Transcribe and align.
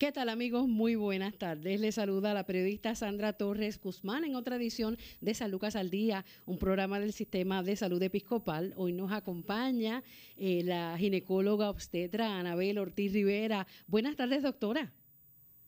¿Qué 0.00 0.12
tal 0.12 0.30
amigos? 0.30 0.66
Muy 0.66 0.94
buenas 0.94 1.36
tardes. 1.36 1.78
Les 1.78 1.96
saluda 1.96 2.32
la 2.32 2.46
periodista 2.46 2.94
Sandra 2.94 3.34
Torres 3.34 3.78
Guzmán 3.78 4.24
en 4.24 4.34
otra 4.34 4.56
edición 4.56 4.96
de 5.20 5.34
San 5.34 5.50
Lucas 5.50 5.76
al 5.76 5.90
Día, 5.90 6.24
un 6.46 6.56
programa 6.56 6.98
del 6.98 7.12
Sistema 7.12 7.62
de 7.62 7.76
Salud 7.76 8.02
Episcopal. 8.02 8.72
Hoy 8.76 8.94
nos 8.94 9.12
acompaña 9.12 10.02
eh, 10.38 10.62
la 10.64 10.96
ginecóloga 10.96 11.68
obstetra 11.68 12.38
Anabel 12.38 12.78
Ortiz 12.78 13.12
Rivera. 13.12 13.66
Buenas 13.88 14.16
tardes, 14.16 14.42
doctora. 14.42 14.90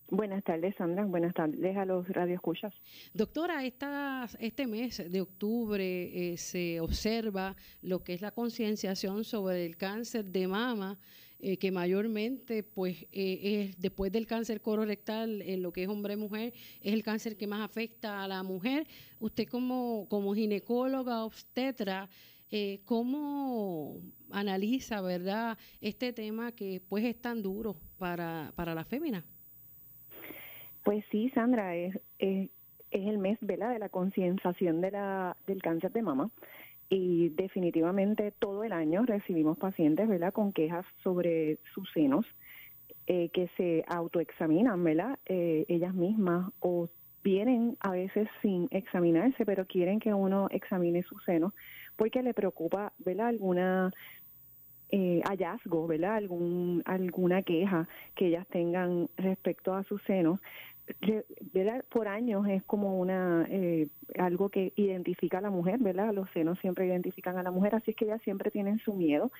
Buenas 0.09 0.43
tardes, 0.45 0.77
Sandra. 0.77 1.05
Buenas 1.05 1.35
tardes 1.35 1.77
a 1.77 1.85
los 1.85 2.09
radioescuchas. 2.09 2.73
Doctora, 3.12 3.62
esta, 3.67 4.27
este 4.39 4.67
mes 4.67 5.12
de 5.12 5.21
octubre 5.21 6.33
eh, 6.33 6.39
se 6.39 6.80
observa 6.80 7.55
lo 7.83 8.03
que 8.03 8.14
es 8.14 8.23
la 8.23 8.30
concienciación 8.30 9.25
sobre 9.25 9.67
el 9.67 9.77
cáncer 9.77 10.25
de 10.25 10.49
mama 10.49 10.99
eh, 11.45 11.56
que 11.56 11.72
mayormente, 11.72 12.62
pues, 12.62 13.02
eh, 13.11 13.40
es 13.42 13.80
después 13.80 14.12
del 14.12 14.29
cáncer 14.29 14.61
colorectal, 14.61 15.42
en 15.42 15.61
lo 15.61 15.72
que 15.72 15.82
es 15.82 15.88
hombre-mujer, 15.88 16.52
es 16.80 16.92
el 16.92 17.02
cáncer 17.02 17.37
que 17.37 17.48
más 17.48 17.69
afecta 17.69 18.23
a 18.23 18.28
la 18.28 18.45
mujer. 18.45 18.87
Usted 19.19 19.48
como, 19.48 20.06
como 20.09 20.34
ginecóloga, 20.34 21.24
obstetra, 21.24 22.09
eh, 22.48 22.80
¿cómo 22.84 24.00
analiza, 24.30 25.00
verdad, 25.00 25.59
este 25.80 26.12
tema 26.12 26.52
que 26.52 26.80
pues 26.88 27.05
es 27.05 27.20
tan 27.20 27.42
duro 27.42 27.74
para, 27.98 28.52
para 28.55 28.72
la 28.72 28.84
fémina? 28.84 29.24
Pues 30.84 31.05
sí, 31.11 31.28
Sandra, 31.30 31.74
es, 31.74 31.98
es, 32.20 32.50
es 32.92 33.09
el 33.09 33.19
mes, 33.19 33.38
de 33.41 33.56
la 33.56 33.88
concienciación 33.88 34.80
de 34.80 34.92
del 35.48 35.61
cáncer 35.61 35.91
de 35.91 36.02
mama 36.02 36.30
y 36.92 37.30
definitivamente 37.30 38.32
todo 38.38 38.64
el 38.64 38.73
año 38.73 39.06
recibimos 39.06 39.56
pacientes, 39.56 40.06
¿verdad?, 40.06 40.34
con 40.34 40.52
quejas 40.52 40.84
sobre 41.02 41.59
sus 41.74 41.91
senos 41.92 42.27
eh, 43.06 43.30
que 43.30 43.48
se 43.56 43.83
autoexaminan, 43.88 44.84
¿verdad?, 44.84 45.19
eh, 45.24 45.64
ellas 45.69 45.95
mismas 45.95 46.52
o 46.60 46.91
vienen 47.24 47.78
a 47.80 47.92
veces 47.92 48.28
sin 48.42 48.69
examinarse, 48.70 49.47
pero 49.47 49.64
quieren 49.64 50.00
que 50.00 50.12
uno 50.12 50.48
examine 50.50 51.02
sus 51.02 51.25
senos 51.25 51.55
porque 51.97 52.22
le 52.22 52.34
preocupa, 52.34 52.92
¿verdad?, 52.98 53.28
alguna 53.28 53.91
eh, 54.91 55.22
hallazgo, 55.24 55.86
¿verdad?, 55.86 56.17
algún 56.17 56.83
alguna 56.84 57.42
queja 57.42 57.89
que 58.14 58.27
ellas 58.27 58.47
tengan 58.48 59.08
respecto 59.17 59.72
a 59.72 59.83
sus 59.84 60.02
senos 60.02 60.41
¿verdad? 61.52 61.84
por 61.88 62.08
años 62.08 62.47
es 62.48 62.62
como 62.64 62.98
una 62.98 63.47
eh, 63.48 63.88
algo 64.19 64.48
que 64.48 64.72
identifica 64.77 65.39
a 65.39 65.42
la 65.42 65.50
mujer, 65.50 65.78
¿verdad? 65.80 66.12
Los 66.12 66.28
senos 66.30 66.58
siempre 66.58 66.86
identifican 66.86 67.39
a 67.39 67.42
la 67.42 67.50
mujer, 67.50 67.74
así 67.74 67.92
es 67.92 67.97
que 67.97 68.05
ellas 68.05 68.22
siempre 68.22 68.50
tienen 68.50 68.78
su 68.78 68.94
miedo 68.94 69.30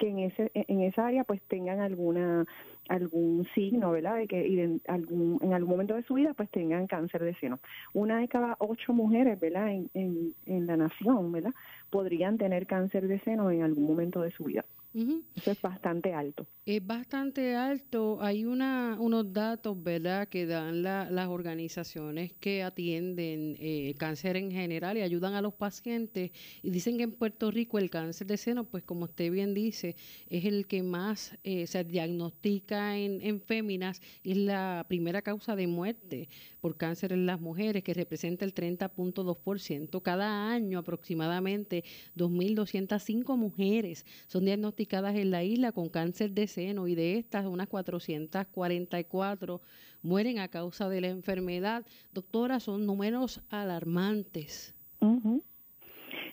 que 0.00 0.08
en 0.08 0.18
ese 0.20 0.50
en 0.54 0.80
esa 0.80 1.06
área 1.06 1.24
pues 1.24 1.42
tengan 1.42 1.80
alguna 1.80 2.46
algún 2.88 3.46
signo, 3.54 3.92
¿verdad? 3.92 4.16
De 4.16 4.26
que 4.26 4.80
algún, 4.88 5.38
en 5.42 5.52
algún 5.52 5.70
momento 5.70 5.94
de 5.94 6.02
su 6.02 6.14
vida 6.14 6.34
pues 6.34 6.50
tengan 6.50 6.88
cáncer 6.88 7.22
de 7.22 7.34
seno. 7.34 7.60
Una 7.92 8.18
de 8.18 8.26
cada 8.26 8.56
ocho 8.58 8.92
mujeres, 8.92 9.38
¿verdad? 9.38 9.70
En, 9.70 9.90
en, 9.94 10.34
en 10.46 10.66
la 10.66 10.76
nación, 10.76 11.30
¿verdad? 11.30 11.52
Podrían 11.90 12.38
tener 12.38 12.66
cáncer 12.66 13.06
de 13.06 13.20
seno 13.20 13.50
en 13.50 13.62
algún 13.62 13.84
momento 13.84 14.22
de 14.22 14.32
su 14.32 14.44
vida. 14.44 14.64
Eso 14.92 15.52
es 15.52 15.62
bastante 15.62 16.12
alto. 16.12 16.46
Es 16.66 16.84
bastante 16.84 17.54
alto. 17.54 18.18
Hay 18.20 18.44
una, 18.44 18.96
unos 18.98 19.32
datos, 19.32 19.80
¿verdad?, 19.80 20.28
que 20.28 20.46
dan 20.46 20.82
las 20.82 21.28
organizaciones 21.28 22.32
que 22.40 22.62
atienden 22.62 23.56
eh, 23.60 23.94
cáncer 23.98 24.36
en 24.36 24.50
general 24.50 24.96
y 24.96 25.02
ayudan 25.02 25.34
a 25.34 25.42
los 25.42 25.54
pacientes. 25.54 26.32
Y 26.62 26.70
dicen 26.70 26.96
que 26.96 27.04
en 27.04 27.12
Puerto 27.12 27.50
Rico 27.50 27.78
el 27.78 27.88
cáncer 27.88 28.26
de 28.26 28.36
seno, 28.36 28.64
pues 28.64 28.82
como 28.82 29.04
usted 29.04 29.30
bien 29.30 29.54
dice, 29.54 29.94
es 30.28 30.44
el 30.44 30.66
que 30.66 30.82
más 30.82 31.36
eh, 31.44 31.66
se 31.66 31.84
diagnostica 31.84 32.96
en, 32.96 33.20
en 33.22 33.40
féminas 33.40 34.02
y 34.22 34.32
es 34.32 34.38
la 34.38 34.84
primera 34.88 35.22
causa 35.22 35.54
de 35.54 35.66
muerte 35.66 36.28
por 36.60 36.76
cáncer 36.76 37.12
en 37.12 37.26
las 37.26 37.40
mujeres, 37.40 37.82
que 37.84 37.94
representa 37.94 38.44
el 38.44 38.54
30.2%. 38.54 40.02
Cada 40.02 40.50
año 40.50 40.80
aproximadamente 40.80 41.84
2.205 42.16 43.36
mujeres 43.36 44.04
son 44.26 44.44
diagnosticadas 44.44 44.79
en 44.88 45.30
la 45.30 45.42
isla 45.42 45.72
con 45.72 45.90
cáncer 45.90 46.30
de 46.30 46.46
seno 46.46 46.88
y 46.88 46.94
de 46.94 47.18
estas 47.18 47.44
unas 47.46 47.68
444 47.68 49.60
mueren 50.02 50.38
a 50.38 50.48
causa 50.48 50.88
de 50.88 51.02
la 51.02 51.08
enfermedad. 51.08 51.84
Doctora, 52.12 52.60
son 52.60 52.86
números 52.86 53.42
alarmantes. 53.50 54.74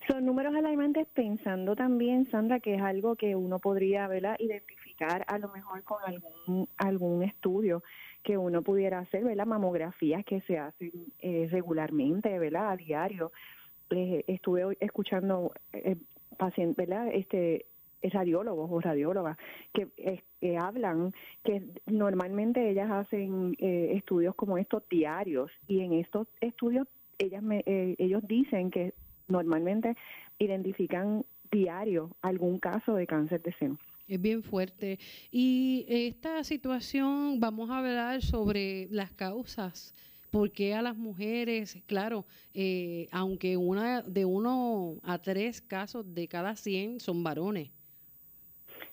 Son 0.07 0.25
números 0.25 0.55
alarmantes 0.55 1.07
pensando 1.13 1.75
también, 1.75 2.29
Sandra, 2.31 2.61
que 2.61 2.75
es 2.75 2.81
algo 2.81 3.17
que 3.17 3.35
uno 3.35 3.59
podría 3.59 4.07
¿verdad? 4.07 4.37
identificar 4.39 5.25
a 5.27 5.37
lo 5.37 5.49
mejor 5.49 5.83
con 5.83 5.97
algún, 6.05 6.69
algún 6.77 7.23
estudio 7.23 7.83
que 8.23 8.37
uno 8.37 8.61
pudiera 8.61 8.99
hacer, 8.99 9.25
¿verdad? 9.25 9.45
mamografías 9.45 10.23
que 10.25 10.39
se 10.41 10.57
hacen 10.57 10.91
eh, 11.19 11.47
regularmente, 11.51 12.39
¿verdad? 12.39 12.71
a 12.71 12.77
diario. 12.77 13.31
Eh, 13.89 14.23
estuve 14.27 14.77
escuchando 14.79 15.51
eh, 15.73 15.97
pacientes, 16.37 16.77
¿verdad? 16.77 17.09
Este, 17.13 17.65
radiólogos 18.01 18.69
o 18.71 18.79
radiólogas 18.79 19.37
que, 19.73 19.87
hablan 20.57 21.13
que 21.43 21.63
normalmente 21.85 22.69
ellas 22.69 22.89
hacen 22.91 23.55
eh, 23.59 23.93
estudios 23.95 24.35
como 24.35 24.57
estos 24.57 24.83
diarios 24.89 25.51
y 25.67 25.81
en 25.81 25.93
estos 25.93 26.27
estudios 26.41 26.87
ellas 27.19 27.41
me, 27.41 27.63
eh, 27.65 27.95
ellos 27.97 28.23
dicen 28.27 28.69
que 28.69 28.93
normalmente 29.27 29.95
identifican 30.39 31.25
diario 31.51 32.11
algún 32.21 32.59
caso 32.59 32.95
de 32.95 33.07
cáncer 33.07 33.41
de 33.41 33.53
seno. 33.53 33.77
Es 34.07 34.21
bien 34.21 34.41
fuerte. 34.41 34.99
Y 35.31 35.85
esta 35.89 36.43
situación, 36.43 37.39
vamos 37.39 37.69
a 37.69 37.79
hablar 37.79 38.21
sobre 38.21 38.87
las 38.89 39.11
causas 39.11 39.93
¿Por 40.29 40.51
qué 40.51 40.73
a 40.73 40.81
las 40.81 40.97
mujeres? 40.97 41.77
Claro, 41.85 42.25
eh, 42.53 43.07
aunque 43.11 43.55
una 43.55 44.01
de 44.01 44.25
uno 44.25 44.97
a 45.03 45.19
tres 45.19 45.61
casos 45.61 46.13
de 46.13 46.27
cada 46.27 46.55
100 46.55 46.99
son 46.99 47.23
varones. 47.23 47.71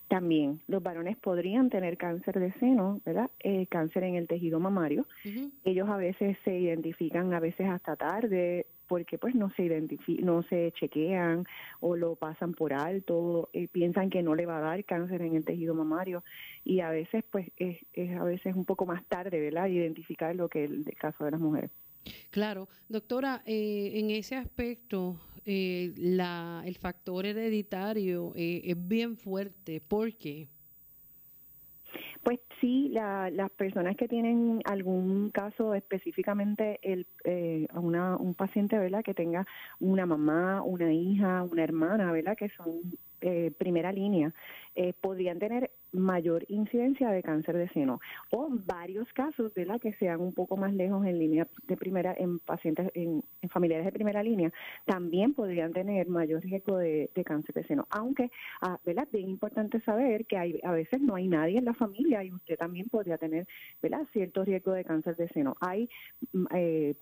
También 0.08 0.60
los 0.68 0.82
varones 0.82 1.16
podrían 1.16 1.70
tener 1.70 1.96
cáncer 1.96 2.38
de 2.38 2.52
seno, 2.54 3.00
¿verdad? 3.04 3.30
Eh, 3.40 3.66
cáncer 3.66 4.04
en 4.04 4.16
el 4.16 4.28
tejido 4.28 4.60
mamario. 4.60 5.06
Ellos 5.64 5.88
a 5.88 5.96
veces 5.96 6.36
se 6.44 6.58
identifican, 6.58 7.32
a 7.32 7.40
veces 7.40 7.68
hasta 7.68 7.96
tarde, 7.96 8.66
porque 8.86 9.18
pues 9.18 9.34
no 9.34 9.50
se 9.50 9.64
no 10.20 10.42
se 10.42 10.72
chequean 10.72 11.46
o 11.80 11.96
lo 11.96 12.16
pasan 12.16 12.52
por 12.52 12.72
alto, 12.72 13.48
eh, 13.52 13.68
piensan 13.68 14.10
que 14.10 14.22
no 14.22 14.34
le 14.34 14.46
va 14.46 14.58
a 14.58 14.60
dar 14.60 14.84
cáncer 14.84 15.22
en 15.22 15.36
el 15.36 15.44
tejido 15.44 15.74
mamario 15.74 16.22
y 16.64 16.80
a 16.80 16.90
veces 16.90 17.24
pues 17.30 17.50
es, 17.56 17.78
es 17.92 18.16
a 18.16 18.24
veces 18.24 18.54
un 18.54 18.64
poco 18.64 18.86
más 18.86 19.04
tarde, 19.06 19.40
¿verdad? 19.40 19.68
Identificar 19.68 20.34
lo 20.36 20.48
que 20.48 20.64
es 20.64 20.70
el 20.70 20.96
caso 20.98 21.24
de 21.24 21.30
las 21.30 21.40
mujeres. 21.40 21.70
Claro, 22.30 22.68
doctora, 22.88 23.42
eh, 23.46 23.92
en 23.94 24.10
ese 24.10 24.36
aspecto 24.36 25.16
eh, 25.46 25.92
la, 25.96 26.62
el 26.64 26.76
factor 26.76 27.26
hereditario 27.26 28.32
eh, 28.34 28.62
es 28.64 28.88
bien 28.88 29.16
fuerte. 29.16 29.80
¿Por 29.80 30.14
qué? 30.14 30.48
Pues 32.22 32.40
sí, 32.60 32.88
las 32.88 33.50
personas 33.50 33.96
que 33.96 34.08
tienen 34.08 34.62
algún 34.64 35.30
caso 35.30 35.74
específicamente 35.74 36.78
el, 36.82 37.06
eh, 37.24 37.66
una, 37.74 38.16
un 38.16 38.34
paciente, 38.34 38.78
¿verdad? 38.78 39.04
Que 39.04 39.12
tenga 39.12 39.46
una 39.78 40.06
mamá, 40.06 40.62
una 40.62 40.90
hija, 40.90 41.42
una 41.42 41.62
hermana, 41.62 42.10
¿verdad? 42.12 42.34
Que 42.34 42.48
son 42.48 42.80
eh, 43.26 43.52
primera 43.56 43.90
línea, 43.90 44.34
eh, 44.74 44.92
podrían 45.00 45.38
tener 45.38 45.70
mayor 45.92 46.44
incidencia 46.48 47.08
de 47.08 47.22
cáncer 47.22 47.56
de 47.56 47.68
seno. 47.68 48.00
O 48.30 48.48
varios 48.50 49.10
casos 49.14 49.54
de 49.54 49.64
la 49.64 49.78
que 49.78 49.94
sean 49.94 50.20
un 50.20 50.34
poco 50.34 50.58
más 50.58 50.74
lejos 50.74 51.06
en 51.06 51.18
línea 51.18 51.48
de 51.66 51.76
primera 51.78 52.14
en 52.18 52.38
pacientes 52.38 52.90
en, 52.92 53.22
familiares 53.48 53.86
de 53.86 53.92
primera 53.92 54.22
línea 54.22 54.52
también 54.84 55.32
podrían 55.32 55.72
tener 55.72 56.06
mayor 56.08 56.42
riesgo 56.42 56.76
de, 56.76 57.08
cáncer 57.24 57.54
de 57.54 57.64
seno. 57.64 57.86
Aunque 57.88 58.30
ah, 58.60 58.78
verdad 58.84 59.08
bien 59.10 59.30
importante 59.30 59.80
saber 59.80 60.26
que 60.26 60.36
hay 60.36 60.60
a 60.62 60.72
veces 60.72 61.00
no 61.00 61.14
hay 61.14 61.26
nadie 61.26 61.58
en 61.58 61.64
la 61.64 61.74
familia 61.74 62.22
y 62.24 62.32
usted 62.32 62.58
también 62.58 62.88
podría 62.90 63.16
tener 63.16 63.46
verdad 63.80 64.06
cierto 64.12 64.44
riesgo 64.44 64.72
de 64.72 64.84
cáncer 64.84 65.16
de 65.16 65.28
seno. 65.28 65.56
Hay 65.60 65.88
mm, 66.32 66.44
eh, 66.54 66.94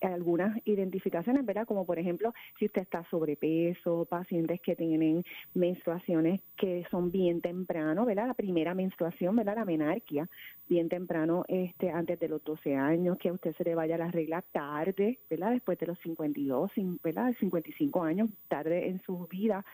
algunas 0.00 0.56
identificaciones, 0.66 1.44
¿verdad? 1.44 1.66
Como 1.66 1.84
por 1.84 1.98
ejemplo, 1.98 2.32
si 2.58 2.66
usted 2.66 2.82
está 2.82 3.04
sobrepeso, 3.10 4.04
pacientes 4.04 4.60
que 4.60 4.76
tienen 4.76 5.24
menstruaciones 5.54 6.40
que 6.56 6.84
son 6.90 7.10
bien 7.10 7.40
temprano, 7.40 8.04
¿verdad? 8.04 8.28
La 8.28 8.34
primera 8.34 8.74
menstruación, 8.74 9.36
¿verdad? 9.36 9.56
La 9.56 9.64
menarquia, 9.64 10.28
bien 10.68 10.88
temprano, 10.88 11.44
este, 11.48 11.90
antes 11.90 12.18
de 12.18 12.28
los 12.28 12.42
12 12.44 12.76
años, 12.76 13.18
que 13.18 13.28
a 13.28 13.32
usted 13.32 13.54
se 13.56 13.64
le 13.64 13.74
vaya 13.74 13.98
la 13.98 14.10
regla 14.10 14.42
tarde, 14.42 15.18
¿verdad? 15.28 15.52
Después 15.52 15.78
de 15.78 15.86
los 15.86 15.98
52, 16.00 16.72
¿verdad? 17.02 17.34
55 17.38 18.02
años, 18.02 18.30
tarde 18.48 18.88
en 18.88 19.00
su 19.02 19.26
vida, 19.26 19.64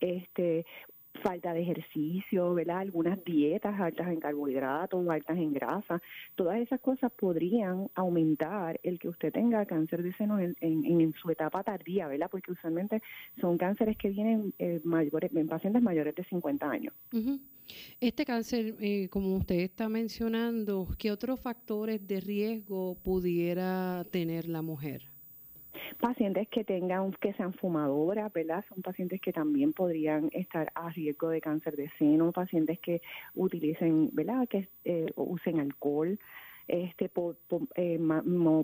este 0.00 0.64
falta 1.20 1.52
de 1.52 1.62
ejercicio, 1.62 2.54
¿verdad? 2.54 2.78
Algunas 2.78 3.22
dietas 3.24 3.78
altas 3.80 4.08
en 4.08 4.20
carbohidratos, 4.20 5.08
altas 5.08 5.36
en 5.36 5.52
grasa, 5.52 6.00
todas 6.34 6.58
esas 6.58 6.80
cosas 6.80 7.12
podrían 7.12 7.88
aumentar 7.94 8.80
el 8.82 8.98
que 8.98 9.08
usted 9.08 9.32
tenga 9.32 9.64
cáncer 9.66 10.02
de 10.02 10.12
seno 10.14 10.38
en, 10.38 10.56
en, 10.60 11.12
su 11.14 11.30
etapa 11.30 11.62
tardía, 11.62 12.08
¿verdad? 12.08 12.28
Porque 12.30 12.52
usualmente 12.52 13.02
son 13.40 13.58
cánceres 13.58 13.96
que 13.96 14.10
vienen 14.10 14.54
eh, 14.58 14.80
en 14.82 15.48
pacientes 15.48 15.82
mayores 15.82 16.14
de 16.14 16.24
50 16.24 16.70
años. 16.70 16.94
Este 18.00 18.24
cáncer, 18.24 18.76
eh, 18.80 19.08
como 19.08 19.36
usted 19.36 19.60
está 19.60 19.88
mencionando, 19.88 20.88
¿qué 20.98 21.10
otros 21.10 21.40
factores 21.40 22.06
de 22.06 22.20
riesgo 22.20 22.96
pudiera 23.02 24.04
tener 24.10 24.48
la 24.48 24.62
mujer? 24.62 25.12
Pacientes 26.00 26.48
que 26.48 26.64
tengan, 26.64 27.12
que 27.12 27.32
sean 27.34 27.52
fumadoras, 27.52 28.32
¿verdad? 28.32 28.64
Son 28.68 28.82
pacientes 28.82 29.20
que 29.20 29.32
también 29.32 29.72
podrían 29.72 30.28
estar 30.32 30.70
a 30.74 30.90
riesgo 30.90 31.28
de 31.28 31.40
cáncer 31.40 31.76
de 31.76 31.90
seno, 31.98 32.32
pacientes 32.32 32.78
que 32.80 33.00
utilicen, 33.34 34.10
¿verdad? 34.12 34.46
Que 34.48 34.68
eh, 34.84 35.06
usen 35.16 35.60
alcohol, 35.60 36.18
este, 36.68 37.10
eh, 37.76 38.00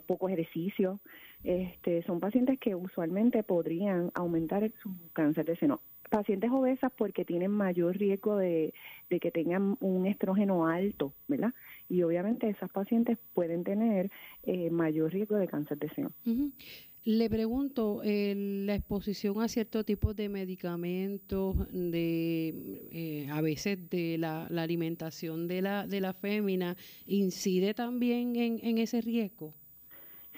poco 0.06 0.28
ejercicio. 0.28 1.00
Este, 1.44 2.02
son 2.02 2.18
pacientes 2.18 2.58
que 2.58 2.74
usualmente 2.74 3.42
podrían 3.42 4.10
aumentar 4.14 4.70
su 4.82 4.90
cáncer 5.12 5.44
de 5.44 5.56
seno 5.56 5.80
pacientes 6.08 6.50
obesas 6.50 6.90
porque 6.96 7.24
tienen 7.24 7.50
mayor 7.50 7.96
riesgo 7.96 8.36
de, 8.36 8.72
que 9.08 9.30
tengan 9.30 9.76
un 9.80 10.06
estrógeno 10.06 10.66
alto, 10.66 11.12
¿verdad? 11.28 11.54
Y 11.88 12.02
obviamente 12.02 12.48
esas 12.48 12.70
pacientes 12.70 13.18
pueden 13.34 13.64
tener 13.64 14.10
eh, 14.42 14.70
mayor 14.70 15.12
riesgo 15.12 15.36
de 15.36 15.48
cáncer 15.48 15.78
de 15.78 15.88
seno. 15.90 16.12
Le 17.10 17.30
pregunto, 17.30 18.02
la 18.04 18.74
exposición 18.74 19.40
a 19.40 19.48
ciertos 19.48 19.86
tipos 19.86 20.14
de 20.14 20.28
medicamentos, 20.28 21.56
de 21.72 22.82
eh, 22.92 23.26
a 23.30 23.40
veces 23.40 23.88
de 23.88 24.18
la, 24.18 24.44
alimentación 24.44 25.48
de 25.48 25.62
la, 25.62 25.86
de 25.86 26.02
la 26.02 26.12
fémina, 26.12 26.76
¿incide 27.06 27.72
también 27.72 28.36
en, 28.36 28.76
ese 28.76 29.00
riesgo? 29.00 29.54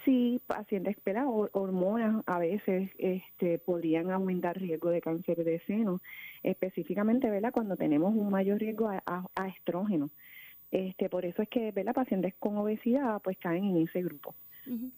Sí, 0.04 0.40
pacientes, 0.46 0.96
¿verdad? 1.04 1.24
hormonas 1.26 2.22
a 2.26 2.38
veces 2.38 2.88
este, 2.98 3.58
podrían 3.58 4.12
aumentar 4.12 4.56
riesgo 4.56 4.90
de 4.90 5.00
cáncer 5.00 5.42
de 5.42 5.58
seno, 5.66 6.00
específicamente, 6.44 7.28
¿verdad? 7.30 7.52
Cuando 7.52 7.74
tenemos 7.74 8.14
un 8.14 8.30
mayor 8.30 8.60
riesgo 8.60 8.88
a, 8.90 9.02
a, 9.34 9.48
estrógeno. 9.48 10.10
Este, 10.70 11.08
por 11.08 11.24
eso 11.24 11.42
es 11.42 11.48
que, 11.48 11.72
¿verdad? 11.72 11.94
Pacientes 11.94 12.32
con 12.38 12.56
obesidad, 12.58 13.20
pues 13.22 13.36
caen 13.38 13.64
en 13.64 13.76
ese 13.78 14.02
grupo. 14.04 14.36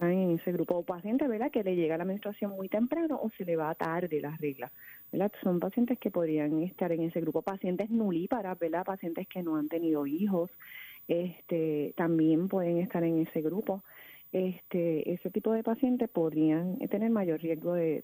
En 0.00 0.30
ese 0.32 0.52
grupo. 0.52 0.76
O 0.76 0.82
pacientes, 0.82 1.28
¿verdad? 1.28 1.50
Que 1.50 1.64
le 1.64 1.74
llega 1.74 1.96
la 1.96 2.04
menstruación 2.04 2.50
muy 2.50 2.68
temprano 2.68 3.18
o 3.22 3.30
se 3.30 3.44
le 3.44 3.56
va 3.56 3.74
tarde 3.74 4.20
las 4.20 4.38
reglas, 4.40 4.70
¿verdad? 5.10 5.32
Son 5.42 5.60
pacientes 5.60 5.98
que 5.98 6.10
podrían 6.10 6.62
estar 6.62 6.92
en 6.92 7.02
ese 7.02 7.20
grupo. 7.20 7.42
Pacientes 7.42 7.90
nulíparas, 7.90 8.58
¿verdad? 8.58 8.84
Pacientes 8.84 9.26
que 9.28 9.42
no 9.42 9.56
han 9.56 9.68
tenido 9.68 10.06
hijos, 10.06 10.50
este, 11.08 11.94
también 11.96 12.48
pueden 12.48 12.78
estar 12.78 13.02
en 13.02 13.18
ese 13.18 13.40
grupo 13.40 13.82
este, 14.32 15.12
ese 15.12 15.30
tipo 15.30 15.52
de 15.52 15.62
pacientes 15.62 16.08
podrían 16.08 16.78
tener 16.88 17.10
mayor 17.10 17.40
riesgo 17.40 17.74
de, 17.74 18.02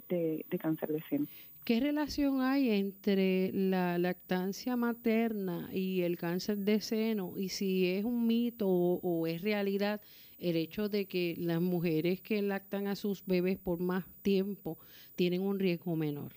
cáncer 0.61 0.93
de 0.93 1.03
seno. 1.09 1.26
¿Qué 1.64 1.81
relación 1.81 2.43
hay 2.43 2.71
entre 2.71 3.50
la 3.53 3.99
lactancia 3.99 4.76
materna 4.76 5.71
y 5.73 6.03
el 6.03 6.19
cáncer 6.19 6.59
de 6.59 6.81
seno? 6.81 7.32
Y 7.38 7.49
si 7.49 7.91
es 7.91 8.05
un 8.05 8.26
mito 8.26 8.69
o, 8.69 9.26
es 9.26 9.41
realidad 9.41 10.03
el 10.38 10.56
hecho 10.56 10.88
de 10.88 11.06
que 11.06 11.35
las 11.38 11.61
mujeres 11.61 12.20
que 12.20 12.43
lactan 12.43 12.87
a 12.87 12.96
sus 12.96 13.25
bebés 13.26 13.58
por 13.58 13.81
más 13.81 14.05
tiempo 14.23 14.79
tienen 15.17 15.43
un 15.43 15.58
riesgo 15.58 15.96
menor. 15.96 16.32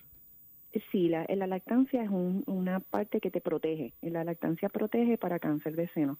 Sí, 0.91 1.09
la, 1.09 1.25
la 1.27 1.47
lactancia 1.47 2.03
es 2.03 2.09
una 2.09 2.79
parte 2.79 3.19
que 3.19 3.29
te 3.29 3.41
protege. 3.41 3.93
La 4.01 4.23
lactancia 4.23 4.69
protege 4.69 5.17
para 5.17 5.39
cáncer 5.39 5.75
de 5.75 5.89
seno. 5.89 6.17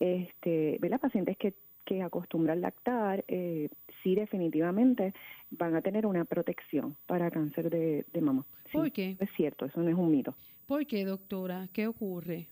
Este, 0.00 0.78
¿ve? 0.80 0.98
Pacientes 0.98 1.36
que 1.36 1.54
que 1.84 2.02
acostumbran 2.02 2.60
lactar, 2.60 3.24
eh, 3.28 3.68
sí 4.02 4.14
definitivamente 4.14 5.14
van 5.50 5.76
a 5.76 5.82
tener 5.82 6.06
una 6.06 6.24
protección 6.24 6.96
para 7.06 7.30
cáncer 7.30 7.70
de, 7.70 8.04
mama. 8.20 8.44
¿Por 8.72 8.90
qué? 8.90 9.16
Es 9.20 9.30
cierto, 9.36 9.66
eso 9.66 9.82
no 9.82 9.90
es 9.90 9.94
un 9.94 10.10
mito. 10.10 10.34
¿Por 10.66 10.86
qué, 10.86 11.04
doctora? 11.04 11.68
¿Qué 11.72 11.86
ocurre? 11.86 12.48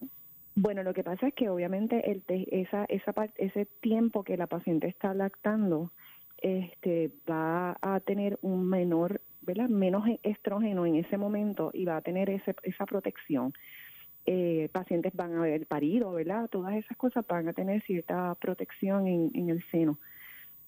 Bueno, 0.54 0.82
lo 0.82 0.93
que 0.93 1.02
pasa 1.02 1.28
es 1.28 1.34
que 1.34 1.49
obviamente 1.49 2.10
el 2.10 2.22
esa, 2.28 2.84
esa 2.84 3.14
ese 3.37 3.66
tiempo 3.81 4.22
que 4.22 4.37
la 4.37 4.46
paciente 4.46 4.87
está 4.87 5.14
lactando 5.14 5.93
este, 6.38 7.10
va 7.31 7.78
a 7.81 8.00
tener 8.00 8.38
un 8.43 8.69
menor, 8.69 9.22
¿verdad? 9.40 9.69
menos 9.69 10.04
estrógeno 10.22 10.84
en 10.84 10.96
ese 10.96 11.16
momento 11.16 11.70
y 11.72 11.84
va 11.87 11.96
a 11.96 12.02
tener 12.02 12.28
esa 12.31 12.87
protección 12.87 13.54
eh, 14.25 14.69
pacientes 14.70 15.12
van 15.14 15.34
a 15.34 15.38
haber 15.38 15.66
parido, 15.66 16.12
¿verdad? 16.12 16.49
Todas 16.49 16.76
esas 16.76 16.96
cosas 16.96 17.26
van 17.26 17.48
a 17.48 17.52
tener 17.52 17.82
cierta 17.82 18.34
protección 18.37 19.08
en, 19.08 19.50
el 19.50 19.64
seno. 19.70 19.98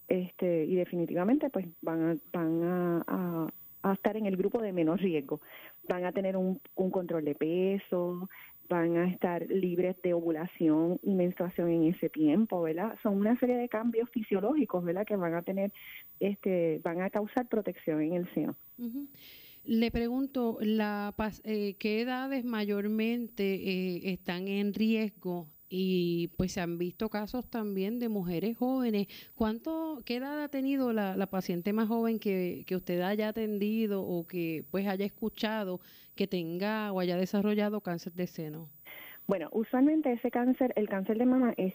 Este, 0.09 0.65
y 0.65 0.75
definitivamente 0.75 1.51
pues 1.51 1.67
van 1.81 2.03
a, 2.03 2.17
van 2.33 2.61
a, 3.07 3.93
estar 3.93 4.17
en 4.17 4.27
el 4.27 4.37
grupo 4.37 4.61
de 4.61 4.73
menos 4.73 5.01
riesgo. 5.01 5.41
Van 5.89 6.05
a 6.05 6.13
tener 6.13 6.37
un 6.37 6.61
control 6.75 7.25
de 7.25 7.35
peso, 7.35 8.29
van 8.69 8.97
a 8.97 9.09
estar 9.09 9.47
libres 9.49 9.97
de 10.03 10.15
ovulación 10.15 10.99
y 11.03 11.15
menstruación 11.15 11.71
en 11.71 11.85
ese 11.85 12.09
tiempo, 12.09 12.63
¿verdad? 12.63 12.97
Son 13.03 13.17
una 13.17 13.39
serie 13.39 13.57
de 13.57 13.69
cambios 13.69 14.09
fisiológicos, 14.11 14.85
¿verdad? 14.85 15.07
Que 15.07 15.17
van 15.17 15.35
a 15.35 15.43
tener, 15.43 15.73
este, 16.21 16.81
van 16.83 17.03
a 17.03 17.11
causar 17.11 17.49
protección 17.49 18.01
en 18.03 18.15
el 18.15 18.35
seno. 18.35 18.57
Le 19.65 19.91
pregunto, 19.91 20.59
la, 20.61 21.15
eh, 21.45 21.75
¿qué 21.79 22.03
edades 22.03 22.45
mayormente 22.45 23.55
eh, 23.55 24.13
están 24.13 24.49
en 24.49 24.75
riesgo? 24.75 25.49
Y 25.77 26.29
pues 26.37 26.53
se 26.53 26.61
han 26.61 26.79
visto 26.79 27.09
casos 27.09 27.51
también 27.51 27.99
de 27.99 28.09
mujeres 28.09 28.57
jóvenes. 28.57 29.09
¿Cuánto, 29.35 30.03
qué 30.05 30.19
edad 30.19 30.45
ha 30.45 30.49
tenido 30.49 30.93
la, 30.93 31.17
la 31.17 31.27
paciente 31.27 31.73
más 31.73 31.89
joven 31.89 32.21
que, 32.21 32.63
que, 32.65 32.77
usted 32.77 33.01
haya 33.01 33.27
atendido 33.27 34.01
o 34.01 34.25
que 34.25 34.65
pues 34.71 34.87
haya 34.87 35.05
escuchado 35.05 35.81
que 36.15 36.29
tenga 36.29 36.93
o 36.93 37.01
haya 37.01 37.17
desarrollado 37.17 37.81
cáncer 37.81 38.13
de 38.13 38.29
seno? 38.29 38.71
Bueno, 39.27 39.49
usualmente 39.51 40.13
ese 40.13 40.31
cáncer, 40.31 40.73
el 40.77 40.89
cáncer 40.89 41.19
de 41.19 41.27
mama, 41.27 41.55
es, 41.57 41.75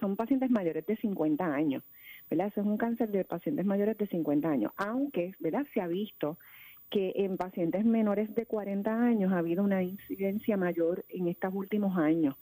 son 0.00 0.16
pacientes 0.16 0.50
mayores 0.50 0.84
de 0.84 0.96
50 0.96 1.44
años, 1.44 1.84
¿verdad? 2.28 2.48
Eso 2.48 2.62
es 2.62 2.66
un 2.66 2.78
cáncer 2.78 3.12
de 3.12 3.24
pacientes 3.24 3.64
mayores 3.64 3.96
de 3.96 4.08
50 4.08 4.48
años, 4.48 4.72
aunque, 4.76 5.34
¿verdad? 5.38 5.64
Se 5.72 5.80
ha 5.80 5.86
visto 5.86 6.36
que 6.90 7.12
en 7.14 7.36
pacientes 7.36 7.84
menores 7.84 8.34
de 8.34 8.44
40 8.46 8.92
años 8.92 9.32
ha 9.32 9.38
habido 9.38 9.62
una 9.62 9.84
incidencia 9.84 10.56
mayor 10.56 11.04
en 11.08 11.28
estos 11.28 11.54
últimos 11.54 11.96
años, 11.96 12.34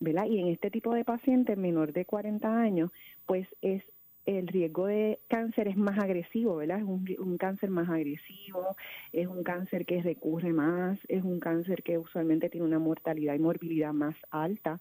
¿verdad? 0.00 0.26
Y 0.26 0.40
en 0.40 0.48
este 0.48 0.70
tipo 0.70 0.94
de 0.94 1.04
pacientes 1.04 1.56
menor 1.56 1.92
de 1.92 2.04
40 2.04 2.60
años, 2.60 2.90
pues 3.26 3.46
es 3.62 3.82
el 4.26 4.48
riesgo 4.48 4.86
de 4.86 5.20
cáncer 5.28 5.68
es 5.68 5.76
más 5.76 5.98
agresivo, 5.98 6.56
¿verdad? 6.56 6.78
Es 6.78 6.84
un, 7.18 7.38
cáncer 7.38 7.70
más 7.70 7.88
agresivo, 7.88 8.76
es 9.12 9.28
un 9.28 9.44
cáncer 9.44 9.86
que 9.86 10.02
recurre 10.02 10.52
más, 10.52 10.98
es 11.08 11.22
un 11.22 11.38
cáncer 11.38 11.84
que 11.84 11.96
usualmente 11.96 12.50
tiene 12.50 12.66
una 12.66 12.80
mortalidad 12.80 13.34
y 13.34 13.38
morbilidad 13.38 13.92
más 13.92 14.16
alta. 14.30 14.80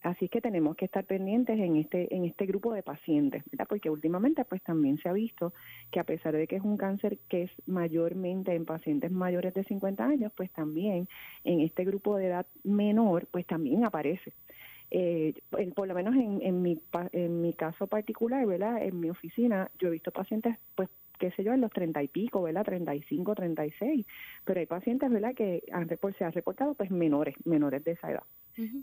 Así 0.00 0.28
que 0.28 0.40
tenemos 0.40 0.76
que 0.76 0.84
estar 0.84 1.04
pendientes 1.04 1.58
en 1.58 1.76
este 1.76 2.14
en 2.14 2.24
este 2.24 2.46
grupo 2.46 2.72
de 2.72 2.84
pacientes, 2.84 3.42
¿verdad? 3.50 3.66
Porque 3.68 3.90
últimamente 3.90 4.44
pues 4.44 4.62
también 4.62 4.96
se 4.98 5.08
ha 5.08 5.12
visto 5.12 5.52
que 5.90 5.98
a 5.98 6.04
pesar 6.04 6.34
de 6.36 6.46
que 6.46 6.56
es 6.56 6.62
un 6.62 6.76
cáncer 6.76 7.18
que 7.28 7.42
es 7.42 7.50
mayormente 7.66 8.54
en 8.54 8.64
pacientes 8.64 9.10
mayores 9.10 9.54
de 9.54 9.64
50 9.64 10.04
años, 10.06 10.32
pues 10.36 10.50
también 10.52 11.08
en 11.44 11.60
este 11.60 11.84
grupo 11.84 12.16
de 12.16 12.26
edad 12.26 12.46
menor 12.62 13.26
pues 13.26 13.44
también 13.44 13.84
aparece. 13.84 14.32
Eh, 14.90 15.34
por 15.74 15.86
lo 15.86 15.94
menos 15.94 16.14
en, 16.14 16.40
en, 16.42 16.62
mi, 16.62 16.80
en 17.12 17.42
mi 17.42 17.52
caso 17.52 17.86
particular, 17.86 18.46
¿verdad? 18.46 18.82
En 18.82 18.98
mi 18.98 19.10
oficina 19.10 19.70
yo 19.78 19.88
he 19.88 19.92
visto 19.92 20.10
pacientes 20.10 20.56
pues 20.74 20.88
qué 21.18 21.30
sé 21.32 21.44
yo, 21.44 21.52
en 21.52 21.60
los 21.60 21.70
treinta 21.70 22.02
y 22.02 22.08
pico, 22.08 22.42
¿verdad? 22.42 22.64
35, 22.64 23.34
36. 23.34 24.06
Pero 24.44 24.60
hay 24.60 24.66
pacientes, 24.66 25.10
¿verdad?, 25.10 25.34
que 25.34 25.62
han, 25.72 25.88
se 26.16 26.24
ha 26.24 26.30
reportado 26.30 26.74
pues 26.74 26.90
menores, 26.90 27.34
menores 27.44 27.84
de 27.84 27.92
esa 27.92 28.10
edad. 28.10 28.22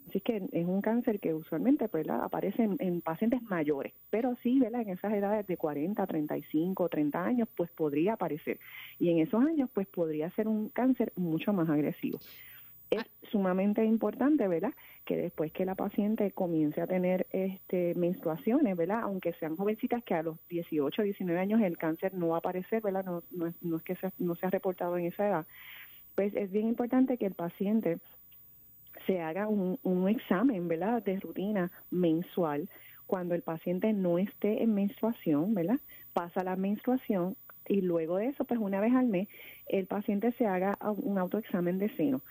Así 0.07 0.21
que 0.21 0.37
es 0.53 0.65
un 0.65 0.79
cáncer 0.81 1.19
que 1.19 1.33
usualmente, 1.33 1.89
pues, 1.89 2.07
¿verdad? 2.07 2.23
aparece 2.23 2.63
en, 2.63 3.01
pacientes 3.01 3.41
mayores. 3.41 3.93
Pero 4.09 4.35
sí, 4.41 4.57
¿verdad? 4.57 4.81
En 4.81 4.89
esas 4.89 5.13
edades 5.13 5.45
de 5.47 5.57
40, 5.57 6.05
35, 6.07 6.87
30 6.87 7.25
años, 7.25 7.49
pues 7.57 7.69
podría 7.71 8.13
aparecer. 8.13 8.57
Y 8.99 9.09
en 9.09 9.19
esos 9.19 9.43
años, 9.43 9.69
pues 9.73 9.85
podría 9.87 10.29
ser 10.31 10.47
un 10.47 10.69
cáncer 10.69 11.11
mucho 11.17 11.51
más 11.51 11.69
agresivo 11.69 12.19
es 12.89 13.03
sumamente 13.31 13.83
importante, 13.83 14.47
¿verdad? 14.47 14.73
Que 15.03 15.17
después 15.17 15.51
que 15.51 15.65
la 15.65 15.75
paciente 15.75 16.31
comience 16.31 16.81
a 16.81 16.87
tener 16.87 17.27
este 17.31 17.93
menstruaciones, 17.95 18.77
¿verdad? 18.77 19.01
Aunque 19.03 19.33
sean 19.33 19.55
jovencitas 19.55 20.03
que 20.03 20.13
a 20.13 20.23
los 20.23 20.37
18, 20.49 21.01
19 21.01 21.39
años 21.39 21.61
el 21.61 21.77
cáncer 21.77 22.13
no 22.13 22.29
va 22.29 22.35
a 22.35 22.39
aparecer, 22.39 22.81
¿verdad? 22.81 23.05
No, 23.31 23.47
es 23.47 23.83
que 23.83 23.97
no 24.19 24.35
se 24.35 24.45
ha 24.45 24.49
reportado 24.49 24.97
en 24.97 25.05
esa 25.05 25.27
edad. 25.27 25.45
Pues 26.15 26.33
es 26.35 26.51
bien 26.51 26.67
importante 26.67 27.17
que 27.17 27.25
el 27.25 27.33
paciente 27.33 27.97
se 29.05 29.19
haga 29.21 29.47
un, 29.47 29.79
un 29.83 30.07
examen, 30.07 30.67
¿verdad? 30.67 31.03
De 31.03 31.19
rutina 31.19 31.71
mensual 31.91 32.69
cuando 33.07 33.35
el 33.35 33.41
paciente 33.41 33.93
no 33.93 34.17
esté 34.17 34.63
en 34.63 34.73
menstruación, 34.73 35.53
¿verdad? 35.53 35.79
Pasa 36.13 36.43
la 36.43 36.55
menstruación 36.55 37.35
y 37.67 37.81
luego 37.81 38.17
de 38.17 38.27
eso, 38.27 38.45
pues 38.45 38.59
una 38.59 38.79
vez 38.79 38.93
al 38.93 39.07
mes, 39.07 39.27
el 39.67 39.87
paciente 39.87 40.31
se 40.33 40.45
haga 40.45 40.77
un 40.97 41.17
autoexamen 41.17 41.79
de 41.79 41.89
seno 41.95 42.21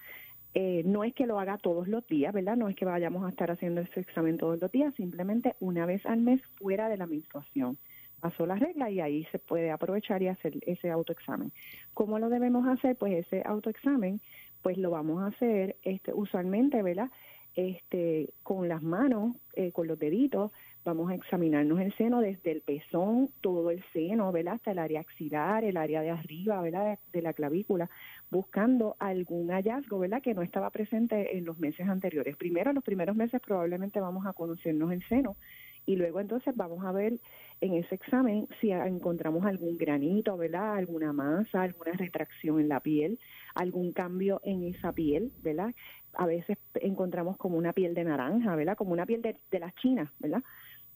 Eh, 0.54 0.82
no 0.84 1.02
es 1.02 1.12
que 1.14 1.26
lo 1.26 1.40
haga 1.40 1.58
todos 1.58 1.88
los 1.88 2.06
días, 2.06 2.32
¿verdad? 2.32 2.56
No 2.56 2.68
es 2.68 2.76
que 2.76 2.84
vayamos 2.84 3.24
a 3.24 3.30
estar 3.30 3.50
haciendo 3.50 3.80
ese 3.80 4.00
examen 4.00 4.38
todos 4.38 4.60
los 4.60 4.70
días, 4.70 4.94
simplemente 4.94 5.56
una 5.58 5.84
vez 5.84 6.06
al 6.06 6.20
mes 6.20 6.40
fuera 6.58 6.88
de 6.88 6.96
la 6.96 7.06
menstruación. 7.06 7.76
Pasó 8.20 8.46
la 8.46 8.54
regla 8.54 8.88
y 8.88 9.00
ahí 9.00 9.24
se 9.32 9.40
puede 9.40 9.72
aprovechar 9.72 10.22
y 10.22 10.28
hacer 10.28 10.54
ese 10.62 10.90
autoexamen. 10.90 11.52
¿Cómo 11.92 12.20
lo 12.20 12.28
debemos 12.28 12.66
hacer? 12.68 12.96
Pues 12.96 13.26
ese 13.26 13.42
autoexamen, 13.44 14.20
pues 14.62 14.78
lo 14.78 14.90
vamos 14.90 15.22
a 15.22 15.26
hacer 15.26 15.76
este, 15.82 16.12
usualmente, 16.14 16.82
¿verdad? 16.82 17.10
Este, 17.56 18.32
con 18.44 18.68
las 18.68 18.82
manos, 18.82 19.36
eh, 19.54 19.72
con 19.72 19.88
los 19.88 19.98
deditos, 19.98 20.52
vamos 20.84 21.10
a 21.10 21.14
examinarnos 21.14 21.80
el 21.80 21.94
seno 21.96 22.20
desde 22.20 22.52
el 22.52 22.60
pezón, 22.60 23.30
todo 23.40 23.70
el 23.70 23.82
seno, 23.92 24.30
¿verdad? 24.32 24.54
Hasta 24.54 24.72
el 24.72 24.78
área 24.78 25.00
axilar, 25.00 25.64
el 25.64 25.76
área 25.76 26.02
de 26.02 26.10
arriba, 26.10 26.60
¿verdad? 26.60 26.98
De, 27.12 27.22
la 27.22 27.32
clavícula, 27.32 27.88
buscando 28.30 28.96
algún 28.98 29.48
hallazgo, 29.50 29.98
¿verdad? 29.98 30.22
Que 30.22 30.34
no 30.34 30.42
estaba 30.42 30.70
presente 30.70 31.36
en 31.36 31.44
los 31.44 31.58
meses 31.58 31.88
anteriores. 31.88 32.36
Primero, 32.36 32.70
en 32.70 32.76
los 32.76 32.84
primeros 32.84 33.16
meses 33.16 33.40
probablemente 33.40 34.00
vamos 34.00 34.26
a 34.26 34.32
conocernos 34.32 34.92
el 34.92 35.02
seno 35.08 35.36
y 35.86 35.96
luego 35.96 36.20
entonces 36.20 36.56
vamos 36.56 36.84
a 36.84 36.92
ver 36.92 37.20
en 37.60 37.74
ese 37.74 37.94
examen 37.94 38.48
si 38.60 38.72
encontramos 38.72 39.44
algún 39.44 39.76
granito, 39.76 40.36
¿verdad? 40.36 40.76
Alguna 40.76 41.12
masa, 41.12 41.62
alguna 41.62 41.92
retracción 41.92 42.60
en 42.60 42.68
la 42.68 42.80
piel, 42.80 43.18
algún 43.54 43.92
cambio 43.92 44.40
en 44.44 44.64
esa 44.64 44.92
piel, 44.92 45.32
¿verdad? 45.42 45.74
A 46.14 46.26
veces 46.26 46.58
encontramos 46.74 47.36
como 47.36 47.56
una 47.56 47.72
piel 47.72 47.94
de 47.94 48.04
naranja, 48.04 48.54
¿verdad? 48.56 48.76
Como 48.76 48.92
una 48.92 49.06
piel 49.06 49.22
de, 49.22 49.58
las 49.58 49.74
chinas, 49.76 50.10
¿verdad? 50.18 50.42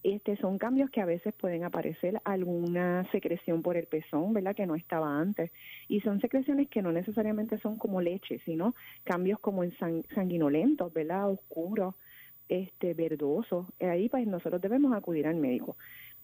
Este, 0.03 0.37
son 0.37 0.59
cambios 0.59 0.91
que 0.91 1.01
a 1.01 1.07
veces 1.07 1.35
pueden 1.35 1.65
aparecer 1.65 2.21
alguna 2.25 3.07
secreción 3.11 3.63
por 3.63 3.77
el 3.77 3.87
pezón, 3.87 4.33
¿verdad? 4.33 4.55
Que 4.55 4.67
no 4.67 4.77
estaba 4.77 5.19
antes. 5.19 5.51
Y 5.89 6.01
son 6.01 6.21
secreciones 6.21 6.69
que 6.69 6.83
no 6.83 6.93
necesariamente 6.93 7.59
son 7.59 7.77
como 7.79 8.01
leche, 8.01 8.41
sino 8.45 8.75
cambios 9.05 9.41
como 9.41 9.65
en 9.65 9.73
sanguinolentos, 10.15 10.93
¿verdad? 10.93 11.31
Oscuros, 11.31 11.95
este, 12.49 12.95
verdosos. 12.95 13.67
Ahí 13.81 14.09
pues 14.09 14.27
nosotros 14.27 14.61
debemos 14.61 14.93
acudir 14.95 15.27
al 15.27 15.37
médico. 15.37 15.77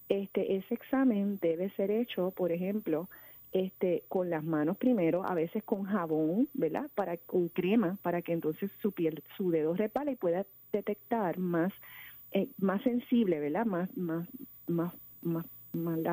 Este, 0.09 0.57
ese 0.57 0.75
examen 0.75 1.39
debe 1.41 1.71
ser 1.71 1.91
hecho, 1.91 2.31
por 2.31 2.53
ejemplo, 2.53 3.09
este, 3.53 4.05
con 4.09 4.31
las 4.31 4.45
manos 4.45 4.77
primero, 4.77 5.25
a 5.25 5.35
veces 5.35 5.63
con 5.63 5.85
jabón, 5.85 6.49
¿verdad? 6.55 6.91
Para, 6.95 7.17
con 7.17 7.49
crema, 7.49 7.97
para 8.03 8.21
que 8.21 8.33
entonces 8.33 8.71
su 8.83 8.93
piel, 8.93 9.23
su 9.37 9.51
dedo 9.51 9.75
repale 9.75 10.13
y 10.13 10.17
pueda 10.17 10.45
detectar 10.73 11.39
más 11.39 11.73
eh, 12.35 12.49
más 12.59 12.83
sensible, 12.83 13.39
¿verdad? 13.39 13.65
Más, 13.65 13.97
más, 13.97 14.29
más, 14.67 14.93
más, 15.23 15.47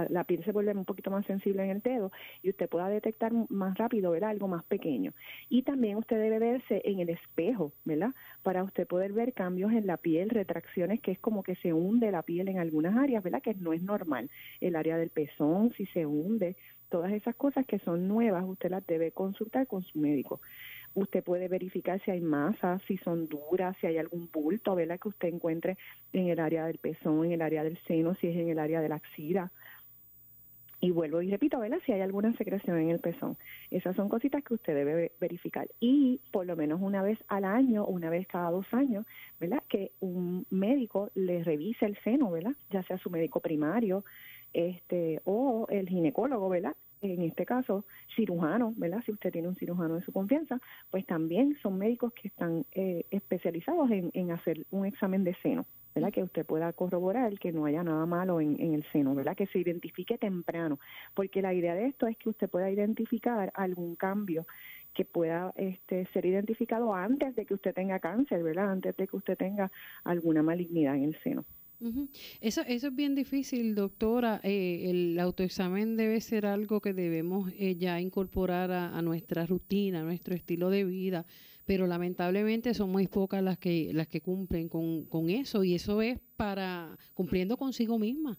la, 0.09 0.23
piel 0.23 0.43
se 0.43 0.51
vuelve 0.51 0.71
un 0.71 0.85
poquito 0.85 1.09
más 1.09 1.25
sensible 1.25 1.63
en 1.63 1.71
el 1.71 1.81
dedo 1.81 2.11
y 2.43 2.49
usted 2.49 2.69
pueda 2.69 2.89
detectar 2.89 3.31
más 3.49 3.75
rápido, 3.75 4.11
¿verdad? 4.11 4.29
Algo 4.29 4.47
más 4.47 4.63
pequeño. 4.63 5.13
Y 5.49 5.63
también 5.63 5.97
usted 5.97 6.19
debe 6.19 6.37
verse 6.37 6.81
en 6.85 6.99
el 6.99 7.09
espejo, 7.09 7.73
¿verdad? 7.85 8.11
Para 8.43 8.63
usted 8.63 8.87
poder 8.87 9.13
ver 9.13 9.33
cambios 9.33 9.71
en 9.71 9.87
la 9.87 9.97
piel, 9.97 10.29
retracciones, 10.29 11.01
que 11.01 11.11
es 11.11 11.19
como 11.19 11.41
que 11.41 11.55
se 11.55 11.73
hunde 11.73 12.11
la 12.11 12.21
piel 12.21 12.49
en 12.49 12.59
algunas 12.59 12.95
áreas, 12.95 13.23
¿verdad? 13.23 13.41
Que 13.41 13.55
no 13.55 13.73
es 13.73 13.81
normal. 13.81 14.29
El 14.59 14.75
área 14.75 14.97
del 14.97 15.09
pezón, 15.09 15.71
si 15.73 15.87
se 15.87 16.05
hunde, 16.05 16.55
todas 16.89 17.13
esas 17.13 17.35
cosas 17.35 17.65
que 17.65 17.79
son 17.79 18.07
nuevas, 18.07 18.43
usted 18.45 18.69
las 18.69 18.85
debe 18.85 19.11
consultar 19.11 19.65
con 19.65 19.81
su 19.81 19.97
médico. 19.97 20.39
Usted 20.93 21.23
puede 21.23 21.47
verificar 21.47 22.01
si 22.03 22.11
hay 22.11 22.21
masas, 22.21 22.81
si 22.87 22.97
son 22.97 23.27
duras, 23.27 23.75
si 23.79 23.87
hay 23.87 23.97
algún 23.97 24.29
bulto, 24.31 24.75
¿verdad? 24.75 24.99
Que 24.99 25.09
usted 25.09 25.29
encuentre 25.29 25.77
en 26.11 26.27
el 26.27 26.39
área 26.39 26.65
del 26.65 26.79
pezón, 26.79 27.25
en 27.25 27.31
el 27.33 27.41
área 27.41 27.63
del 27.63 27.77
seno, 27.87 28.13
si 28.15 28.27
es 28.27 28.35
en 28.35 28.49
el 28.49 28.59
área 28.59 28.81
de 28.81 28.89
la 28.89 28.95
axila. 28.95 29.51
Y 30.83 30.89
vuelvo 30.89 31.21
y 31.21 31.29
repito, 31.29 31.59
¿verdad? 31.59 31.77
Si 31.85 31.91
hay 31.91 32.01
alguna 32.01 32.33
secreción 32.33 32.79
en 32.79 32.89
el 32.89 32.99
pezón. 32.99 33.37
Esas 33.69 33.95
son 33.95 34.09
cositas 34.09 34.43
que 34.43 34.55
usted 34.55 34.73
debe 34.73 35.11
verificar. 35.21 35.67
Y 35.79 36.19
por 36.31 36.47
lo 36.47 36.55
menos 36.55 36.81
una 36.81 37.03
vez 37.03 37.19
al 37.27 37.45
año, 37.45 37.85
una 37.85 38.09
vez 38.09 38.27
cada 38.27 38.49
dos 38.49 38.65
años, 38.71 39.05
¿verdad? 39.39 39.61
Que 39.69 39.91
un 39.99 40.47
médico 40.49 41.11
le 41.13 41.43
revise 41.43 41.85
el 41.85 41.97
seno, 42.03 42.31
¿verdad? 42.31 42.53
Ya 42.71 42.81
sea 42.83 42.97
su 42.97 43.11
médico 43.11 43.39
primario 43.39 44.03
este 44.53 45.21
o 45.23 45.67
el 45.69 45.87
ginecólogo, 45.87 46.49
¿verdad? 46.49 46.75
En 47.01 47.21
este 47.23 47.45
caso, 47.45 47.85
cirujano, 48.15 48.73
¿verdad? 48.77 49.01
Si 49.05 49.11
usted 49.11 49.31
tiene 49.31 49.47
un 49.47 49.55
cirujano 49.55 49.95
de 49.95 50.03
su 50.03 50.11
confianza, 50.11 50.59
pues 50.89 51.05
también 51.05 51.57
son 51.61 51.77
médicos 51.77 52.13
que 52.13 52.27
están 52.27 52.65
eh, 52.73 53.05
especializados 53.09 53.89
en, 53.91 54.11
en, 54.13 54.31
hacer 54.31 54.65
un 54.69 54.85
examen 54.85 55.23
de 55.23 55.35
seno, 55.41 55.65
¿verdad? 55.95 56.11
Que 56.11 56.23
usted 56.23 56.45
pueda 56.45 56.71
corroborar 56.73 57.39
que 57.39 57.51
no 57.51 57.65
haya 57.65 57.83
nada 57.83 58.05
malo 58.05 58.39
en, 58.39 58.59
en, 58.59 58.73
el 58.73 58.83
seno, 58.91 59.15
¿verdad? 59.15 59.35
Que 59.35 59.47
se 59.47 59.59
identifique 59.59 60.17
temprano, 60.17 60.79
porque 61.15 61.41
la 61.41 61.53
idea 61.53 61.73
de 61.73 61.87
esto 61.87 62.07
es 62.07 62.17
que 62.17 62.29
usted 62.29 62.49
pueda 62.49 62.69
identificar 62.69 63.51
algún 63.55 63.95
cambio 63.95 64.45
que 64.93 65.05
pueda 65.05 65.53
este, 65.55 66.05
ser 66.07 66.25
identificado 66.25 66.93
antes 66.93 67.35
de 67.35 67.45
que 67.45 67.53
usted 67.53 67.73
tenga 67.73 67.99
cáncer, 67.99 68.43
¿verdad? 68.43 68.71
Antes 68.71 68.95
de 68.97 69.07
que 69.07 69.15
usted 69.15 69.37
tenga 69.37 69.71
alguna 70.03 70.43
malignidad 70.43 70.95
en 70.95 71.03
el 71.05 71.19
seno. 71.23 71.45
Eso, 72.41 72.61
eso 72.61 72.87
es 72.87 72.95
bien 72.95 73.15
difícil, 73.15 73.73
doctora. 73.75 74.39
Eh, 74.43 74.89
el 74.89 75.19
autoexamen 75.19 75.95
debe 75.95 76.21
ser 76.21 76.45
algo 76.45 76.79
que 76.79 76.93
debemos 76.93 77.51
eh, 77.57 77.75
ya 77.75 77.99
incorporar 77.99 78.71
a, 78.71 79.01
nuestra 79.01 79.45
rutina, 79.45 80.01
a 80.01 80.03
nuestro 80.03 80.35
estilo 80.35 80.69
de 80.69 80.85
vida, 80.85 81.25
pero 81.65 81.87
lamentablemente 81.87 82.73
son 82.73 82.91
muy 82.91 83.07
pocas 83.07 83.41
las 83.41 83.57
que, 83.57 83.91
las 83.93 84.07
que 84.07 84.21
cumplen 84.21 84.69
con, 84.69 85.05
con 85.05 85.29
eso 85.29 85.63
y 85.63 85.73
eso 85.73 86.01
es 86.01 86.19
para 86.35 86.97
cumpliendo 87.13 87.57
consigo 87.57 87.97
misma. 87.97 88.37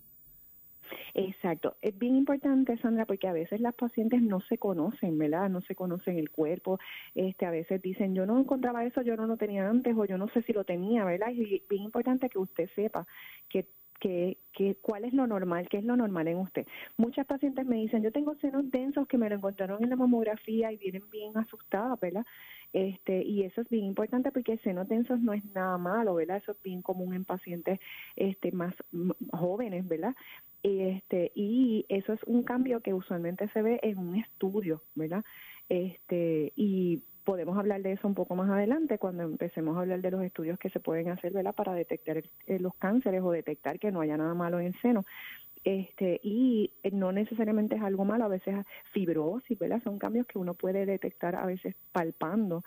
Exacto. 1.14 1.76
Es 1.82 1.96
bien 1.98 2.16
importante, 2.16 2.76
Sandra, 2.78 3.06
porque 3.06 3.28
a 3.28 3.32
veces 3.32 3.60
las 3.60 3.74
pacientes 3.74 4.22
no 4.22 4.40
se 4.40 4.58
conocen, 4.58 5.18
¿verdad? 5.18 5.48
No 5.50 5.60
se 5.62 5.74
conocen 5.74 6.18
el 6.18 6.30
cuerpo. 6.30 6.78
Este, 7.14 7.46
a 7.46 7.50
veces 7.50 7.82
dicen, 7.82 8.14
yo 8.14 8.26
no 8.26 8.38
encontraba 8.38 8.84
eso, 8.84 9.02
yo 9.02 9.16
no 9.16 9.26
lo 9.26 9.36
tenía 9.36 9.68
antes 9.68 9.94
o 9.96 10.04
yo 10.04 10.18
no 10.18 10.28
sé 10.28 10.42
si 10.42 10.52
lo 10.52 10.64
tenía, 10.64 11.04
¿verdad? 11.04 11.30
Y 11.32 11.56
es 11.56 11.68
bien 11.68 11.82
importante 11.84 12.28
que 12.28 12.38
usted 12.38 12.68
sepa 12.74 13.06
que 13.48 13.66
que, 14.02 14.36
que, 14.52 14.74
cuál 14.82 15.04
es 15.04 15.12
lo 15.12 15.28
normal, 15.28 15.68
qué 15.68 15.78
es 15.78 15.84
lo 15.84 15.96
normal 15.96 16.26
en 16.26 16.38
usted. 16.38 16.66
Muchas 16.96 17.24
pacientes 17.24 17.64
me 17.66 17.76
dicen, 17.76 18.02
yo 18.02 18.10
tengo 18.10 18.34
senos 18.40 18.68
densos 18.72 19.06
que 19.06 19.16
me 19.16 19.28
lo 19.28 19.36
encontraron 19.36 19.80
en 19.80 19.90
la 19.90 19.94
mamografía 19.94 20.72
y 20.72 20.76
vienen 20.76 21.08
bien 21.08 21.38
asustadas, 21.38 22.00
¿verdad? 22.00 22.26
Este, 22.72 23.22
y 23.22 23.44
eso 23.44 23.60
es 23.60 23.68
bien 23.68 23.84
importante 23.84 24.32
porque 24.32 24.56
senos 24.58 24.88
densos 24.88 25.20
no 25.20 25.32
es 25.32 25.44
nada 25.54 25.78
malo, 25.78 26.16
¿verdad? 26.16 26.38
Eso 26.38 26.50
es 26.50 26.62
bien 26.64 26.82
común 26.82 27.14
en 27.14 27.24
pacientes 27.24 27.78
este, 28.16 28.50
más 28.50 28.74
jóvenes, 29.30 29.86
¿verdad? 29.86 30.16
Este, 30.64 31.30
y 31.36 31.86
eso 31.88 32.12
es 32.12 32.20
un 32.24 32.42
cambio 32.42 32.80
que 32.80 32.94
usualmente 32.94 33.48
se 33.50 33.62
ve 33.62 33.78
en 33.84 33.98
un 33.98 34.16
estudio, 34.16 34.82
¿verdad? 34.96 35.24
Este, 35.68 36.52
y 36.56 37.04
podemos 37.24 37.58
hablar 37.58 37.82
de 37.82 37.92
eso 37.92 38.06
un 38.08 38.14
poco 38.14 38.34
más 38.34 38.50
adelante 38.50 38.98
cuando 38.98 39.22
empecemos 39.22 39.76
a 39.76 39.80
hablar 39.80 40.00
de 40.00 40.10
los 40.10 40.22
estudios 40.22 40.58
que 40.58 40.70
se 40.70 40.80
pueden 40.80 41.08
hacer 41.10 41.32
¿verdad? 41.32 41.54
para 41.54 41.72
detectar 41.74 42.18
eh, 42.18 42.58
los 42.58 42.74
cánceres 42.74 43.22
o 43.22 43.30
detectar 43.30 43.78
que 43.78 43.92
no 43.92 44.00
haya 44.00 44.16
nada 44.16 44.34
malo 44.34 44.60
en 44.60 44.66
el 44.66 44.80
seno. 44.80 45.04
Este, 45.64 46.20
y 46.24 46.72
eh, 46.82 46.90
no 46.90 47.12
necesariamente 47.12 47.76
es 47.76 47.82
algo 47.82 48.04
malo, 48.04 48.24
a 48.24 48.28
veces 48.28 48.56
fibrosis, 48.92 49.58
¿verdad? 49.58 49.80
Son 49.82 49.98
cambios 49.98 50.26
que 50.26 50.38
uno 50.38 50.54
puede 50.54 50.86
detectar 50.86 51.36
a 51.36 51.46
veces 51.46 51.76
palpando 51.92 52.64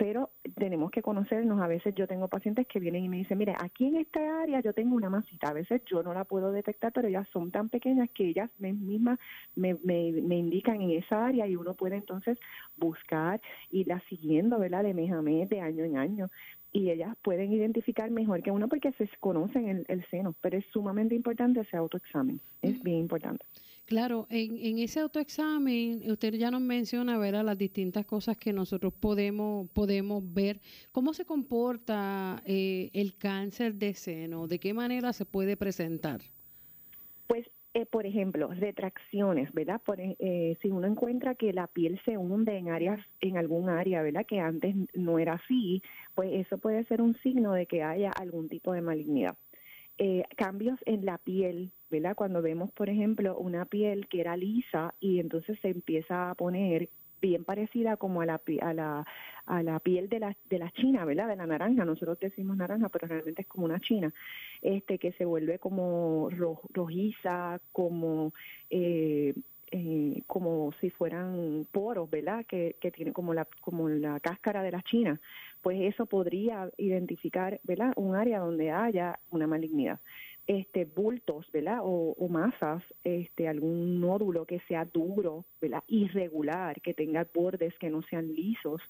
pero 0.00 0.30
tenemos 0.56 0.90
que 0.90 1.02
conocernos. 1.02 1.60
A 1.60 1.66
veces 1.66 1.94
yo 1.94 2.06
tengo 2.06 2.26
pacientes 2.26 2.66
que 2.66 2.80
vienen 2.80 3.04
y 3.04 3.08
me 3.10 3.18
dicen, 3.18 3.36
mire, 3.36 3.54
aquí 3.60 3.84
en 3.84 3.96
esta 3.96 4.40
área 4.40 4.60
yo 4.60 4.72
tengo 4.72 4.96
una 4.96 5.10
masita. 5.10 5.48
A 5.48 5.52
veces 5.52 5.82
yo 5.84 6.02
no 6.02 6.14
la 6.14 6.24
puedo 6.24 6.52
detectar, 6.52 6.90
pero 6.90 7.06
ellas 7.06 7.28
son 7.34 7.50
tan 7.50 7.68
pequeñas 7.68 8.08
que 8.14 8.28
ellas 8.28 8.48
mismas 8.58 9.18
me, 9.56 9.74
me, 9.84 10.10
me 10.12 10.38
indican 10.38 10.80
en 10.80 10.92
esa 10.92 11.26
área 11.26 11.46
y 11.46 11.54
uno 11.54 11.74
puede 11.74 11.96
entonces 11.96 12.38
buscar, 12.78 13.42
y 13.70 13.84
la 13.84 14.00
siguiendo, 14.08 14.58
¿verdad? 14.58 14.84
De 14.84 14.94
mes 14.94 15.12
a 15.12 15.20
mes, 15.20 15.50
de 15.50 15.60
año 15.60 15.84
en 15.84 15.98
año. 15.98 16.30
Y 16.72 16.88
ellas 16.88 17.14
pueden 17.20 17.52
identificar 17.52 18.10
mejor 18.10 18.42
que 18.42 18.50
uno 18.50 18.68
porque 18.68 18.92
se 18.92 19.06
conocen 19.18 19.68
el, 19.68 19.84
el 19.88 20.02
seno, 20.06 20.34
pero 20.40 20.56
es 20.56 20.64
sumamente 20.72 21.14
importante 21.14 21.60
ese 21.60 21.76
autoexamen. 21.76 22.40
Es 22.62 22.82
bien 22.82 23.00
importante. 23.00 23.44
Claro, 23.90 24.28
en, 24.30 24.78
ese 24.78 25.00
autoexamen 25.00 26.08
usted 26.12 26.34
ya 26.34 26.52
nos 26.52 26.60
menciona 26.60 27.18
ver 27.18 27.34
las 27.34 27.58
distintas 27.58 28.06
cosas 28.06 28.36
que 28.36 28.52
nosotros 28.52 28.92
podemos 28.92 29.68
podemos 29.70 30.22
ver. 30.32 30.60
¿Cómo 30.92 31.12
se 31.12 31.24
comporta 31.24 32.40
eh, 32.46 32.90
el 32.92 33.16
cáncer 33.16 33.74
de 33.74 33.94
seno? 33.94 34.46
¿De 34.46 34.60
qué 34.60 34.72
manera 34.74 35.12
se 35.12 35.26
puede 35.26 35.56
presentar? 35.56 36.20
Pues, 37.26 37.50
eh, 37.74 37.84
por 37.84 38.06
ejemplo, 38.06 38.46
retracciones, 38.54 39.52
¿verdad? 39.52 39.82
Por, 39.84 39.98
eh, 40.00 40.56
si 40.62 40.70
uno 40.70 40.86
encuentra 40.86 41.34
que 41.34 41.52
la 41.52 41.66
piel 41.66 42.00
se 42.04 42.16
hunde 42.16 42.58
en 42.58 42.70
áreas, 42.70 43.04
en 43.20 43.38
algún 43.38 43.68
área, 43.68 44.02
¿verdad? 44.02 44.24
Que 44.24 44.38
antes 44.38 44.76
no 44.94 45.18
era 45.18 45.32
así, 45.32 45.82
pues 46.14 46.30
eso 46.32 46.58
puede 46.58 46.84
ser 46.84 47.02
un 47.02 47.16
signo 47.24 47.54
de 47.54 47.66
que 47.66 47.82
haya 47.82 48.12
algún 48.12 48.48
tipo 48.48 48.72
de 48.72 48.82
malignidad. 48.82 49.36
Eh, 49.98 50.22
cambios 50.36 50.78
en 50.86 51.04
la 51.04 51.18
piel, 51.18 51.72
Cuando 52.14 52.42
vemos, 52.42 52.70
por 52.72 52.88
ejemplo, 52.88 53.36
una 53.36 53.64
piel 53.64 54.06
que 54.08 54.20
era 54.20 54.36
lisa 54.36 54.94
y 55.00 55.18
entonces 55.18 55.58
se 55.60 55.68
empieza 55.68 56.30
a 56.30 56.34
poner 56.34 56.88
bien 57.20 57.44
parecida 57.44 57.96
como 57.96 58.22
a 58.22 58.26
la, 58.26 58.40
la, 59.46 59.80
piel 59.80 60.08
de 60.08 60.20
la, 60.20 60.36
de 60.48 60.70
china, 60.72 61.04
¿verdad? 61.04 61.28
De 61.28 61.36
la 61.36 61.46
naranja. 61.46 61.84
Nosotros 61.84 62.18
decimos 62.18 62.56
naranja, 62.56 62.88
pero 62.88 63.08
realmente 63.08 63.42
es 63.42 63.48
como 63.48 63.66
una 63.66 63.80
china, 63.80 64.12
este 64.62 64.98
que 64.98 65.12
se 65.12 65.24
vuelve 65.24 65.58
como 65.58 66.28
rojiza, 66.72 67.60
como 67.72 68.32
eh, 68.70 69.34
eh, 69.72 70.22
como 70.26 70.72
si 70.80 70.90
fueran 70.90 71.66
poros, 71.70 72.10
¿verdad? 72.10 72.44
Que, 72.46 72.76
que 72.80 72.90
tiene 72.90 73.12
como 73.12 73.34
la, 73.34 73.46
como 73.60 73.88
la 73.88 74.18
cáscara 74.18 74.62
de 74.62 74.72
la 74.72 74.82
china, 74.82 75.20
pues 75.62 75.80
eso 75.82 76.06
podría 76.06 76.70
identificar, 76.76 77.60
¿verdad? 77.62 77.92
Un 77.96 78.16
área 78.16 78.40
donde 78.40 78.72
haya 78.72 79.20
una 79.30 79.46
malignidad. 79.46 80.00
Este, 80.46 80.84
bultos, 80.84 81.46
¿verdad? 81.52 81.80
O, 81.82 82.28
masas, 82.28 82.82
este, 83.04 83.46
algún 83.46 84.00
nódulo 84.00 84.46
que 84.46 84.60
sea 84.66 84.84
duro, 84.84 85.44
¿verdad? 85.60 85.84
Irregular, 85.86 86.80
que 86.80 86.94
tenga 86.94 87.26
bordes 87.32 87.72
que 87.78 87.90
no 87.90 88.02
sean 88.02 88.34
lisos, 88.34 88.80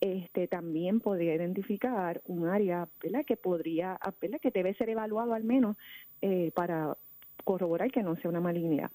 este, 0.00 0.48
también 0.48 1.00
podría 1.00 1.34
identificar 1.34 2.20
un 2.26 2.46
área, 2.46 2.88
¿verdad? 3.02 3.24
Que 3.24 3.36
podría, 3.36 3.98
¿verdad? 4.20 4.40
Que 4.40 4.50
debe 4.50 4.74
ser 4.74 4.90
evaluado 4.90 5.34
al 5.34 5.44
menos 5.44 5.76
eh, 6.20 6.50
para 6.54 6.96
corroborar 7.44 7.90
que 7.90 8.02
no 8.02 8.16
sea 8.16 8.30
una 8.30 8.40
malignidad. 8.40 8.90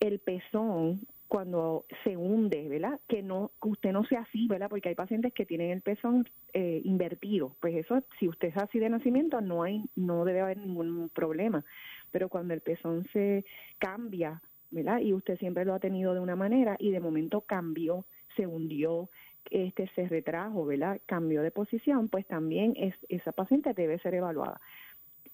El 0.00 0.18
pezón, 0.18 1.06
cuando 1.32 1.86
se 2.04 2.14
hunde, 2.14 2.68
¿verdad? 2.68 3.00
Que 3.08 3.22
no, 3.22 3.52
que 3.62 3.70
usted 3.70 3.90
no 3.90 4.04
sea 4.04 4.20
así, 4.20 4.46
¿verdad? 4.48 4.68
Porque 4.68 4.90
hay 4.90 4.94
pacientes 4.94 5.32
que 5.32 5.46
tienen 5.46 5.70
el 5.70 5.80
pezón 5.80 6.28
eh, 6.52 6.82
invertido. 6.84 7.56
Pues 7.58 7.74
eso, 7.74 8.04
si 8.20 8.28
usted 8.28 8.48
es 8.48 8.56
así 8.58 8.78
de 8.78 8.90
nacimiento, 8.90 9.40
no 9.40 9.62
hay, 9.62 9.82
no 9.96 10.26
debe 10.26 10.42
haber 10.42 10.58
ningún 10.58 11.08
problema. 11.08 11.64
Pero 12.10 12.28
cuando 12.28 12.52
el 12.52 12.60
pezón 12.60 13.08
se 13.14 13.46
cambia, 13.78 14.42
¿verdad? 14.70 15.00
Y 15.00 15.14
usted 15.14 15.38
siempre 15.38 15.64
lo 15.64 15.72
ha 15.72 15.78
tenido 15.80 16.12
de 16.12 16.20
una 16.20 16.36
manera 16.36 16.76
y 16.78 16.90
de 16.90 17.00
momento 17.00 17.40
cambió, 17.40 18.04
se 18.36 18.46
hundió, 18.46 19.08
este 19.50 19.88
se 19.94 20.08
retrajo, 20.08 20.66
¿verdad? 20.66 21.00
Cambió 21.06 21.40
de 21.40 21.50
posición, 21.50 22.10
pues 22.10 22.26
también 22.26 22.74
es, 22.76 22.94
esa 23.08 23.32
paciente 23.32 23.72
debe 23.72 23.98
ser 24.00 24.12
evaluada 24.12 24.60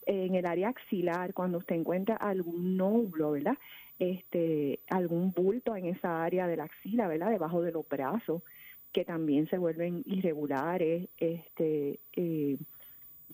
en 0.08 0.34
el 0.34 0.46
área 0.46 0.70
axilar, 0.70 1.34
cuando 1.34 1.58
usted 1.58 1.76
encuentra 1.76 2.16
algún 2.16 2.78
nódulo, 2.78 3.32
¿verdad? 3.32 3.58
Este, 3.98 4.80
algún 4.88 5.32
bulto 5.32 5.76
en 5.76 5.84
esa 5.86 6.24
área 6.24 6.46
de 6.46 6.56
la 6.56 6.64
axila, 6.64 7.06
¿verdad? 7.08 7.30
Debajo 7.30 7.60
de 7.60 7.72
los 7.72 7.86
brazos, 7.86 8.42
que 8.90 9.04
también 9.04 9.48
se 9.48 9.58
vuelven 9.58 10.02
irregulares, 10.06 11.08
este, 11.18 12.00
eh, 12.16 12.56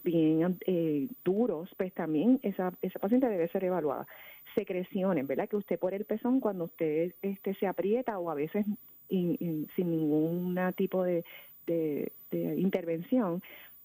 bien 0.03 0.59
eh, 0.67 1.09
duros, 1.25 1.71
pues 1.77 1.93
también 1.95 2.41
esa, 2.43 2.73
esa 2.83 2.99
paciente 2.99 3.29
debe 3.29 3.47
ser 3.49 3.63
evaluada. 3.63 4.09
Secreciones, 4.57 5.29
¿verdad? 5.29 5.49
Que 5.49 5.57
usted 5.57 5.79
por 5.79 5.95
el 5.95 6.05
pezón, 6.05 6.41
cuando 6.41 6.65
usted 6.65 7.15
este, 7.23 7.55
se 7.55 7.69
aprieta 7.69 8.19
o 8.19 8.31
a 8.31 8.35
veces 8.35 8.67
sin 9.09 9.69
ningún 9.77 10.59
tipo 10.77 11.05
de, 11.05 11.25
de 11.67 12.11
intervención, 12.57 13.43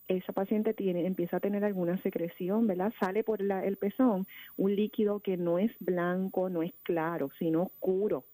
esa 0.09 0.33
paciente 0.33 0.73
tiene, 0.73 1.05
empieza 1.05 1.37
a 1.37 1.39
tener 1.39 1.63
alguna 1.63 2.01
secreción, 2.01 2.65
¿verdad? 2.65 2.91
Sale 2.99 3.23
por 3.23 3.41
la, 3.41 3.63
el 3.63 3.77
pezón 3.77 4.25
un 4.57 4.75
líquido 4.75 5.19
que 5.19 5.37
no 5.37 5.59
es 5.59 5.71
blanco, 5.79 6.49
no 6.49 6.63
es 6.63 6.73
claro, 6.83 7.29
sino 7.37 7.63
oscuro, 7.63 8.25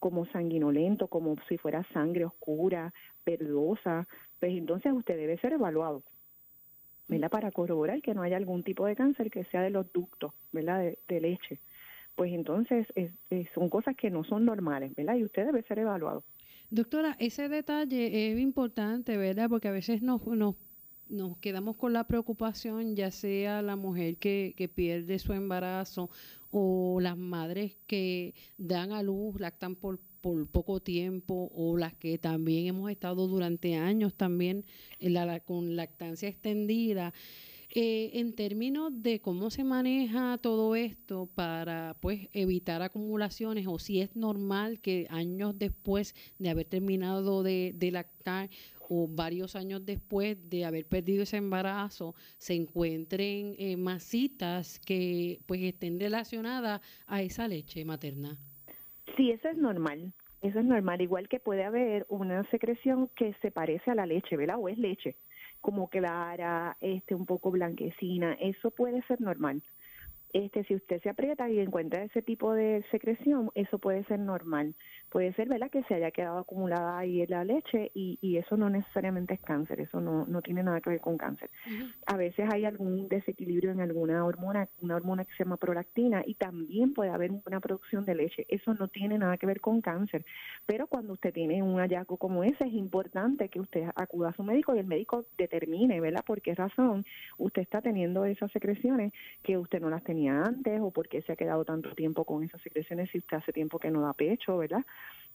como 0.00 0.26
sanguinolento, 0.26 1.06
como 1.06 1.36
si 1.48 1.56
fuera 1.56 1.84
sangre 1.92 2.24
oscura, 2.24 2.92
verdosa, 3.24 4.08
pues 4.40 4.52
entonces 4.52 4.92
usted 4.92 5.16
debe 5.16 5.38
ser 5.38 5.52
evaluado, 5.52 6.02
¿verdad? 7.06 7.30
Para 7.30 7.52
corroborar 7.52 8.02
que 8.02 8.12
no 8.12 8.22
haya 8.22 8.36
algún 8.36 8.64
tipo 8.64 8.84
de 8.86 8.96
cáncer 8.96 9.30
que 9.30 9.44
sea 9.44 9.62
de 9.62 9.70
los 9.70 9.92
ductos, 9.92 10.32
¿verdad? 10.50 10.92
De, 11.06 11.20
leche. 11.20 11.60
Pues 12.16 12.32
entonces 12.32 12.88
son 13.54 13.68
cosas 13.68 13.94
que 13.94 14.10
no 14.10 14.24
son 14.24 14.44
normales, 14.44 14.94
¿verdad? 14.96 15.14
Y 15.14 15.24
usted 15.24 15.46
debe 15.46 15.62
ser 15.62 15.78
evaluado. 15.78 16.24
Doctora, 16.70 17.16
ese 17.20 17.48
detalle 17.48 18.32
es 18.32 18.38
importante, 18.38 19.16
¿verdad? 19.16 19.48
Porque 19.48 19.68
a 19.68 19.72
veces 19.72 20.02
nos, 20.02 20.26
nos 20.26 20.56
nos 21.10 21.36
quedamos 21.38 21.76
con 21.76 21.92
la 21.92 22.04
preocupación, 22.04 22.96
ya 22.96 23.10
sea 23.10 23.62
la 23.62 23.76
mujer 23.76 24.16
que, 24.16 24.54
que 24.56 24.68
pierde 24.68 25.18
su 25.18 25.32
embarazo 25.32 26.10
o 26.50 26.98
las 27.00 27.16
madres 27.16 27.76
que 27.86 28.34
dan 28.58 28.92
a 28.92 29.02
luz, 29.02 29.40
lactan 29.40 29.76
por, 29.76 30.00
por 30.20 30.46
poco 30.48 30.80
tiempo 30.80 31.50
o 31.54 31.76
las 31.76 31.94
que 31.94 32.18
también 32.18 32.66
hemos 32.66 32.90
estado 32.90 33.26
durante 33.26 33.76
años 33.76 34.14
también 34.14 34.64
en 34.98 35.40
con 35.40 35.76
lactancia 35.76 36.28
extendida. 36.28 37.12
Eh, 37.72 38.18
en 38.18 38.32
términos 38.32 38.90
de 38.92 39.20
cómo 39.20 39.48
se 39.48 39.62
maneja 39.62 40.38
todo 40.38 40.74
esto 40.74 41.28
para 41.36 41.96
pues 42.00 42.28
evitar 42.32 42.82
acumulaciones 42.82 43.68
o 43.68 43.78
si 43.78 44.00
es 44.00 44.16
normal 44.16 44.80
que 44.80 45.06
años 45.08 45.56
después 45.56 46.16
de 46.40 46.50
haber 46.50 46.66
terminado 46.66 47.44
de, 47.44 47.72
de 47.76 47.92
lactar 47.92 48.50
o 48.92 49.06
varios 49.08 49.54
años 49.54 49.86
después 49.86 50.36
de 50.50 50.64
haber 50.64 50.84
perdido 50.84 51.22
ese 51.22 51.36
embarazo 51.36 52.16
se 52.38 52.54
encuentren 52.54 53.54
eh, 53.56 53.76
masitas 53.76 54.80
que 54.80 55.38
pues 55.46 55.62
estén 55.62 56.00
relacionadas 56.00 56.80
a 57.06 57.22
esa 57.22 57.46
leche 57.46 57.84
materna. 57.84 58.36
Sí, 59.16 59.30
eso 59.30 59.48
es 59.48 59.56
normal. 59.56 60.12
Eso 60.42 60.58
es 60.58 60.64
normal, 60.64 61.00
igual 61.02 61.28
que 61.28 61.38
puede 61.38 61.64
haber 61.64 62.04
una 62.08 62.42
secreción 62.50 63.08
que 63.14 63.34
se 63.42 63.50
parece 63.50 63.90
a 63.90 63.94
la 63.94 64.06
leche, 64.06 64.36
¿verdad? 64.36 64.56
O 64.58 64.68
es 64.68 64.78
leche, 64.78 65.16
como 65.60 65.88
clara, 65.88 66.76
este, 66.80 67.14
un 67.14 67.26
poco 67.26 67.50
blanquecina, 67.50 68.32
eso 68.40 68.70
puede 68.70 69.02
ser 69.02 69.20
normal 69.20 69.62
este, 70.32 70.64
si 70.64 70.74
usted 70.74 71.02
se 71.02 71.08
aprieta 71.08 71.48
y 71.50 71.58
encuentra 71.58 72.02
ese 72.02 72.22
tipo 72.22 72.52
de 72.54 72.84
secreción, 72.90 73.50
eso 73.54 73.78
puede 73.78 74.04
ser 74.04 74.20
normal. 74.20 74.74
Puede 75.10 75.32
ser, 75.32 75.48
¿verdad?, 75.48 75.70
que 75.70 75.82
se 75.84 75.94
haya 75.94 76.10
quedado 76.10 76.38
acumulada 76.38 76.98
ahí 76.98 77.20
en 77.20 77.30
la 77.30 77.44
leche 77.44 77.90
y, 77.94 78.18
y 78.20 78.36
eso 78.36 78.56
no 78.56 78.70
necesariamente 78.70 79.34
es 79.34 79.40
cáncer, 79.40 79.80
eso 79.80 80.00
no, 80.00 80.26
no 80.26 80.40
tiene 80.40 80.62
nada 80.62 80.80
que 80.80 80.90
ver 80.90 81.00
con 81.00 81.16
cáncer. 81.18 81.50
A 82.06 82.16
veces 82.16 82.48
hay 82.52 82.64
algún 82.64 83.08
desequilibrio 83.08 83.72
en 83.72 83.80
alguna 83.80 84.24
hormona, 84.24 84.68
una 84.80 84.94
hormona 84.94 85.24
que 85.24 85.32
se 85.32 85.44
llama 85.44 85.56
prolactina 85.56 86.22
y 86.24 86.34
también 86.34 86.94
puede 86.94 87.10
haber 87.10 87.32
una 87.44 87.60
producción 87.60 88.04
de 88.04 88.14
leche. 88.14 88.46
Eso 88.48 88.74
no 88.74 88.86
tiene 88.88 89.18
nada 89.18 89.36
que 89.36 89.46
ver 89.46 89.60
con 89.60 89.80
cáncer. 89.80 90.24
Pero 90.66 90.86
cuando 90.86 91.14
usted 91.14 91.32
tiene 91.32 91.62
un 91.62 91.78
hallazgo 91.78 92.16
como 92.16 92.44
ese, 92.44 92.64
es 92.64 92.72
importante 92.72 93.48
que 93.48 93.60
usted 93.60 93.88
acuda 93.96 94.28
a 94.28 94.34
su 94.34 94.44
médico 94.44 94.76
y 94.76 94.78
el 94.78 94.86
médico 94.86 95.24
determine, 95.36 96.00
¿verdad?, 96.00 96.24
por 96.24 96.40
qué 96.40 96.54
razón 96.54 97.04
usted 97.36 97.62
está 97.62 97.80
teniendo 97.80 98.24
esas 98.24 98.52
secreciones 98.52 99.12
que 99.42 99.58
usted 99.58 99.80
no 99.80 99.90
las 99.90 100.04
tenía 100.04 100.19
antes 100.28 100.80
o 100.80 100.90
por 100.90 101.08
qué 101.08 101.22
se 101.22 101.32
ha 101.32 101.36
quedado 101.36 101.64
tanto 101.64 101.94
tiempo 101.94 102.24
con 102.24 102.42
esas 102.44 102.60
secreciones 102.62 103.10
si 103.10 103.18
usted 103.18 103.36
hace 103.36 103.52
tiempo 103.52 103.78
que 103.78 103.90
no 103.90 104.02
da 104.02 104.12
pecho, 104.12 104.58
¿verdad? 104.58 104.84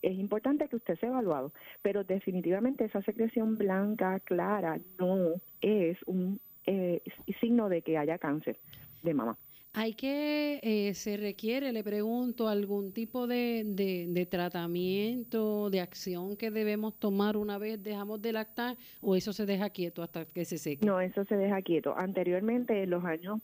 Es 0.02 0.18
importante 0.18 0.68
que 0.68 0.76
usted 0.76 0.98
sea 1.00 1.10
evaluado, 1.10 1.52
pero 1.82 2.04
definitivamente 2.04 2.86
esa 2.86 3.02
secreción 3.02 3.58
blanca, 3.58 4.20
clara, 4.20 4.80
no 5.00 5.34
es 5.62 5.98
un 6.06 6.40
eh, 6.66 7.02
signo 7.40 7.70
de 7.70 7.82
que 7.82 7.98
haya 7.98 8.18
cáncer 8.18 8.58
de 9.04 9.14
mama. 9.14 9.38
Hay 9.78 9.94
que, 9.94 10.60
eh, 10.64 10.94
se 10.94 11.18
requiere, 11.18 11.74
le 11.74 11.84
pregunto, 11.84 12.48
algún 12.48 12.94
tipo 12.94 13.28
de, 13.28 13.64
de, 13.66 14.26
tratamiento, 14.26 15.70
de 15.70 15.82
acción 15.82 16.38
que 16.38 16.50
debemos 16.50 16.98
tomar 16.98 17.36
una 17.36 17.58
vez 17.58 17.84
dejamos 17.84 18.22
de 18.22 18.32
lactar 18.32 18.78
o 19.02 19.18
eso 19.18 19.34
se 19.34 19.46
deja 19.46 19.70
quieto 19.70 20.02
hasta 20.02 20.26
que 20.26 20.46
se 20.46 20.58
seque? 20.58 20.86
No, 20.86 21.02
eso 21.02 21.26
se 21.26 21.36
deja 21.36 21.62
quieto. 21.62 21.94
Anteriormente, 21.98 22.84
en 22.84 22.90
los 22.90 23.04
años, 23.04 23.42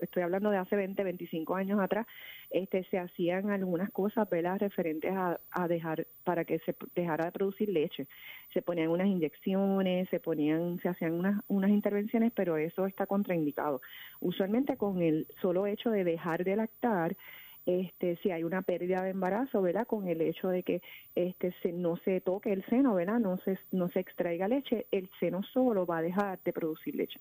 estoy 0.00 0.22
hablando 0.24 0.50
de 0.50 0.56
hace 0.56 0.74
20, 0.74 1.04
25 1.04 1.54
años 1.54 1.78
atrás, 1.78 2.06
este, 2.54 2.84
se 2.84 3.00
hacían 3.00 3.50
algunas 3.50 3.90
cosas, 3.90 4.30
¿verdad?, 4.30 4.58
referentes 4.60 5.12
a, 5.12 5.68
dejar, 5.68 6.06
para 6.22 6.44
que 6.44 6.60
se 6.60 6.76
dejara 6.94 7.24
de 7.24 7.32
producir 7.32 7.68
leche. 7.68 8.06
Se 8.52 8.62
ponían 8.62 8.90
unas 8.90 9.08
inyecciones, 9.08 10.08
se 10.08 10.20
ponían, 10.20 10.78
se 10.78 10.88
hacían 10.88 11.14
unas, 11.14 11.42
unas 11.48 11.70
intervenciones, 11.70 12.30
pero 12.32 12.56
eso 12.56 12.86
está 12.86 13.06
contraindicado. 13.06 13.80
Usualmente 14.20 14.76
con 14.76 15.02
el 15.02 15.26
solo 15.42 15.66
hecho 15.66 15.90
de 15.90 16.04
dejar 16.04 16.44
de 16.44 16.54
lactar, 16.54 17.16
este, 17.66 18.16
si 18.16 18.30
hay 18.30 18.44
una 18.44 18.62
pérdida 18.62 19.02
de 19.02 19.10
embarazo, 19.10 19.62
¿verdad? 19.62 19.86
Con 19.86 20.06
el 20.08 20.20
hecho 20.20 20.48
de 20.48 20.62
que 20.62 20.82
este 21.14 21.54
se, 21.62 21.72
no 21.72 21.96
se 21.98 22.20
toque 22.20 22.52
el 22.52 22.64
seno, 22.66 22.94
¿verdad? 22.94 23.18
No 23.18 23.38
se, 23.38 23.58
no 23.72 23.88
se 23.88 24.00
extraiga 24.00 24.48
leche, 24.48 24.86
el 24.90 25.08
seno 25.20 25.42
solo 25.42 25.86
va 25.86 25.98
a 25.98 26.02
dejar 26.02 26.40
de 26.44 26.52
producir 26.52 26.94
leche. 26.94 27.20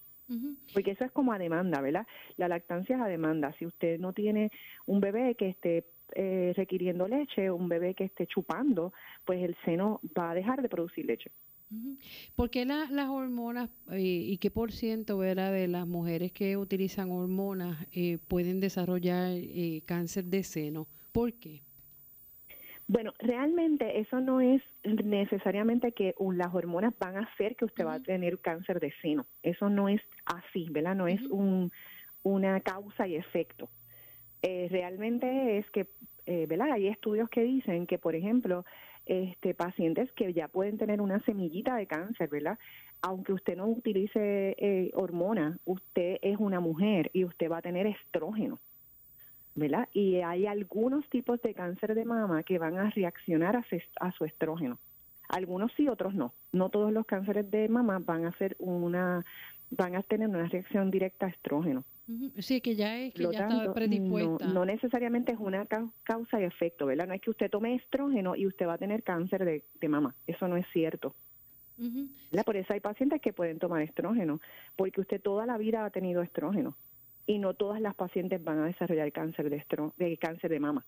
Porque 0.73 0.91
eso 0.91 1.05
es 1.05 1.11
como 1.11 1.31
a 1.31 1.37
demanda, 1.37 1.79
¿verdad? 1.79 2.07
La 2.37 2.47
lactancia 2.47 2.95
es 2.95 3.01
a 3.01 3.07
demanda. 3.07 3.53
Si 3.59 3.65
usted 3.67 3.99
no 3.99 4.13
tiene 4.13 4.51
un 4.87 4.99
bebé 4.99 5.35
que 5.35 5.49
esté 5.49 5.85
eh, 6.15 6.53
requiriendo 6.55 7.07
leche, 7.07 7.51
un 7.51 7.69
bebé 7.69 7.93
que 7.93 8.05
esté 8.05 8.25
chupando, 8.25 8.93
pues 9.25 9.43
el 9.43 9.55
seno 9.63 10.01
va 10.17 10.31
a 10.31 10.35
dejar 10.35 10.61
de 10.61 10.69
producir 10.69 11.05
leche. 11.05 11.29
¿Por 12.35 12.49
qué 12.49 12.65
las 12.65 13.09
hormonas 13.09 13.69
eh, 13.91 13.99
y 13.99 14.37
qué 14.37 14.51
por 14.51 14.71
ciento 14.71 15.17
¿verdad? 15.17 15.51
de 15.51 15.67
las 15.67 15.87
mujeres 15.87 16.31
que 16.31 16.57
utilizan 16.57 17.11
hormonas 17.11 17.85
eh, 17.93 18.17
pueden 18.27 18.59
desarrollar 18.59 19.31
eh, 19.33 19.81
cáncer 19.85 20.25
de 20.25 20.43
seno? 20.43 20.87
¿Por 21.11 21.33
qué? 21.33 21.61
Bueno, 22.87 23.13
realmente 23.19 23.99
eso 23.99 24.19
no 24.19 24.41
es 24.41 24.61
necesariamente 24.83 25.93
que 25.93 26.13
las 26.35 26.53
hormonas 26.53 26.93
van 26.99 27.17
a 27.17 27.21
hacer 27.21 27.55
que 27.55 27.65
usted 27.65 27.85
va 27.85 27.95
a 27.95 27.99
tener 27.99 28.39
cáncer 28.39 28.79
de 28.79 28.91
seno. 29.01 29.25
Eso 29.41 29.69
no 29.69 29.87
es 29.87 30.01
así, 30.25 30.67
¿verdad? 30.69 30.95
No 30.95 31.07
es 31.07 31.21
un, 31.29 31.71
una 32.23 32.59
causa 32.59 33.07
y 33.07 33.15
efecto. 33.15 33.69
realmente 34.41 35.57
es 35.59 35.69
que, 35.71 35.87
¿verdad? 36.25 36.73
Hay 36.73 36.87
estudios 36.87 37.29
que 37.29 37.43
dicen 37.43 37.87
que, 37.87 37.97
por 37.97 38.15
ejemplo, 38.15 38.65
este, 39.05 39.53
pacientes 39.53 40.11
que 40.13 40.33
ya 40.33 40.47
pueden 40.47 40.77
tener 40.77 41.01
una 41.01 41.19
semillita 41.21 41.75
de 41.75 41.87
cáncer, 41.87 42.29
¿verdad? 42.29 42.57
Aunque 43.01 43.33
usted 43.33 43.57
no 43.57 43.67
utilice 43.67 44.55
eh, 44.57 44.91
hormonas, 44.93 45.57
usted 45.65 46.17
es 46.21 46.37
una 46.39 46.59
mujer 46.59 47.09
y 47.13 47.25
usted 47.25 47.51
va 47.51 47.57
a 47.57 47.61
tener 47.61 47.87
estrógeno. 47.87 48.59
¿verdad? 49.55 49.87
Y 49.93 50.15
hay 50.21 50.47
algunos 50.47 51.07
tipos 51.09 51.41
de 51.41 51.53
cáncer 51.53 51.93
de 51.95 52.05
mama 52.05 52.43
que 52.43 52.57
van 52.57 52.77
a 52.77 52.89
reaccionar 52.89 53.55
a, 53.55 54.11
su 54.11 54.25
estrógeno. 54.25 54.79
Algunos 55.29 55.71
sí, 55.73 55.87
otros 55.87 56.13
no. 56.15 56.33
No 56.51 56.69
todos 56.69 56.91
los 56.91 57.05
cánceres 57.05 57.49
de 57.51 57.67
mama 57.69 57.99
van 57.99 58.25
a 58.25 58.29
hacer 58.29 58.55
una 58.59 59.25
van 59.75 59.95
a 59.95 60.03
tener 60.03 60.27
una 60.27 60.45
reacción 60.45 60.91
directa 60.91 61.25
a 61.25 61.29
estrógeno. 61.29 61.83
Sí, 62.39 62.59
que 62.59 62.75
ya 62.75 62.99
es 62.99 63.13
que 63.13 63.23
ya 63.31 63.47
está 63.47 63.73
predispuesta. 63.73 64.45
No, 64.47 64.65
necesariamente 64.65 65.31
es 65.31 65.39
una 65.39 65.65
causa 66.03 66.41
y 66.41 66.43
efecto, 66.43 66.85
¿verdad? 66.85 67.07
No 67.07 67.13
es 67.13 67.21
que 67.21 67.29
usted 67.29 67.49
tome 67.49 67.75
estrógeno 67.75 68.35
y 68.35 68.45
usted 68.45 68.67
va 68.67 68.73
a 68.73 68.77
tener 68.77 69.03
cáncer 69.03 69.45
de, 69.45 69.63
de 69.79 69.87
mama. 69.87 70.15
Eso 70.27 70.47
no 70.47 70.57
es 70.57 70.65
cierto. 70.73 71.15
Por 72.45 72.55
eso 72.55 72.73
hay 72.73 72.79
pacientes 72.79 73.21
que 73.21 73.33
pueden 73.33 73.59
tomar 73.59 73.81
estrógeno, 73.81 74.39
porque 74.75 75.01
usted 75.01 75.21
toda 75.21 75.45
la 75.45 75.57
vida 75.57 75.85
ha 75.85 75.89
tenido 75.89 76.21
estrógeno 76.21 76.77
y 77.25 77.39
no 77.39 77.53
todas 77.53 77.81
las 77.81 77.95
pacientes 77.95 78.43
van 78.43 78.59
a 78.59 78.65
desarrollar 78.65 79.11
cáncer 79.11 79.49
de, 79.49 79.63
de 79.97 80.17
cáncer 80.17 80.51
de 80.51 80.59
mama. 80.59 80.85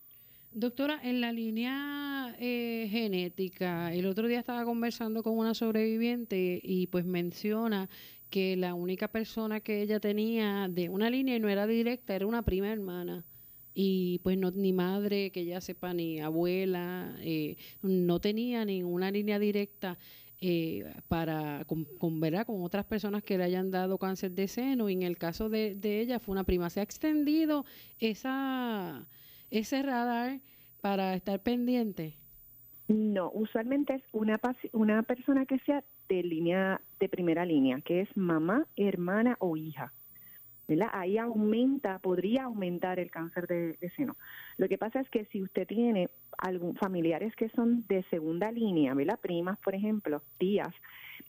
Doctora, 0.52 1.00
en 1.04 1.20
la 1.20 1.34
línea 1.34 2.34
eh, 2.40 2.88
genética, 2.90 3.94
el 3.94 4.06
otro 4.06 4.28
día 4.28 4.40
estaba 4.40 4.64
conversando 4.64 5.22
con 5.22 5.38
una 5.38 5.54
sobreviviente 5.54 6.62
y 6.64 6.88
pues 6.88 7.04
menciona 7.04 7.90
que 8.30 8.56
la 8.58 8.74
única 8.74 9.08
persona 9.08 9.60
que 9.60 9.82
ella 9.82 10.00
tenía 10.00 10.68
de 10.70 10.90
una 10.90 11.10
línea 11.10 11.36
y 11.36 11.40
no 11.40 11.50
era 11.50 11.68
directa 11.68 12.16
era 12.16 12.26
una 12.26 12.42
prima 12.42 12.72
hermana 12.72 13.26
y 13.74 14.20
pues 14.24 14.38
no 14.38 14.52
ni 14.52 14.74
madre 14.74 15.32
que 15.32 15.42
ella 15.42 15.62
sepa 15.62 15.94
ni 15.94 16.22
abuela 16.22 17.16
eh, 17.20 17.58
no 17.82 18.20
tenía 18.20 18.64
ninguna 18.66 19.12
línea 19.12 19.38
directa 19.38 19.98
eh, 20.42 20.94
para 21.08 21.64
con, 21.66 21.86
con, 21.98 22.20
con 22.20 22.64
otras 22.64 22.86
personas 22.86 23.24
que 23.24 23.38
le 23.38 23.46
hayan 23.46 23.72
dado 23.72 23.98
cáncer 23.98 24.32
de 24.32 24.48
seno 24.50 24.90
y 24.90 24.94
en 24.94 25.04
el 25.04 25.18
caso 25.18 25.50
de, 25.50 25.78
ella 25.82 26.20
fue 26.20 26.34
una 26.34 26.44
prima. 26.44 26.70
¿Se 26.70 26.82
ha 26.82 26.84
extendido 26.84 27.66
esa, 28.00 29.08
ese 29.50 29.82
radar 29.82 30.42
para 30.82 31.16
estar 31.16 31.42
pendiente? 31.42 32.18
No, 32.90 33.32
usualmente 33.34 33.96
es 33.96 34.04
una, 34.12 34.40
una 34.74 35.04
persona 35.04 35.46
que 35.46 35.58
sea 35.60 35.84
de 36.08 36.24
línea 36.24 36.82
de 37.00 37.10
primera 37.10 37.46
línea, 37.46 37.82
que 37.82 38.02
es 38.02 38.18
mamá, 38.18 38.66
hermana 38.76 39.36
o 39.40 39.58
hija. 39.58 39.94
Ahí 40.92 41.18
aumenta, 41.18 42.00
podría 42.00 42.46
aumentar 42.46 43.00
el 43.00 43.12
cáncer 43.12 43.46
de, 43.48 43.92
seno. 43.96 44.18
Lo 44.58 44.68
que 44.68 44.78
pasa 44.78 45.00
es 45.00 45.10
que 45.10 45.26
si 45.26 45.42
usted 45.44 45.68
tiene 45.68 46.10
algún 46.38 46.76
familiares 46.76 47.36
que 47.36 47.50
son 47.50 47.86
de 47.88 48.04
segunda 48.10 48.52
línea, 48.52 48.94
¿verdad? 48.96 49.20
Primas, 49.20 49.60
por 49.60 49.76
ejemplo, 49.76 50.24
tías, 50.40 50.74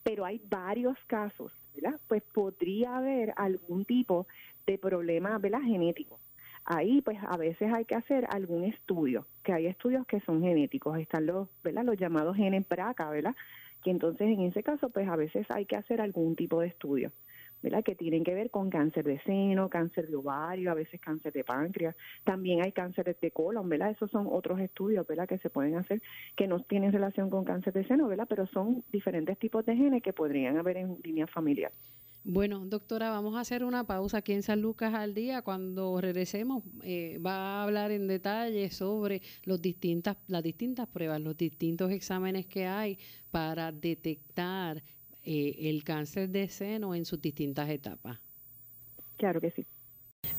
pero 0.03 0.25
hay 0.25 0.41
varios 0.49 0.97
casos, 1.05 1.51
¿verdad? 1.75 1.99
Pues 2.07 2.23
podría 2.33 2.97
haber 2.97 3.33
algún 3.35 3.85
tipo 3.85 4.27
de 4.65 4.77
problema, 4.79 5.37
¿verdad? 5.37 5.61
Genético. 5.61 6.19
Ahí, 6.65 7.01
pues, 7.01 7.17
a 7.25 7.37
veces 7.37 7.71
hay 7.71 7.85
que 7.85 7.95
hacer 7.95 8.27
algún 8.29 8.63
estudio, 8.65 9.25
que 9.43 9.53
hay 9.53 9.67
estudios 9.67 10.05
que 10.05 10.19
son 10.21 10.41
genéticos, 10.41 10.99
están 10.99 11.25
los, 11.25 11.47
¿verdad? 11.63 11.85
Los 11.85 11.97
llamados 11.97 12.35
genes 12.35 12.67
BRCA, 12.67 13.09
¿verdad? 13.09 13.35
Que 13.83 13.91
entonces 13.91 14.27
en 14.27 14.41
ese 14.41 14.63
caso, 14.63 14.89
pues, 14.89 15.07
a 15.07 15.15
veces 15.15 15.49
hay 15.49 15.65
que 15.65 15.75
hacer 15.75 16.01
algún 16.01 16.35
tipo 16.35 16.59
de 16.61 16.67
estudio. 16.67 17.11
¿Verdad? 17.61 17.83
que 17.83 17.95
tienen 17.95 18.23
que 18.23 18.33
ver 18.33 18.49
con 18.49 18.69
cáncer 18.69 19.05
de 19.05 19.19
seno, 19.21 19.69
cáncer 19.69 20.07
de 20.07 20.15
ovario, 20.15 20.71
a 20.71 20.73
veces 20.73 20.99
cáncer 20.99 21.33
de 21.33 21.43
páncreas, 21.43 21.95
también 22.23 22.63
hay 22.63 22.71
cánceres 22.71 23.19
de 23.19 23.31
colon, 23.31 23.69
¿verdad? 23.69 23.91
Esos 23.91 24.11
son 24.11 24.27
otros 24.29 24.59
estudios, 24.59 25.05
¿verdad? 25.07 25.27
que 25.27 25.37
se 25.37 25.49
pueden 25.49 25.75
hacer 25.75 26.01
que 26.35 26.47
no 26.47 26.61
tienen 26.61 26.91
relación 26.91 27.29
con 27.29 27.43
cáncer 27.45 27.73
de 27.73 27.85
seno, 27.85 28.07
¿verdad? 28.07 28.27
Pero 28.29 28.47
son 28.47 28.83
diferentes 28.91 29.37
tipos 29.37 29.65
de 29.65 29.75
genes 29.75 30.03
que 30.03 30.13
podrían 30.13 30.57
haber 30.57 30.77
en 30.77 30.97
línea 31.03 31.27
familiar. 31.27 31.71
Bueno, 32.29 32.65
doctora, 32.65 33.09
vamos 33.09 33.37
a 33.37 33.39
hacer 33.39 33.63
una 33.63 33.85
pausa 33.85 34.17
aquí 34.17 34.33
en 34.33 34.43
San 34.43 34.61
Lucas 34.61 34.93
al 34.93 35.13
día. 35.13 35.43
Cuando 35.43 36.01
regresemos, 36.01 36.61
eh, 36.83 37.19
va 37.25 37.61
a 37.61 37.63
hablar 37.63 37.91
en 37.91 38.05
detalle 38.05 38.69
sobre 38.69 39.21
los 39.45 39.61
distintas, 39.61 40.17
las 40.27 40.43
distintas 40.43 40.89
pruebas, 40.89 41.21
los 41.21 41.37
distintos 41.37 41.89
exámenes 41.89 42.45
que 42.45 42.65
hay 42.65 42.99
para 43.31 43.71
detectar 43.71 44.83
eh, 45.29 45.69
el 45.69 45.83
cáncer 45.83 46.29
de 46.29 46.47
seno 46.47 46.95
en 46.95 47.03
sus 47.03 47.21
distintas 47.21 47.69
etapas. 47.69 48.17
Claro 49.17 49.41
que 49.41 49.51
sí. 49.51 49.65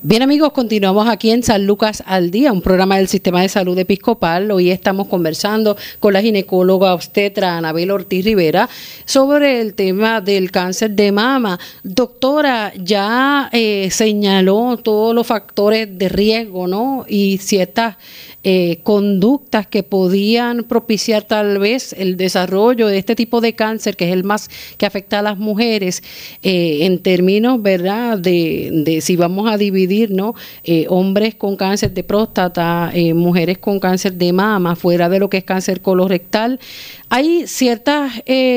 Bien 0.01 0.23
amigos, 0.23 0.53
continuamos 0.53 1.09
aquí 1.09 1.31
en 1.31 1.43
San 1.43 1.67
Lucas 1.67 2.03
al 2.07 2.31
Día, 2.31 2.53
un 2.53 2.63
programa 2.63 2.97
del 2.97 3.09
Sistema 3.09 3.43
de 3.43 3.51
Salud 3.51 3.77
Episcopal. 3.77 4.51
Hoy 4.51 4.71
estamos 4.71 5.09
conversando 5.09 5.77
con 5.99 6.13
la 6.13 6.23
ginecóloga 6.23 6.95
obstetra 6.95 7.59
Anabel 7.59 7.91
Ortiz 7.91 8.25
Rivera 8.25 8.69
sobre 9.05 9.61
el 9.61 9.75
tema 9.75 10.23
del 10.23 10.53
cáncer 10.53 10.93
de 10.93 11.13
mama. 11.13 11.59
Doctora, 11.83 12.73
ya 12.77 13.51
eh, 13.53 13.89
señaló 13.91 14.79
todos 14.79 15.15
los 15.15 15.27
factores 15.27 15.99
de 15.99 16.09
riesgo, 16.09 16.67
¿no? 16.67 17.05
Y 17.09 17.39
ciertas 17.39 17.97
eh, 18.45 18.79
conductas 18.85 19.67
que 19.67 19.83
podían 19.83 20.63
propiciar 20.65 21.25
tal 21.25 21.59
vez 21.59 21.93
el 21.93 22.17
desarrollo 22.17 22.87
de 22.87 22.99
este 22.99 23.17
tipo 23.17 23.41
de 23.41 23.55
cáncer, 23.55 23.97
que 23.97 24.07
es 24.07 24.13
el 24.13 24.23
más 24.23 24.49
que 24.77 24.87
afecta 24.87 25.19
a 25.19 25.23
las 25.23 25.39
mujeres, 25.39 26.03
eh, 26.43 26.87
en 26.87 27.03
términos, 27.03 27.61
¿verdad?, 27.61 28.17
de, 28.17 28.71
de, 28.73 29.01
si 29.01 29.17
vamos 29.17 29.51
a 29.51 29.57
dividir, 29.57 30.13
¿no?, 30.13 30.35
eh, 30.63 30.87
hombres 30.89 31.35
con 31.35 31.57
cáncer 31.57 31.93
de 31.93 32.05
próstata, 32.05 32.93
mujeres 33.15 33.59
con 33.59 33.81
cáncer 33.81 34.13
de 34.15 34.33
mama, 34.33 34.77
fuera 34.77 35.09
de 35.09 35.19
lo 35.19 35.29
que 35.29 35.39
es 35.39 35.45
cáncer 35.45 35.81
colorectal, 35.81 36.61
hay 37.09 37.47
ciertos 37.47 38.11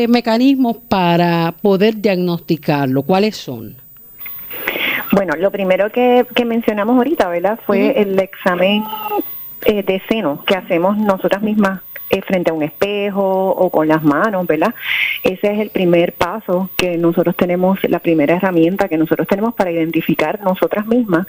mecanismos 0.08 0.78
para 0.88 1.56
poder 1.62 2.02
diagnosticarlo. 2.02 3.02
¿Cuáles 3.04 3.38
son? 3.38 3.76
Bueno, 5.12 5.34
lo 5.38 5.52
primero 5.52 5.90
que, 5.90 6.26
mencionamos 6.46 6.96
ahorita, 6.98 7.28
¿verdad? 7.28 7.60
Fue 7.66 8.00
el 8.00 8.18
examen 8.20 8.84
eh, 9.66 9.84
de 9.84 10.02
seno 10.10 10.44
que 10.46 10.56
hacemos 10.56 10.98
nosotras 10.98 11.42
mismas 11.42 11.82
eh, 12.12 12.22
frente 12.22 12.52
a 12.52 12.54
un 12.54 12.62
espejo 12.62 13.22
o 13.24 13.70
con 13.70 13.88
las 13.88 14.04
manos, 14.04 14.46
¿verdad? 14.46 14.76
Ese 15.24 15.54
es 15.54 15.60
el 15.60 15.70
primer 15.70 16.12
paso 16.12 16.70
que 16.76 16.98
nosotros 16.98 17.38
tenemos, 17.38 17.80
la 17.84 18.00
primera 18.00 18.36
herramienta 18.36 18.90
que 18.90 18.98
nosotros 18.98 19.30
tenemos 19.30 19.54
para 19.54 19.72
identificar 19.72 20.42
nosotras 20.42 20.86
mismas 20.88 21.26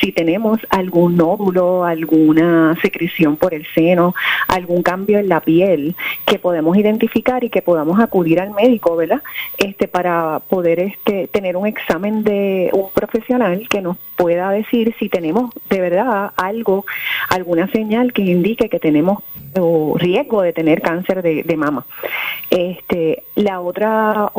si 0.00 0.10
tenemos 0.10 0.58
algún 0.70 1.16
nódulo, 1.16 1.84
alguna 1.84 2.76
secreción 2.82 3.36
por 3.36 3.54
el 3.54 3.64
seno, 3.76 4.16
algún 4.48 4.82
cambio 4.82 5.20
en 5.20 5.28
la 5.28 5.40
piel 5.40 5.94
que 6.26 6.40
podemos 6.40 6.76
identificar 6.76 7.44
y 7.44 7.48
que 7.48 7.62
podamos 7.62 8.00
acudir 8.00 8.40
al 8.40 8.50
médico, 8.50 8.96
¿verdad? 8.96 9.22
Este 9.56 9.86
para 9.86 10.40
poder 10.48 10.80
este 10.80 11.28
tener 11.28 11.56
un 11.56 11.68
examen 11.68 12.24
de 12.24 12.70
un 12.72 12.90
profesional 12.92 13.68
que 13.68 13.80
nos 13.80 13.98
pueda 14.16 14.50
decir 14.50 14.96
si 14.98 15.08
tenemos 15.08 15.52
de 15.70 15.80
verdad 15.80 16.32
algo, 16.36 16.86
alguna 17.28 17.68
señal 17.68 18.12
que 18.12 18.22
indique 18.22 18.68
que 18.68 18.80
tenemos 18.80 19.22
riesgo 19.96 20.23
de 20.42 20.52
tener 20.52 20.80
cáncer 20.80 21.22
de, 21.22 21.56
mama. 21.56 21.86
Este, 22.50 23.24
la 23.34 23.60
otra 23.60 24.30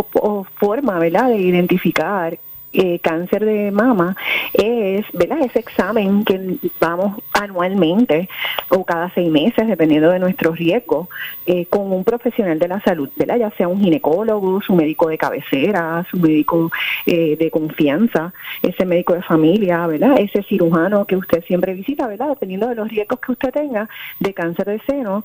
forma, 0.55 0.99
¿verdad?, 0.99 1.29
de 1.29 1.37
identificar 1.37 2.37
eh, 2.77 2.99
cáncer 2.99 3.45
de 3.45 3.71
mama 3.71 4.17
es, 4.53 5.05
¿verdad? 5.13 5.39
Ese 5.41 5.59
examen 5.59 6.25
que 6.25 6.57
vamos 6.79 7.23
anualmente 7.31 8.27
o 8.69 8.83
cada 8.83 9.09
seis 9.13 9.31
meses, 9.31 9.67
dependiendo 9.67 10.09
de 10.09 10.19
nuestro 10.19 10.51
riesgo, 10.51 11.09
eh, 11.45 11.65
con 11.67 11.91
un 11.91 12.03
profesional 12.03 12.59
de 12.59 12.67
la 12.67 12.81
salud, 12.81 13.09
¿verdad? 13.15 13.37
Ya 13.37 13.51
sea 13.51 13.69
un 13.69 13.79
ginecólogo, 13.79 14.61
su 14.61 14.75
médico 14.75 15.07
de 15.07 15.17
cabecera, 15.17 16.05
su 16.11 16.17
médico 16.17 16.69
eh, 17.05 17.37
de 17.37 17.49
confianza, 17.49 18.33
ese 18.61 18.85
médico 18.85 19.13
de 19.13 19.21
familia, 19.21 19.87
¿verdad? 19.87 20.19
Ese 20.19 20.43
cirujano 20.43 21.05
que 21.05 21.15
usted 21.15 21.45
siempre 21.45 21.73
visita, 21.73 22.07
¿verdad? 22.07 22.29
Dependiendo 22.29 22.67
de 22.67 22.75
los 22.75 22.89
riesgos 22.89 23.19
que 23.19 23.31
usted 23.31 23.51
tenga 23.51 23.87
de 24.19 24.33
cáncer 24.33 24.65
de 24.65 24.81
seno, 24.85 25.23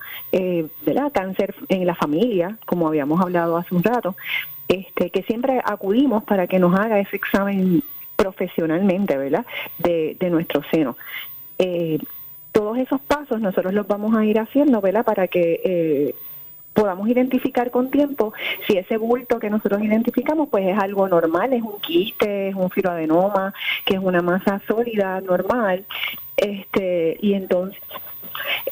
¿verdad? 0.86 1.10
Cáncer 1.12 1.54
en 1.68 1.86
la 1.86 1.94
familia, 1.96 2.56
como 2.64 2.86
habíamos 2.86 3.20
hablado 3.20 3.56
hace 3.56 3.74
un 3.74 3.82
rato, 3.82 4.14
este, 4.70 5.11
que 5.11 5.24
siempre 5.24 5.61
acudimos 5.64 6.22
para 6.22 6.46
que 6.46 6.61
nos 6.61 6.78
haga 6.78 7.00
ese 7.00 7.16
examen 7.16 7.83
profesionalmente, 8.14 9.18
¿verdad? 9.18 9.44
De, 9.78 10.16
nuestro 10.30 10.62
seno. 10.70 10.96
Eh, 11.59 11.98
todos 12.52 12.78
esos 12.78 13.00
pasos 13.00 13.40
nosotros 13.40 13.74
los 13.74 13.88
vamos 13.88 14.16
a 14.16 14.24
ir 14.24 14.38
haciendo, 14.38 14.80
¿verdad? 14.80 15.04
Para 15.04 15.26
que 15.26 15.61
eh, 15.64 16.14
podamos 16.72 17.09
identificar 17.09 17.72
con 17.72 17.90
tiempo 17.90 18.33
si 18.68 18.76
ese 18.76 18.96
bulto 18.96 19.40
que 19.40 19.50
nosotros 19.50 19.83
identificamos 19.83 20.48
pues 20.48 20.64
es 20.68 20.78
algo 20.78 21.09
normal, 21.09 21.52
es 21.52 21.62
un 21.62 21.80
quiste, 21.80 22.50
es 22.50 22.54
un 22.54 22.70
filoadenoma, 22.70 23.52
que 23.85 23.94
es 23.94 24.00
una 24.00 24.22
masa 24.22 24.62
sólida 24.68 25.20
normal, 25.20 25.85
este 26.37 27.18
y 27.20 27.35
entonces 27.35 27.83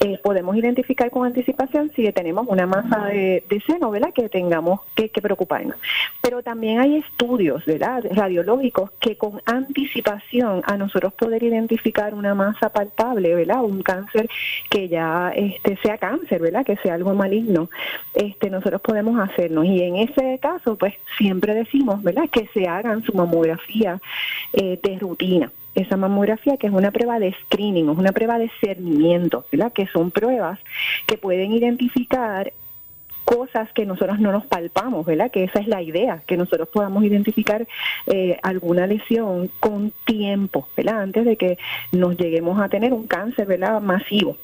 eh, 0.00 0.18
podemos 0.22 0.56
identificar 0.56 1.10
con 1.10 1.26
anticipación 1.26 1.90
si 1.94 2.10
tenemos 2.12 2.46
una 2.48 2.66
masa 2.66 3.06
de, 3.06 3.42
seno, 3.66 3.90
¿verdad? 3.90 4.12
Que 4.14 4.28
tengamos 4.28 4.80
que, 4.94 5.08
preocuparnos. 5.08 5.76
Pero 6.20 6.42
también 6.42 6.80
hay 6.80 6.96
estudios, 6.96 7.64
¿verdad? 7.66 8.04
Radiológicos 8.10 8.90
que 9.00 9.16
con 9.16 9.42
anticipación 9.46 10.62
a 10.64 10.76
nosotros 10.76 11.12
poder 11.14 11.42
identificar 11.42 12.14
una 12.14 12.34
masa 12.34 12.70
palpable, 12.70 13.34
¿verdad? 13.34 13.62
Un 13.62 13.82
cáncer 13.82 14.28
que 14.70 14.88
ya 14.88 15.32
este, 15.34 15.76
sea 15.78 15.98
cáncer, 15.98 16.40
¿verdad? 16.40 16.64
Que 16.64 16.76
sea 16.76 16.94
algo 16.94 17.14
maligno, 17.14 17.68
este, 18.14 18.50
nosotros 18.50 18.80
podemos 18.80 19.18
hacernos. 19.18 19.64
Y 19.64 19.82
en 19.82 19.96
ese 19.96 20.38
caso, 20.40 20.76
pues 20.76 20.94
siempre 21.16 21.54
decimos, 21.54 22.02
¿verdad? 22.02 22.28
Que 22.30 22.48
se 22.54 22.66
hagan 22.68 23.02
su 23.02 23.12
mamografía 23.12 24.00
eh, 24.52 24.78
de 24.82 24.98
rutina 24.98 25.50
esa 25.82 25.96
mamografía, 25.96 26.56
que 26.56 26.66
es 26.66 26.72
una 26.72 26.90
prueba 26.90 27.18
de 27.18 27.34
screening, 27.44 27.90
es 27.90 27.98
una 27.98 28.12
prueba 28.12 28.38
de 28.38 28.50
cernimiento, 28.60 29.44
¿verdad? 29.50 29.72
Que 29.72 29.86
son 29.86 30.10
pruebas 30.10 30.58
que 31.06 31.18
pueden 31.18 31.52
identificar 31.52 32.52
cosas 33.24 33.70
que 33.74 33.84
nosotros 33.84 34.18
no 34.20 34.32
nos 34.32 34.46
palpamos, 34.46 35.04
¿verdad? 35.04 35.30
Que 35.30 35.44
esa 35.44 35.60
es 35.60 35.68
la 35.68 35.82
idea, 35.82 36.22
que 36.26 36.38
nosotros 36.38 36.68
podamos 36.68 37.04
identificar 37.04 37.66
eh, 38.06 38.38
alguna 38.42 38.86
lesión 38.86 39.50
con 39.60 39.92
tiempo, 40.06 40.66
¿verdad? 40.74 41.02
Antes 41.02 41.26
de 41.26 41.36
que 41.36 41.58
nos 41.92 42.16
lleguemos 42.16 42.58
a 42.58 42.70
tener 42.70 42.94
un 42.94 43.06
cáncer, 43.06 43.46
¿verdad? 43.46 43.82
Masivo. 43.82 44.36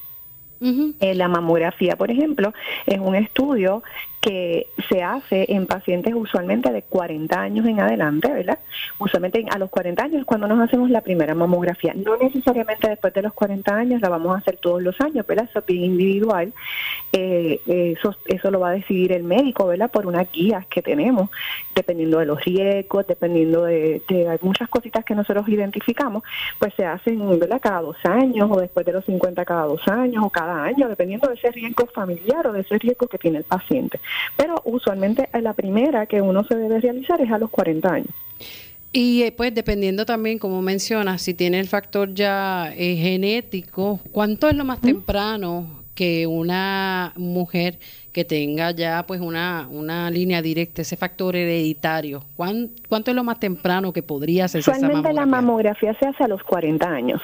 Eh, 1.01 1.15
la 1.15 1.29
mamografía, 1.29 1.97
por 1.97 2.11
ejemplo, 2.11 2.55
es 2.87 2.99
un 2.99 3.15
estudio 3.15 3.83
que 4.25 4.69
se 4.89 5.03
hace 5.03 5.45
en 5.51 5.67
pacientes 5.67 6.15
usualmente 6.17 6.73
de 6.73 6.81
40 6.81 7.39
años 7.39 7.67
en 7.67 7.79
adelante, 7.79 8.33
¿verdad? 8.33 8.59
Usualmente 8.99 9.45
a 9.51 9.59
los 9.59 9.69
40 9.69 10.03
años 10.03 10.25
cuando 10.25 10.49
nos 10.49 10.59
hacemos 10.61 10.89
la 10.89 11.03
primera 11.03 11.35
mamografía. 11.35 11.93
No 11.95 12.17
necesariamente 12.17 12.89
después 12.89 13.13
de 13.13 13.21
los 13.21 13.35
40 13.35 13.77
años 13.77 14.01
la 14.01 14.09
vamos 14.09 14.35
a 14.35 14.39
hacer 14.39 14.57
todos 14.57 14.83
los 14.83 14.99
años, 15.03 15.27
¿verdad? 15.27 15.47
Eso 15.51 15.59
es 15.59 15.67
bien 15.67 15.85
individual. 15.85 16.55
Eh, 17.13 17.61
eso, 17.67 18.17
eso 18.25 18.51
lo 18.51 18.61
va 18.61 18.71
a 18.71 18.73
decidir 18.73 19.13
el 19.13 19.25
médico, 19.25 19.67
¿verdad? 19.67 19.91
Por 19.91 20.07
unas 20.07 20.33
guías 20.33 20.67
que 20.69 20.81
tenemos, 20.81 21.29
dependiendo 21.75 22.19
de 22.19 22.25
los 22.25 22.43
riesgos, 22.43 23.07
dependiendo 23.07 23.65
de, 23.65 24.01
de 24.09 24.39
muchas 24.41 24.71
cositas 24.71 25.05
que 25.05 25.15
nosotros 25.15 25.47
identificamos, 25.51 26.23
pues 26.59 26.73
se 26.75 26.87
hacen, 26.87 27.39
¿verdad? 27.39 27.61
Cada 27.61 27.83
dos 27.83 27.99
años 28.05 28.49
o 28.51 28.59
después 28.59 28.87
de 28.87 28.93
los 28.93 29.05
50 29.05 29.45
cada 29.45 29.65
dos 29.65 29.87
años 29.87 30.25
o 30.25 30.31
cada 30.31 30.65
año, 30.65 30.89
dependiendo 30.89 31.29
de 31.29 31.35
ese 31.35 31.51
riesgo 31.51 31.85
familiar 31.89 32.47
o 32.47 32.55
de 32.55 32.63
ese 32.63 32.79
riesgo 32.79 33.07
que 33.07 33.19
tiene 33.19 33.39
el 33.39 33.45
paciente. 33.45 34.01
Pero 34.37 34.61
usualmente 34.65 35.29
la 35.41 35.53
primera 35.53 36.07
que 36.07 36.21
uno 36.21 36.45
se 36.45 36.57
debe 36.57 36.81
realizar 36.81 37.21
es 37.21 37.31
a 37.31 37.39
los 37.39 37.51
40 37.51 37.93
años. 37.93 38.11
Y 38.93 39.23
eh, 39.23 39.33
pues 39.33 39.53
dependiendo 39.55 40.07
también, 40.07 40.39
como 40.39 40.63
mencionas, 40.63 41.21
si 41.23 41.35
tiene 41.35 41.59
el 41.59 41.67
factor 41.67 42.15
ya 42.15 42.73
eh, 42.77 42.97
genético, 42.97 43.99
¿cuánto 44.13 44.49
es 44.49 44.55
lo 44.55 44.65
más 44.65 44.81
temprano 44.81 45.84
que 45.95 46.27
una 46.27 47.13
mujer 47.17 47.79
que 48.13 48.25
tenga 48.25 48.71
ya 48.71 49.05
pues 49.07 49.21
una, 49.21 49.67
una 49.71 50.09
línea 50.11 50.41
directa, 50.41 50.83
ese 50.83 50.97
factor 50.97 51.35
hereditario? 51.35 52.23
¿Cuánto 52.37 53.11
es 53.11 53.15
lo 53.15 53.25
más 53.25 53.41
temprano 53.41 53.93
que 53.93 54.03
podría 54.03 54.45
hacerse 54.45 54.71
esa 54.71 54.81
mamografía? 54.81 55.13
la 55.21 55.27
mamografía 55.27 55.95
se 55.95 56.07
hace 56.07 56.25
a 56.25 56.29
los 56.29 56.43
40 56.45 56.87
años. 56.87 57.21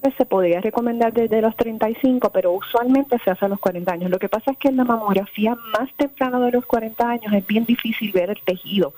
Pues, 0.00 0.14
se 0.16 0.24
podría 0.24 0.60
recomendar 0.60 1.12
desde 1.12 1.40
los 1.40 1.56
35, 1.56 2.30
pero 2.30 2.52
usualmente 2.52 3.16
se 3.24 3.30
hace 3.30 3.44
a 3.44 3.48
los 3.48 3.60
40 3.60 3.92
años. 3.92 4.10
Lo 4.10 4.18
que 4.18 4.28
pasa 4.28 4.50
es 4.50 4.58
que 4.58 4.68
en 4.68 4.76
la 4.76 4.84
mamografía 4.84 5.56
más 5.78 5.92
temprano 5.96 6.40
de 6.40 6.52
los 6.52 6.66
40 6.66 7.08
años 7.08 7.32
es 7.32 7.46
bien 7.46 7.64
difícil 7.64 8.12
ver 8.12 8.30
el 8.30 8.40
tejido, 8.44 8.94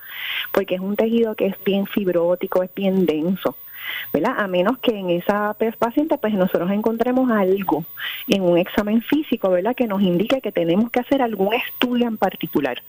porque 0.53 0.77
es 0.77 0.81
un 0.81 0.97
tejido 0.97 1.35
que 1.35 1.47
es 1.47 1.57
bien 1.65 1.87
fibrótico, 1.87 2.63
es 2.63 2.71
bien 2.75 3.07
denso. 3.07 3.57
¿Verdad? 4.13 4.35
A 4.39 4.47
menos 4.47 4.79
que 4.79 4.99
en 4.99 5.11
esa 5.11 5.57
paciente 5.79 6.19
pues 6.19 6.35
nosotros 6.35 6.71
encontremos 6.71 7.31
algo 7.31 7.85
en 8.29 8.43
un 8.43 8.59
examen 8.59 9.03
físico, 9.03 9.51
¿verdad? 9.51 9.75
Que 9.75 9.87
nos 9.87 10.03
indique 10.03 10.41
que 10.41 10.53
tenemos 10.53 10.91
que 10.91 11.01
hacer 11.01 11.23
algún 11.23 11.53
estudio 11.55 12.07
en 12.07 12.17
particular 12.17 12.83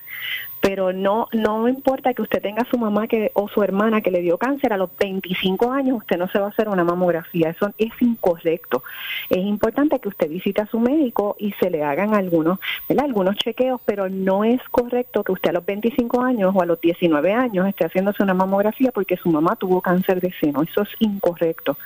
pero 0.61 0.93
no 0.93 1.27
no 1.31 1.67
importa 1.67 2.13
que 2.13 2.21
usted 2.21 2.41
tenga 2.41 2.63
a 2.63 2.69
su 2.69 2.77
mamá 2.77 3.07
que 3.07 3.31
o 3.33 3.47
su 3.47 3.61
hermana 3.63 4.01
que 4.01 4.11
le 4.11 4.21
dio 4.21 4.37
cáncer 4.37 4.73
a 4.73 4.77
los 4.77 4.89
25 4.97 5.71
años, 5.71 5.97
usted 5.97 6.17
no 6.17 6.27
se 6.27 6.39
va 6.39 6.47
a 6.47 6.49
hacer 6.49 6.69
una 6.69 6.83
mamografía, 6.83 7.49
eso 7.49 7.71
es 7.77 7.91
incorrecto. 8.01 8.83
Es 9.29 9.37
importante 9.37 9.99
que 9.99 10.09
usted 10.09 10.29
visite 10.29 10.61
a 10.61 10.67
su 10.67 10.79
médico 10.79 11.35
y 11.39 11.51
se 11.53 11.69
le 11.69 11.83
hagan 11.83 12.13
algunos, 12.13 12.59
¿verdad? 12.87 13.05
algunos 13.05 13.35
chequeos, 13.37 13.81
pero 13.85 14.09
no 14.09 14.43
es 14.43 14.61
correcto 14.69 15.23
que 15.23 15.31
usted 15.31 15.51
a 15.51 15.53
los 15.53 15.65
25 15.65 16.21
años 16.21 16.53
o 16.55 16.61
a 16.61 16.65
los 16.65 16.79
19 16.81 17.33
años 17.33 17.67
esté 17.67 17.85
haciéndose 17.85 18.23
una 18.23 18.33
mamografía 18.33 18.91
porque 18.91 19.17
su 19.17 19.29
mamá 19.29 19.55
tuvo 19.55 19.81
cáncer 19.81 20.19
de 20.21 20.33
seno, 20.39 20.63
eso 20.63 20.81
es 20.81 20.89
incorrecto. 20.99 21.77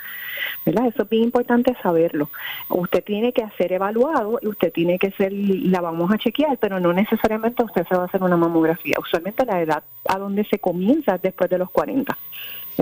¿Verdad? 0.66 0.88
Eso 0.88 1.04
es 1.04 1.10
bien 1.10 1.24
importante 1.24 1.76
saberlo. 1.82 2.30
Usted 2.70 3.04
tiene 3.04 3.34
que 3.34 3.48
ser 3.58 3.74
evaluado 3.74 4.40
y 4.42 4.48
usted 4.48 4.72
tiene 4.72 5.00
que 5.00 5.12
ser, 5.12 5.32
la 5.34 5.82
vamos 5.82 6.12
a 6.12 6.18
chequear, 6.18 6.58
pero 6.58 6.80
no 6.80 6.94
necesariamente 6.94 7.64
usted 7.64 7.86
se 7.88 7.96
va 7.96 8.04
a 8.04 8.06
hacer 8.06 8.22
una 8.24 8.38
mamografía. 8.38 8.96
Usualmente 9.00 9.46
la 9.46 9.62
edad 9.62 9.84
a 10.08 10.18
donde 10.18 10.44
se 10.46 10.60
comienza 10.60 11.16
es 11.16 11.22
después 11.22 11.50
de 11.50 11.58
los 11.58 11.70
40 11.72 12.18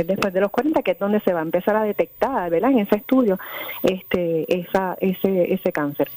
es 0.01 0.07
después 0.07 0.33
de 0.33 0.41
los 0.41 0.51
40 0.51 0.81
que 0.83 0.91
es 0.91 0.99
donde 0.99 1.19
se 1.21 1.33
va 1.33 1.39
a 1.39 1.43
empezar 1.43 1.75
a 1.75 1.83
detectar, 1.83 2.49
¿verdad? 2.49 2.71
En 2.71 2.79
ese 2.79 2.97
estudio, 2.97 3.39
este, 3.83 4.45
esa, 4.59 4.95
ese, 4.99 5.53
ese 5.53 5.71
cáncer. 5.71 6.09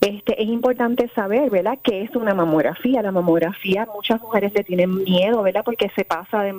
Este, 0.00 0.42
es 0.42 0.48
importante 0.48 1.10
saber, 1.14 1.50
¿verdad?, 1.50 1.78
qué 1.82 2.00
es 2.02 2.16
una 2.16 2.32
mamografía. 2.32 3.02
La 3.02 3.12
mamografía, 3.12 3.86
muchas 3.94 4.18
mujeres 4.22 4.52
le 4.54 4.64
tienen 4.64 5.04
miedo, 5.04 5.42
¿verdad?, 5.42 5.62
porque 5.62 5.90
se 5.94 6.06
pasa 6.06 6.42
de, 6.42 6.54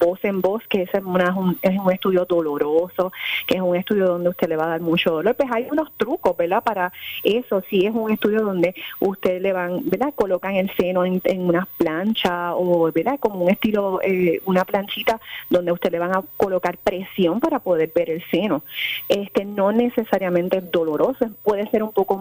voz 0.00 0.24
en 0.24 0.40
voz, 0.40 0.66
que 0.68 0.82
es, 0.82 0.90
un, 0.94 1.58
es 1.60 1.78
un 1.78 1.92
estudio 1.92 2.24
doloroso, 2.24 3.12
que 3.46 3.56
es 3.56 3.60
un 3.60 3.76
estudio 3.76 4.06
donde 4.06 4.30
usted 4.30 4.48
le 4.48 4.56
va 4.56 4.64
a 4.64 4.68
dar 4.68 4.80
mucho 4.80 5.10
dolor. 5.10 5.34
Pues 5.36 5.50
hay 5.52 5.66
unos 5.70 5.92
trucos, 5.98 6.34
¿verdad?, 6.34 6.62
para 6.64 6.90
eso. 7.24 7.62
Si 7.68 7.84
es 7.84 7.94
un 7.94 8.10
estudio 8.10 8.40
donde 8.40 8.74
usted 9.00 9.42
le 9.42 9.52
van, 9.52 9.82
¿verdad?, 9.84 10.14
colocan 10.14 10.56
el 10.56 10.74
seno 10.74 11.04
en, 11.04 11.20
una 11.40 11.68
plancha 11.76 12.54
o, 12.54 12.90
¿verdad?, 12.90 13.18
como 13.20 13.44
un 13.44 13.50
estilo, 13.50 14.00
eh, 14.02 14.40
una 14.46 14.64
planchita 14.64 15.20
donde 15.50 15.72
usted 15.72 15.92
le 15.92 15.98
van 15.98 16.16
a 16.16 16.22
colocar 16.38 16.78
presión 16.78 17.38
para 17.38 17.58
poder 17.58 17.92
ver 17.94 18.08
el 18.08 18.24
seno. 18.30 18.62
Este 19.10 19.44
no 19.44 19.72
necesariamente 19.72 20.56
es 20.58 20.70
doloroso, 20.70 21.28
puede 21.42 21.68
ser 21.70 21.82
un 21.82 21.92
poco 21.92 22.16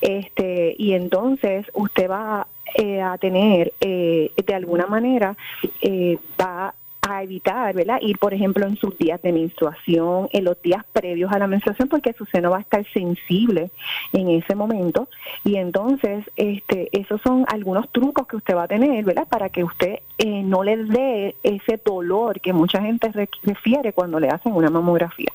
este, 0.00 0.74
y 0.78 0.92
entonces 0.92 1.66
usted 1.74 2.08
va 2.08 2.46
eh, 2.74 3.00
a 3.00 3.16
tener, 3.16 3.72
eh, 3.80 4.30
de 4.36 4.54
alguna 4.54 4.86
manera, 4.86 5.36
eh, 5.80 6.18
va 6.40 6.74
a 7.00 7.22
evitar, 7.22 7.74
¿verdad? 7.74 7.98
Ir, 8.02 8.18
por 8.18 8.34
ejemplo, 8.34 8.66
en 8.66 8.76
sus 8.76 8.98
días 8.98 9.22
de 9.22 9.32
menstruación, 9.32 10.28
en 10.32 10.44
los 10.44 10.60
días 10.60 10.84
previos 10.92 11.32
a 11.32 11.38
la 11.38 11.46
menstruación, 11.46 11.88
porque 11.88 12.12
su 12.12 12.26
seno 12.26 12.50
va 12.50 12.58
a 12.58 12.60
estar 12.60 12.84
sensible 12.92 13.70
en 14.12 14.28
ese 14.28 14.54
momento. 14.54 15.08
Y 15.42 15.56
entonces, 15.56 16.24
este, 16.36 16.90
esos 16.92 17.22
son 17.22 17.46
algunos 17.48 17.88
trucos 17.90 18.26
que 18.26 18.36
usted 18.36 18.54
va 18.54 18.64
a 18.64 18.68
tener, 18.68 19.04
¿verdad? 19.04 19.26
Para 19.26 19.48
que 19.48 19.64
usted 19.64 20.00
no 20.44 20.62
le 20.62 20.76
dé 20.76 21.34
ese 21.42 21.80
dolor 21.82 22.40
que 22.40 22.52
mucha 22.52 22.82
gente 22.82 23.10
refiere 23.42 23.94
cuando 23.94 24.20
le 24.20 24.28
hacen 24.28 24.52
una 24.52 24.68
mamografía. 24.68 25.32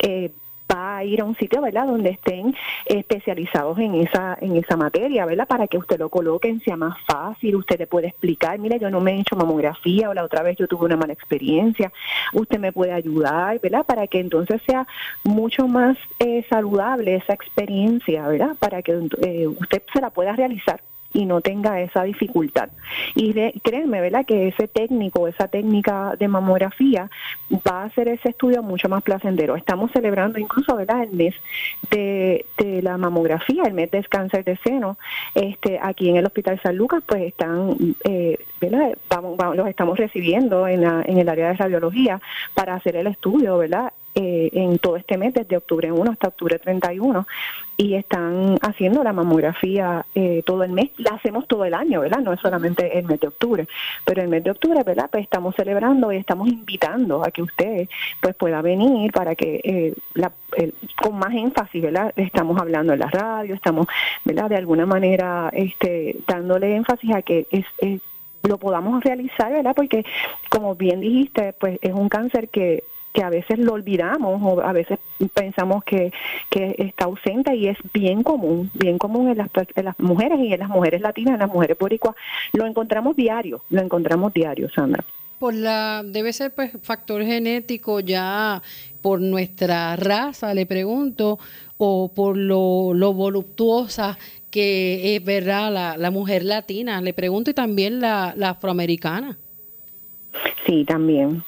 Eh, 0.00 0.30
va 0.74 0.96
a 0.96 1.04
ir 1.04 1.20
a 1.20 1.24
un 1.24 1.36
sitio, 1.36 1.60
¿verdad?, 1.62 1.86
donde 1.86 2.10
estén 2.10 2.54
especializados 2.86 3.78
en 3.78 3.94
esa 3.94 4.36
en 4.40 4.56
esa 4.56 4.76
materia, 4.76 5.24
¿verdad?, 5.26 5.46
para 5.46 5.66
que 5.68 5.78
usted 5.78 5.98
lo 5.98 6.08
coloquen, 6.08 6.60
sea 6.60 6.76
más 6.76 6.96
fácil, 7.06 7.56
usted 7.56 7.78
le 7.78 7.86
puede 7.86 8.08
explicar, 8.08 8.58
mire, 8.58 8.78
yo 8.78 8.90
no 8.90 9.00
me 9.00 9.12
he 9.12 9.20
hecho 9.20 9.36
mamografía 9.36 10.10
o 10.10 10.14
la 10.14 10.24
otra 10.24 10.42
vez 10.42 10.56
yo 10.58 10.66
tuve 10.66 10.86
una 10.86 10.96
mala 10.96 11.12
experiencia, 11.12 11.92
usted 12.32 12.58
me 12.58 12.72
puede 12.72 12.92
ayudar, 12.92 13.60
¿verdad?, 13.60 13.84
para 13.84 14.06
que 14.06 14.20
entonces 14.20 14.60
sea 14.66 14.86
mucho 15.22 15.68
más 15.68 15.96
eh, 16.18 16.44
saludable 16.48 17.16
esa 17.16 17.34
experiencia, 17.34 18.26
¿verdad?, 18.28 18.56
para 18.58 18.82
que 18.82 18.92
eh, 19.22 19.46
usted 19.46 19.82
se 19.92 20.00
la 20.00 20.10
pueda 20.10 20.32
realizar 20.32 20.80
y 21.14 21.24
no 21.24 21.40
tenga 21.40 21.80
esa 21.80 22.02
dificultad. 22.02 22.68
Y 23.14 23.32
créanme, 23.60 24.00
¿verdad? 24.00 24.26
Que 24.26 24.48
ese 24.48 24.68
técnico, 24.68 25.26
esa 25.28 25.48
técnica 25.48 26.16
de 26.18 26.28
mamografía 26.28 27.08
va 27.66 27.82
a 27.82 27.84
hacer 27.84 28.08
ese 28.08 28.30
estudio 28.30 28.62
mucho 28.62 28.88
más 28.88 29.02
placentero. 29.02 29.56
Estamos 29.56 29.92
celebrando 29.92 30.38
incluso, 30.38 30.76
¿verdad? 30.76 31.04
El 31.04 31.12
mes 31.12 31.34
de, 31.90 32.44
la 32.82 32.98
mamografía, 32.98 33.62
el 33.62 33.72
mes 33.72 33.90
de 33.92 34.02
cáncer 34.04 34.44
de 34.44 34.56
seno. 34.58 34.98
Este, 35.34 35.78
aquí 35.80 36.10
en 36.10 36.16
el 36.16 36.26
Hospital 36.26 36.60
San 36.62 36.76
Lucas, 36.76 37.02
pues 37.06 37.22
están, 37.22 37.76
eh, 38.04 38.38
¿verdad? 38.60 38.98
Vamos, 39.08 39.56
los 39.56 39.68
estamos 39.68 39.96
recibiendo 39.96 40.66
en, 40.66 40.82
en 40.82 41.18
el 41.18 41.28
área 41.28 41.48
de 41.48 41.54
radiología 41.54 42.20
para 42.54 42.74
hacer 42.74 42.96
el 42.96 43.06
estudio, 43.06 43.56
¿verdad? 43.56 43.92
Eh, 44.16 44.50
en 44.52 44.78
todo 44.78 44.96
este 44.96 45.18
mes, 45.18 45.34
desde 45.34 45.56
octubre 45.56 45.90
1 45.90 46.12
hasta 46.12 46.28
octubre 46.28 46.60
31, 46.60 47.26
y 47.76 47.94
están 47.94 48.58
haciendo 48.62 49.02
la 49.02 49.12
mamografía 49.12 50.06
eh, 50.14 50.44
todo 50.46 50.62
el 50.62 50.70
mes. 50.70 50.90
La 50.98 51.16
hacemos 51.16 51.48
todo 51.48 51.64
el 51.64 51.74
año, 51.74 52.00
¿verdad? 52.00 52.20
No 52.20 52.32
es 52.32 52.38
solamente 52.38 52.96
el 52.96 53.06
mes 53.06 53.18
de 53.18 53.26
octubre, 53.26 53.66
pero 54.04 54.22
el 54.22 54.28
mes 54.28 54.44
de 54.44 54.52
octubre, 54.52 54.80
¿verdad? 54.84 55.08
Pues 55.10 55.24
estamos 55.24 55.56
celebrando 55.56 56.12
y 56.12 56.16
estamos 56.16 56.46
invitando 56.46 57.24
a 57.26 57.32
que 57.32 57.42
usted 57.42 57.88
pues 58.20 58.36
pueda 58.36 58.62
venir 58.62 59.10
para 59.10 59.34
que 59.34 59.60
eh, 59.64 59.94
la, 60.14 60.30
con 61.02 61.18
más 61.18 61.34
énfasis, 61.34 61.82
¿verdad? 61.82 62.12
Estamos 62.14 62.60
hablando 62.60 62.92
en 62.92 63.00
la 63.00 63.08
radio, 63.08 63.52
estamos, 63.56 63.88
¿verdad? 64.24 64.48
De 64.48 64.56
alguna 64.56 64.86
manera 64.86 65.50
este, 65.52 66.18
dándole 66.28 66.76
énfasis 66.76 67.12
a 67.16 67.22
que 67.22 67.48
es, 67.50 67.66
lo 68.44 68.58
podamos 68.58 69.02
realizar, 69.02 69.50
¿verdad? 69.50 69.74
Porque 69.74 70.04
como 70.50 70.76
bien 70.76 71.00
dijiste, 71.00 71.52
pues 71.54 71.80
es 71.82 71.92
un 71.92 72.08
cáncer 72.08 72.48
que 72.48 72.84
que 73.14 73.22
a 73.22 73.30
veces 73.30 73.60
lo 73.60 73.74
olvidamos 73.74 74.42
o 74.42 74.60
a 74.60 74.72
veces 74.72 74.98
pensamos 75.32 75.84
que, 75.84 76.12
que 76.50 76.74
está 76.78 77.04
ausente 77.04 77.54
y 77.54 77.68
es 77.68 77.78
bien 77.92 78.24
común, 78.24 78.70
bien 78.74 78.98
común 78.98 79.28
en 79.28 79.38
las, 79.38 79.48
en 79.76 79.84
las 79.84 79.98
mujeres 80.00 80.40
y 80.40 80.52
en 80.52 80.58
las 80.58 80.68
mujeres 80.68 81.00
latinas, 81.00 81.34
en 81.34 81.40
las 81.40 81.48
mujeres 81.48 81.78
boricuas. 81.78 82.16
Lo 82.52 82.66
encontramos 82.66 83.14
diario, 83.14 83.62
lo 83.70 83.80
encontramos 83.80 84.34
diario, 84.34 84.68
Sandra. 84.68 85.04
Por 85.38 85.54
la, 85.54 86.02
debe 86.04 86.32
ser 86.32 86.52
pues 86.52 86.72
factor 86.82 87.22
genético 87.24 88.00
ya 88.00 88.60
por 89.00 89.20
nuestra 89.20 89.94
raza, 89.94 90.52
le 90.52 90.66
pregunto, 90.66 91.38
o 91.78 92.10
por 92.12 92.36
lo, 92.36 92.94
lo 92.94 93.12
voluptuosa 93.12 94.18
que 94.50 95.14
es 95.14 95.24
verdad 95.24 95.72
la, 95.72 95.96
la 95.96 96.10
mujer 96.10 96.42
latina, 96.42 97.00
le 97.00 97.12
pregunto, 97.12 97.50
y 97.50 97.54
también 97.54 98.00
la, 98.00 98.34
la 98.36 98.50
afroamericana. 98.50 99.36
Sí, 100.66 100.84
también 100.84 101.44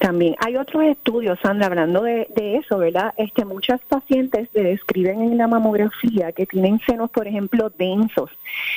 También 0.00 0.34
hay 0.38 0.56
otros 0.56 0.84
estudios, 0.84 1.38
Sandra, 1.42 1.66
hablando 1.66 2.02
de, 2.02 2.26
eso, 2.34 2.78
¿verdad? 2.78 3.12
Este, 3.18 3.44
muchas 3.44 3.82
pacientes 3.82 4.50
describen 4.54 5.20
en 5.20 5.36
la 5.36 5.46
mamografía 5.46 6.32
que 6.32 6.46
tienen 6.46 6.80
senos, 6.86 7.10
por 7.10 7.28
ejemplo, 7.28 7.68
densos, 7.68 8.30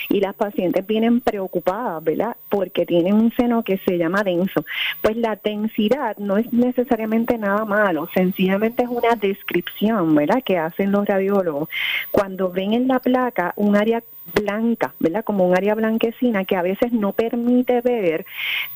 y 0.09 0.19
las 0.19 0.35
pacientes 0.35 0.85
vienen 0.85 1.21
preocupadas, 1.21 2.03
¿verdad? 2.03 2.35
Porque 2.49 2.85
tienen 2.85 3.13
un 3.13 3.31
seno 3.37 3.63
que 3.63 3.77
se 3.77 3.97
llama 3.97 4.21
denso. 4.25 4.65
Pues 5.01 5.15
la 5.15 5.39
densidad 5.41 6.17
no 6.17 6.37
es 6.37 6.51
necesariamente 6.51 7.37
nada 7.37 7.63
malo, 7.63 8.09
sencillamente 8.13 8.83
es 8.83 8.89
una 8.89 9.15
descripción, 9.15 10.13
¿verdad? 10.15 10.43
Que 10.43 10.57
hacen 10.57 10.91
los 10.91 11.07
radiólogos. 11.07 11.69
Cuando 12.11 12.51
ven 12.51 12.73
en 12.73 12.89
la 12.89 12.99
placa 12.99 13.53
un 13.55 13.77
área 13.77 14.03
blanca, 14.33 14.93
¿verdad? 14.99 15.23
Como 15.23 15.47
un 15.47 15.55
área 15.55 15.75
blanquecina 15.75 16.45
que 16.45 16.55
a 16.55 16.61
veces 16.61 16.91
no 16.91 17.11
permite 17.13 17.81
ver 17.81 18.25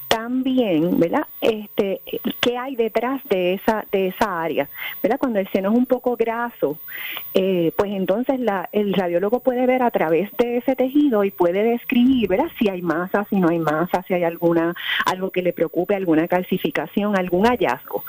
también, 0.08 1.00
¿verdad? 1.00 1.28
Este, 1.42 2.02
¿qué 2.40 2.58
hay 2.58 2.76
detrás 2.76 3.22
de 3.30 3.54
esa 3.54 3.86
de 3.92 4.08
esa 4.08 4.42
área? 4.42 4.70
¿Verdad? 5.04 5.20
Cuando 5.20 5.40
el 5.40 5.48
seno 5.50 5.72
es 5.72 5.78
un 5.78 5.86
poco 5.86 6.16
graso, 6.16 6.78
eh, 7.34 7.72
pues 7.76 7.92
entonces 7.92 8.40
la, 8.40 8.70
el 8.72 8.94
radiólogo 8.94 9.42
puede 9.42 9.66
ver 9.66 9.84
a 9.84 9.92
través 9.92 10.32
de 10.38 10.58
ese 10.58 10.76
tejido 10.76 11.24
y 11.24 11.32
puede 11.32 11.64
describir, 11.64 12.30
¿verdad? 12.30 12.48
Si 12.58 12.70
hay 12.70 12.82
masa, 12.82 13.26
si 13.30 13.36
no 13.36 13.50
hay 13.50 13.60
masa, 13.60 14.04
si 14.08 14.14
hay 14.14 14.24
alguna 14.24 14.74
algo 15.06 15.30
que 15.30 15.42
le 15.42 15.54
preocupe, 15.54 15.96
alguna 15.96 16.28
calcificación, 16.28 17.18
algún 17.18 17.46
hallazgo. 17.46 18.04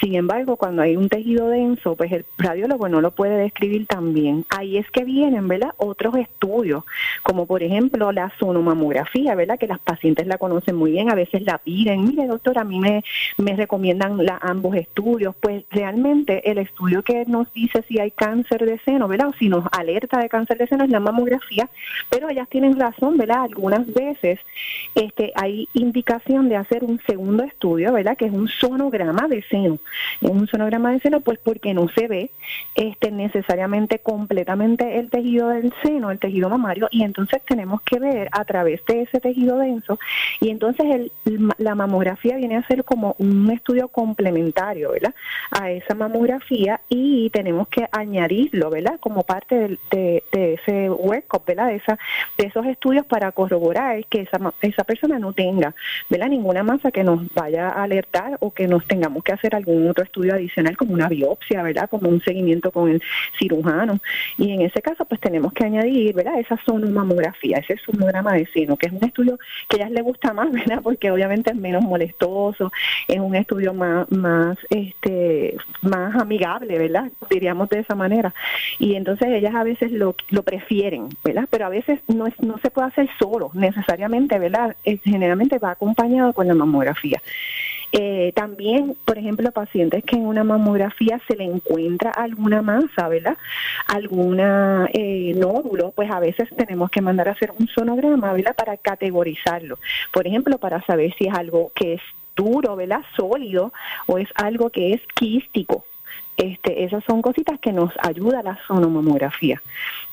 Sin 0.00 0.14
embargo, 0.14 0.56
cuando 0.56 0.82
hay 0.82 0.96
un 0.96 1.08
tejido 1.08 1.48
denso, 1.48 1.96
pues 1.96 2.12
el 2.12 2.24
radiólogo 2.38 2.88
no 2.88 3.00
lo 3.00 3.12
puede 3.12 3.36
describir 3.36 3.86
tan 3.86 4.14
bien. 4.14 4.44
Ahí 4.48 4.78
es 4.78 4.90
que 4.90 5.04
vienen, 5.04 5.48
¿verdad? 5.48 5.74
Otros 5.76 6.16
estudios, 6.16 6.81
como 7.22 7.46
por 7.46 7.62
ejemplo 7.62 8.12
la 8.12 8.32
sonomamografía, 8.38 9.34
¿verdad? 9.34 9.58
Que 9.58 9.66
las 9.66 9.78
pacientes 9.78 10.26
la 10.26 10.38
conocen 10.38 10.76
muy 10.76 10.92
bien, 10.92 11.10
a 11.10 11.14
veces 11.14 11.42
la 11.42 11.58
piden, 11.58 12.04
mire 12.04 12.26
doctor, 12.26 12.58
a 12.58 12.64
mí 12.64 12.78
me, 12.78 13.04
me 13.38 13.56
recomiendan 13.56 14.24
la, 14.24 14.38
ambos 14.42 14.76
estudios, 14.76 15.34
pues 15.40 15.64
realmente 15.70 16.50
el 16.50 16.58
estudio 16.58 17.02
que 17.02 17.24
nos 17.26 17.52
dice 17.52 17.84
si 17.88 17.98
hay 17.98 18.10
cáncer 18.10 18.64
de 18.64 18.78
seno, 18.80 19.08
¿verdad? 19.08 19.28
O 19.28 19.32
si 19.34 19.48
nos 19.48 19.64
alerta 19.72 20.18
de 20.20 20.28
cáncer 20.28 20.58
de 20.58 20.66
seno 20.66 20.84
es 20.84 20.90
la 20.90 21.00
mamografía, 21.00 21.68
pero 22.10 22.28
ellas 22.28 22.48
tienen 22.48 22.78
razón, 22.78 23.16
¿verdad? 23.16 23.42
Algunas 23.42 23.92
veces 23.92 24.38
este, 24.94 25.32
hay 25.34 25.68
indicación 25.74 26.48
de 26.48 26.56
hacer 26.56 26.84
un 26.84 27.00
segundo 27.06 27.42
estudio, 27.44 27.92
¿verdad? 27.92 28.16
Que 28.16 28.26
es 28.26 28.32
un 28.32 28.48
sonograma 28.48 29.28
de 29.28 29.42
seno. 29.42 29.78
Es 30.20 30.30
un 30.30 30.46
sonograma 30.46 30.92
de 30.92 31.00
seno, 31.00 31.20
pues 31.20 31.38
porque 31.38 31.74
no 31.74 31.88
se 31.88 32.08
ve 32.08 32.30
este, 32.74 33.10
necesariamente 33.10 33.98
completamente 33.98 34.98
el 34.98 35.10
tejido 35.10 35.48
del 35.48 35.72
seno, 35.82 36.10
el 36.10 36.18
tejido 36.18 36.48
mamario, 36.48 36.71
y 36.90 37.02
entonces 37.02 37.42
tenemos 37.46 37.82
que 37.82 37.98
ver 37.98 38.28
a 38.32 38.44
través 38.44 38.84
de 38.86 39.02
ese 39.02 39.20
tejido 39.20 39.58
denso, 39.58 39.98
y 40.40 40.50
entonces 40.50 40.86
el, 40.86 41.12
la 41.58 41.74
mamografía 41.74 42.36
viene 42.36 42.56
a 42.56 42.66
ser 42.66 42.84
como 42.84 43.14
un 43.18 43.50
estudio 43.50 43.88
complementario, 43.88 44.92
¿verdad? 44.92 45.14
A 45.50 45.70
esa 45.70 45.94
mamografía 45.94 46.80
y 46.88 47.30
tenemos 47.30 47.68
que 47.68 47.88
añadirlo, 47.92 48.70
¿verdad? 48.70 48.98
Como 49.00 49.22
parte 49.22 49.78
de, 49.90 50.22
ese 50.32 50.90
workup, 50.90 51.44
¿verdad? 51.46 51.68
De, 51.68 51.76
esa, 51.76 51.98
de 52.36 52.46
esos 52.46 52.66
estudios 52.66 53.06
para 53.06 53.32
corroborar 53.32 54.04
que 54.06 54.22
esa, 54.22 54.38
esa 54.60 54.84
persona 54.84 55.18
no 55.18 55.32
tenga, 55.32 55.74
¿verdad? 56.08 56.28
Ninguna 56.28 56.62
masa 56.62 56.90
que 56.90 57.04
nos 57.04 57.32
vaya 57.34 57.70
a 57.70 57.82
alertar 57.82 58.36
o 58.40 58.52
que 58.52 58.66
nos 58.66 58.86
tengamos 58.86 59.22
que 59.22 59.32
hacer 59.32 59.54
algún 59.54 59.88
otro 59.88 60.04
estudio 60.04 60.34
adicional 60.34 60.76
como 60.76 60.94
una 60.94 61.08
biopsia, 61.08 61.62
¿verdad? 61.62 61.88
Como 61.88 62.08
un 62.08 62.20
seguimiento 62.22 62.70
con 62.70 62.90
el 62.90 63.02
cirujano. 63.38 64.00
Y 64.38 64.52
en 64.52 64.62
ese 64.62 64.82
caso, 64.82 65.04
pues 65.04 65.20
tenemos 65.20 65.52
que 65.52 65.64
añadir, 65.64 66.14
¿verdad? 66.14 66.38
Esa 66.38 66.56
sonomamografía, 66.64 67.58
ese 67.58 67.76
sonograma 67.78 68.34
de 68.34 68.46
seno, 68.46 68.76
que 68.76 68.86
es 68.86 68.92
un 68.92 69.04
estudio 69.04 69.38
que 69.68 69.76
a 69.76 69.80
ellas 69.80 69.90
les 69.92 70.04
gusta 70.04 70.32
más, 70.32 70.50
¿verdad? 70.52 70.80
Porque 70.82 71.10
obviamente 71.10 71.50
es 71.50 71.56
menos 71.56 71.82
molestoso, 71.82 72.72
es 73.08 73.18
un 73.18 73.34
estudio 73.34 73.74
más, 73.74 74.10
más, 74.10 74.58
este, 74.70 75.56
más 75.82 76.14
amigable, 76.16 76.78
¿verdad? 76.78 77.10
Diríamos 77.30 77.68
de 77.68 77.80
esa 77.80 77.94
manera. 77.94 78.34
Y 78.78 78.94
entonces 78.94 79.28
ellas 79.28 79.54
a 79.54 79.64
veces 79.64 79.92
lo, 79.92 80.14
lo 80.30 80.42
prefieren, 80.42 81.08
¿verdad? 81.24 81.46
Pero 81.50 81.66
a 81.66 81.68
veces 81.68 82.00
no, 82.08 82.26
es, 82.26 82.38
no 82.40 82.58
se 82.58 82.70
puede 82.70 82.88
hacer 82.88 83.08
solo, 83.18 83.50
necesariamente, 83.54 84.38
¿verdad? 84.38 84.76
generalmente 85.04 85.58
va 85.58 85.72
acompañado 85.72 86.32
con 86.32 86.46
la 86.48 86.54
mamografía. 86.54 87.20
Eh, 87.94 88.32
también, 88.34 88.96
por 89.04 89.18
ejemplo, 89.18 89.52
pacientes 89.52 90.02
que 90.04 90.16
en 90.16 90.26
una 90.26 90.44
mamografía 90.44 91.20
se 91.28 91.36
le 91.36 91.44
encuentra 91.44 92.10
alguna 92.10 92.62
masa, 92.62 93.06
¿verdad? 93.08 93.36
Alguna 93.86 94.88
eh, 94.94 95.34
nódulo, 95.36 95.90
pues 95.90 96.10
a 96.10 96.18
veces 96.18 96.48
tenemos 96.56 96.90
que 96.90 97.02
mandar 97.02 97.28
a 97.28 97.32
hacer 97.32 97.52
un 97.58 97.68
sonograma, 97.68 98.32
¿verdad? 98.32 98.56
Para 98.56 98.78
categorizarlo. 98.78 99.78
Por 100.10 100.26
ejemplo, 100.26 100.56
para 100.56 100.80
saber 100.86 101.12
si 101.18 101.26
es 101.26 101.34
algo 101.34 101.70
que 101.74 101.94
es 101.94 102.00
duro, 102.34 102.76
¿verdad? 102.76 103.02
Sólido 103.14 103.74
o 104.06 104.16
es 104.16 104.28
algo 104.36 104.70
que 104.70 104.94
es 104.94 105.02
quístico. 105.14 105.84
Este, 106.38 106.84
esas 106.84 107.04
son 107.04 107.20
cositas 107.20 107.60
que 107.60 107.74
nos 107.74 107.92
ayuda 108.02 108.42
la 108.42 108.58
sonomamografía, 108.66 109.60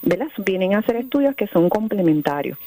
¿verdad? 0.02 0.28
Vienen 0.38 0.74
a 0.74 0.80
hacer 0.80 0.98
estudios 0.98 1.34
que 1.34 1.48
son 1.48 1.70
complementarios 1.70 2.58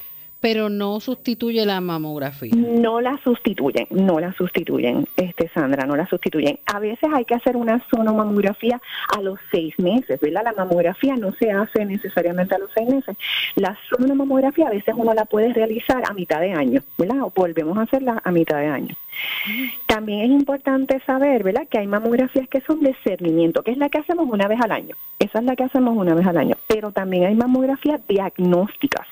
pero 0.43 0.67
no 0.67 0.99
sustituye 0.99 1.65
la 1.65 1.79
mamografía. 1.79 2.51
No 2.53 2.99
la 2.99 3.17
sustituyen, 3.23 3.87
no 3.91 4.19
la 4.19 4.33
sustituyen, 4.33 5.07
este 5.15 5.47
Sandra, 5.53 5.85
no 5.85 5.95
la 5.95 6.05
sustituyen. 6.05 6.59
A 6.65 6.79
veces 6.79 7.09
hay 7.13 7.23
que 7.23 7.35
hacer 7.35 7.55
una 7.55 7.81
sonomamografía 7.89 8.81
a 9.15 9.21
los 9.21 9.39
seis 9.51 9.73
meses, 9.79 10.19
¿verdad? 10.19 10.41
La 10.43 10.51
mamografía 10.51 11.15
no 11.15 11.31
se 11.31 11.49
hace 11.49 11.85
necesariamente 11.85 12.55
a 12.55 12.57
los 12.57 12.69
seis 12.75 12.89
meses. 12.89 13.15
La 13.55 13.77
sonomamografía 13.89 14.67
a 14.67 14.71
veces 14.71 14.93
uno 14.97 15.13
la 15.13 15.23
puede 15.23 15.53
realizar 15.53 16.03
a 16.05 16.13
mitad 16.13 16.41
de 16.41 16.51
año, 16.51 16.81
¿verdad? 16.97 17.21
O 17.21 17.31
volvemos 17.33 17.77
a 17.77 17.83
hacerla 17.83 18.21
a 18.21 18.31
mitad 18.33 18.57
de 18.57 18.67
año. 18.67 18.95
También 19.85 20.23
es 20.23 20.29
importante 20.31 21.01
saber, 21.05 21.43
¿verdad? 21.43 21.69
Que 21.69 21.77
hay 21.77 21.87
mamografías 21.87 22.49
que 22.49 22.59
son 22.59 22.81
de 22.81 22.93
cernimiento, 23.05 23.63
que 23.63 23.71
es 23.71 23.77
la 23.77 23.87
que 23.87 23.99
hacemos 23.99 24.27
una 24.29 24.49
vez 24.49 24.59
al 24.59 24.73
año. 24.73 24.97
Esa 25.19 25.39
es 25.39 25.45
la 25.45 25.55
que 25.55 25.63
hacemos 25.63 25.95
una 25.95 26.13
vez 26.13 26.27
al 26.27 26.35
año. 26.35 26.57
Pero 26.67 26.91
también 26.91 27.27
hay 27.27 27.35
mamografías 27.35 28.05
diagnósticas 28.09 29.07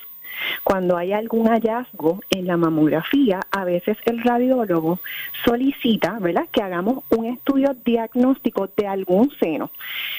cuando 0.63 0.97
hay 0.97 1.13
algún 1.13 1.47
hallazgo 1.47 2.21
en 2.29 2.47
la 2.47 2.57
mamografía, 2.57 3.39
a 3.51 3.65
veces 3.65 3.97
el 4.05 4.21
radiólogo 4.23 4.99
solicita, 5.43 6.17
¿verdad?, 6.19 6.47
que 6.51 6.61
hagamos 6.61 7.03
un 7.09 7.25
estudio 7.25 7.75
diagnóstico 7.85 8.69
de 8.75 8.87
algún 8.87 9.31
seno. 9.39 9.71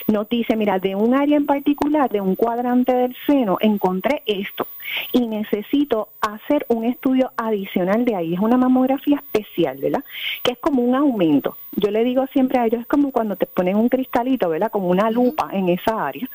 Nos 0.09 0.29
dice, 0.29 0.57
mira, 0.57 0.79
de 0.79 0.95
un 0.95 1.15
área 1.15 1.37
en 1.37 1.47
particular, 1.47 2.11
de 2.11 2.21
un 2.21 2.35
cuadrante 2.35 2.93
del 2.93 3.17
seno, 3.27 3.59
encontré 3.61 4.23
esto 4.27 4.67
y 5.13 5.27
necesito 5.27 6.09
hacer 6.21 6.67
un 6.69 6.85
estudio 6.85 7.33
adicional 7.37 8.05
de 8.05 8.15
ahí. 8.15 8.35
Es 8.35 8.41
una 8.41 8.57
mamografía 8.57 9.17
especial, 9.17 9.79
¿verdad? 9.79 10.05
Que 10.43 10.53
es 10.53 10.59
como 10.59 10.83
un 10.83 10.95
aumento. 10.95 11.57
Yo 11.75 11.91
le 11.91 12.05
digo 12.05 12.27
siempre 12.33 12.59
a 12.59 12.67
ellos, 12.67 12.83
es 12.83 12.87
como 12.87 13.13
cuando 13.13 13.37
te 13.37 13.47
ponen 13.47 13.77
un 13.77 13.89
cristalito, 13.89 14.49
¿verdad? 14.51 14.71
Como 14.71 14.89
una 14.89 15.11
lupa 15.11 15.49
en 15.53 15.71
esa 15.71 16.07
área. 16.07 16.29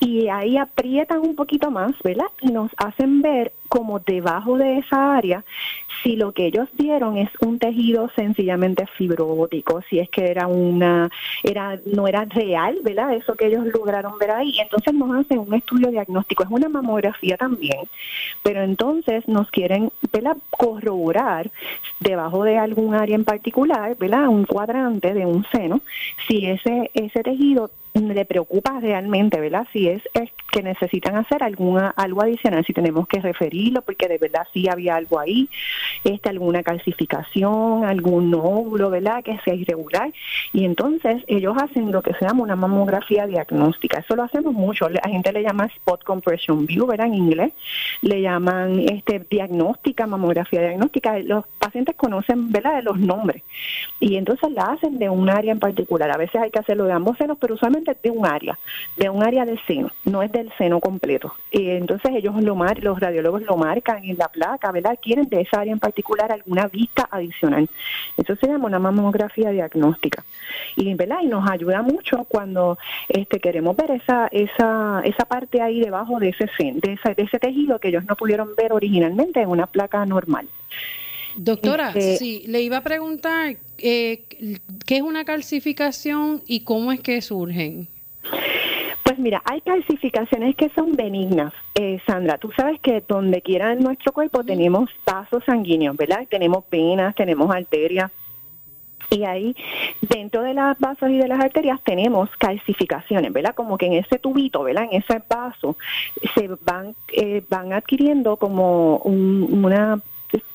Y 0.00 0.28
ahí 0.28 0.56
aprietan 0.56 1.20
un 1.20 1.36
poquito 1.36 1.70
más, 1.70 1.92
¿verdad? 2.02 2.26
Y 2.40 2.50
nos 2.50 2.70
hacen 2.76 3.22
ver 3.22 3.52
como 3.72 4.00
debajo 4.00 4.58
de 4.58 4.80
esa 4.80 5.16
área 5.16 5.42
si 6.02 6.16
lo 6.16 6.32
que 6.32 6.44
ellos 6.44 6.68
dieron 6.76 7.16
es 7.16 7.30
un 7.40 7.58
tejido 7.58 8.10
sencillamente 8.14 8.86
fibrótico, 8.86 9.80
si 9.88 9.98
es 9.98 10.10
que 10.10 10.30
era 10.30 10.46
una, 10.46 11.10
era, 11.42 11.80
no 11.86 12.06
era 12.06 12.26
real, 12.26 12.80
¿verdad? 12.82 13.14
Eso 13.14 13.34
que 13.34 13.46
ellos 13.46 13.64
lograron 13.72 14.18
ver 14.18 14.32
ahí. 14.32 14.58
Entonces 14.60 14.92
nos 14.92 15.14
hacen 15.16 15.38
un 15.38 15.54
estudio 15.54 15.90
diagnóstico, 15.90 16.42
es 16.42 16.50
una 16.50 16.68
mamografía 16.68 17.38
también, 17.38 17.88
pero 18.42 18.62
entonces 18.62 19.26
nos 19.26 19.50
quieren, 19.50 19.90
¿verdad? 20.12 20.36
Corroborar 20.50 21.50
debajo 22.00 22.44
de 22.44 22.58
algún 22.58 22.94
área 22.94 23.14
en 23.14 23.24
particular, 23.24 23.96
¿verdad? 23.96 24.28
Un 24.28 24.44
cuadrante 24.44 25.14
de 25.14 25.24
un 25.24 25.46
seno, 25.50 25.80
si 26.28 26.44
ese, 26.44 26.90
ese 26.92 27.22
tejido 27.22 27.70
le 27.94 28.24
preocupa 28.24 28.80
realmente, 28.80 29.38
¿verdad? 29.40 29.66
Si 29.72 29.88
es, 29.88 30.02
que 30.50 30.62
necesitan 30.62 31.16
hacer 31.16 31.42
alguna 31.42 31.94
algo 31.96 32.22
adicional, 32.22 32.62
si 32.66 32.74
tenemos 32.74 33.08
que 33.08 33.20
referirlo, 33.20 33.80
porque 33.80 34.06
de 34.06 34.18
verdad 34.18 34.46
sí 34.52 34.68
había 34.68 34.96
algo 34.96 35.18
ahí, 35.18 35.48
este, 36.04 36.28
alguna 36.28 36.62
calcificación, 36.62 37.84
algún 37.84 38.30
nódulo, 38.30 38.90
¿verdad? 38.90 39.24
Que 39.24 39.38
sea 39.44 39.54
irregular. 39.54 40.12
Y 40.52 40.66
entonces 40.66 41.22
ellos 41.26 41.56
hacen 41.56 41.90
lo 41.90 42.02
que 42.02 42.12
se 42.14 42.26
llama 42.26 42.42
una 42.42 42.56
mamografía 42.56 43.26
diagnóstica. 43.26 44.00
Eso 44.00 44.14
lo 44.14 44.24
hacemos 44.24 44.52
mucho. 44.52 44.90
La 44.90 45.08
gente 45.08 45.32
le 45.32 45.42
llama 45.42 45.66
spot 45.66 46.04
compression 46.04 46.66
view, 46.66 46.86
¿verdad? 46.86 47.06
En 47.06 47.14
inglés. 47.14 47.52
Le 48.02 48.20
llaman 48.20 48.78
este 48.80 49.24
diagnóstica, 49.30 50.06
mamografía 50.06 50.60
diagnóstica. 50.60 51.18
Los 51.20 51.46
pacientes 51.58 51.96
conocen, 51.96 52.52
¿verdad? 52.52 52.76
De 52.76 52.82
los 52.82 52.98
nombres. 52.98 53.42
Y 54.00 54.16
entonces 54.16 54.50
la 54.52 54.64
hacen 54.64 54.98
de 54.98 55.08
un 55.08 55.30
área 55.30 55.52
en 55.52 55.60
particular. 55.60 56.10
A 56.10 56.18
veces 56.18 56.40
hay 56.42 56.50
que 56.50 56.58
hacerlo 56.58 56.84
de 56.84 56.92
ambos 56.92 57.16
senos, 57.16 57.38
pero 57.40 57.54
usualmente 57.54 57.81
de 58.02 58.10
un 58.10 58.26
área, 58.26 58.58
de 58.96 59.08
un 59.08 59.22
área 59.22 59.44
del 59.44 59.60
seno, 59.66 59.90
no 60.04 60.22
es 60.22 60.32
del 60.32 60.52
seno 60.58 60.80
completo. 60.80 61.34
Y 61.50 61.70
entonces 61.70 62.12
ellos 62.14 62.34
lo 62.42 62.54
mar, 62.54 62.82
los 62.82 62.98
radiólogos 63.00 63.42
lo 63.42 63.56
marcan 63.56 64.04
en 64.04 64.16
la 64.16 64.28
placa, 64.28 64.70
¿verdad? 64.72 64.98
Quieren 65.00 65.28
de 65.28 65.42
esa 65.42 65.60
área 65.60 65.72
en 65.72 65.78
particular 65.78 66.32
alguna 66.32 66.68
vista 66.68 67.08
adicional. 67.10 67.68
Eso 68.16 68.36
se 68.36 68.46
llama 68.46 68.66
una 68.66 68.78
mamografía 68.78 69.50
diagnóstica. 69.50 70.24
Y 70.76 70.94
¿verdad? 70.94 71.18
Y 71.22 71.26
nos 71.26 71.48
ayuda 71.50 71.82
mucho 71.82 72.24
cuando 72.24 72.78
este 73.08 73.40
queremos 73.40 73.76
ver 73.76 73.90
esa 73.92 74.28
esa 74.28 75.00
esa 75.04 75.24
parte 75.24 75.60
ahí 75.60 75.80
debajo 75.80 76.18
de 76.18 76.30
ese 76.30 76.46
de 76.74 76.92
ese, 76.92 77.14
de 77.14 77.22
ese 77.22 77.38
tejido 77.38 77.78
que 77.78 77.88
ellos 77.88 78.04
no 78.04 78.16
pudieron 78.16 78.54
ver 78.56 78.72
originalmente 78.72 79.40
en 79.40 79.48
una 79.48 79.66
placa 79.66 80.04
normal. 80.06 80.46
Doctora, 81.36 81.88
este, 81.88 82.16
sí, 82.16 82.44
le 82.46 82.62
iba 82.62 82.78
a 82.78 82.82
preguntar 82.82 83.56
eh, 83.78 84.22
qué 84.86 84.96
es 84.96 85.02
una 85.02 85.24
calcificación 85.24 86.42
y 86.46 86.60
cómo 86.60 86.92
es 86.92 87.00
que 87.00 87.20
surgen. 87.22 87.88
Pues 89.02 89.18
mira, 89.18 89.42
hay 89.44 89.60
calcificaciones 89.60 90.54
que 90.56 90.70
son 90.70 90.94
benignas. 90.94 91.52
Eh, 91.74 92.00
Sandra, 92.06 92.38
tú 92.38 92.50
sabes 92.56 92.80
que 92.80 93.02
donde 93.06 93.42
quiera 93.42 93.72
en 93.72 93.80
nuestro 93.80 94.12
cuerpo 94.12 94.44
tenemos 94.44 94.88
vasos 95.04 95.42
sanguíneos, 95.44 95.96
¿verdad? 95.96 96.26
Tenemos 96.30 96.64
venas, 96.70 97.14
tenemos 97.14 97.54
arterias. 97.54 98.10
Y 99.10 99.24
ahí, 99.24 99.54
dentro 100.00 100.42
de 100.42 100.54
los 100.54 100.78
vasos 100.78 101.10
y 101.10 101.18
de 101.18 101.28
las 101.28 101.40
arterias, 101.40 101.78
tenemos 101.84 102.30
calcificaciones, 102.38 103.30
¿verdad? 103.32 103.54
Como 103.54 103.76
que 103.76 103.86
en 103.86 103.94
ese 103.94 104.18
tubito, 104.18 104.62
¿verdad? 104.62 104.84
En 104.90 105.02
ese 105.02 105.22
vaso, 105.28 105.76
se 106.34 106.48
van, 106.64 106.94
eh, 107.12 107.42
van 107.50 107.74
adquiriendo 107.74 108.36
como 108.38 108.96
una 108.98 110.00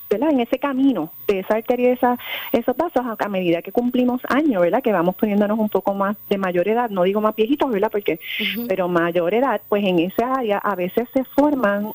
en 0.10 0.39
ese 0.39 0.60
camino 0.60 1.12
de 1.28 1.39
esa 1.39 1.55
arteria, 1.55 1.91
esa, 1.91 2.18
esos 2.51 2.76
pasos, 2.76 3.03
a, 3.18 3.28
medida 3.28 3.62
que 3.62 3.72
cumplimos 3.72 4.22
años, 4.30 4.62
¿verdad? 4.62 4.82
Que 4.82 4.93
vamos 4.93 5.16
poniéndonos 5.16 5.60
un 5.60 5.70
poco 5.70 5.93
más 5.93 6.16
de 6.30 6.38
mayor 6.38 6.68
edad, 6.68 6.89
no 6.89 7.03
digo 7.03 7.22
más 7.22 7.36
viejitos, 7.36 7.70
¿verdad? 7.72 7.91
Porque, 7.91 8.20
pero 8.68 8.88
mayor 8.88 9.34
edad, 9.34 9.62
pues 9.68 9.84
en 9.84 9.99
esa 9.99 10.34
área 10.36 10.58
a 10.60 10.76
veces 10.76 11.08
se 11.14 11.24
forman 11.26 11.91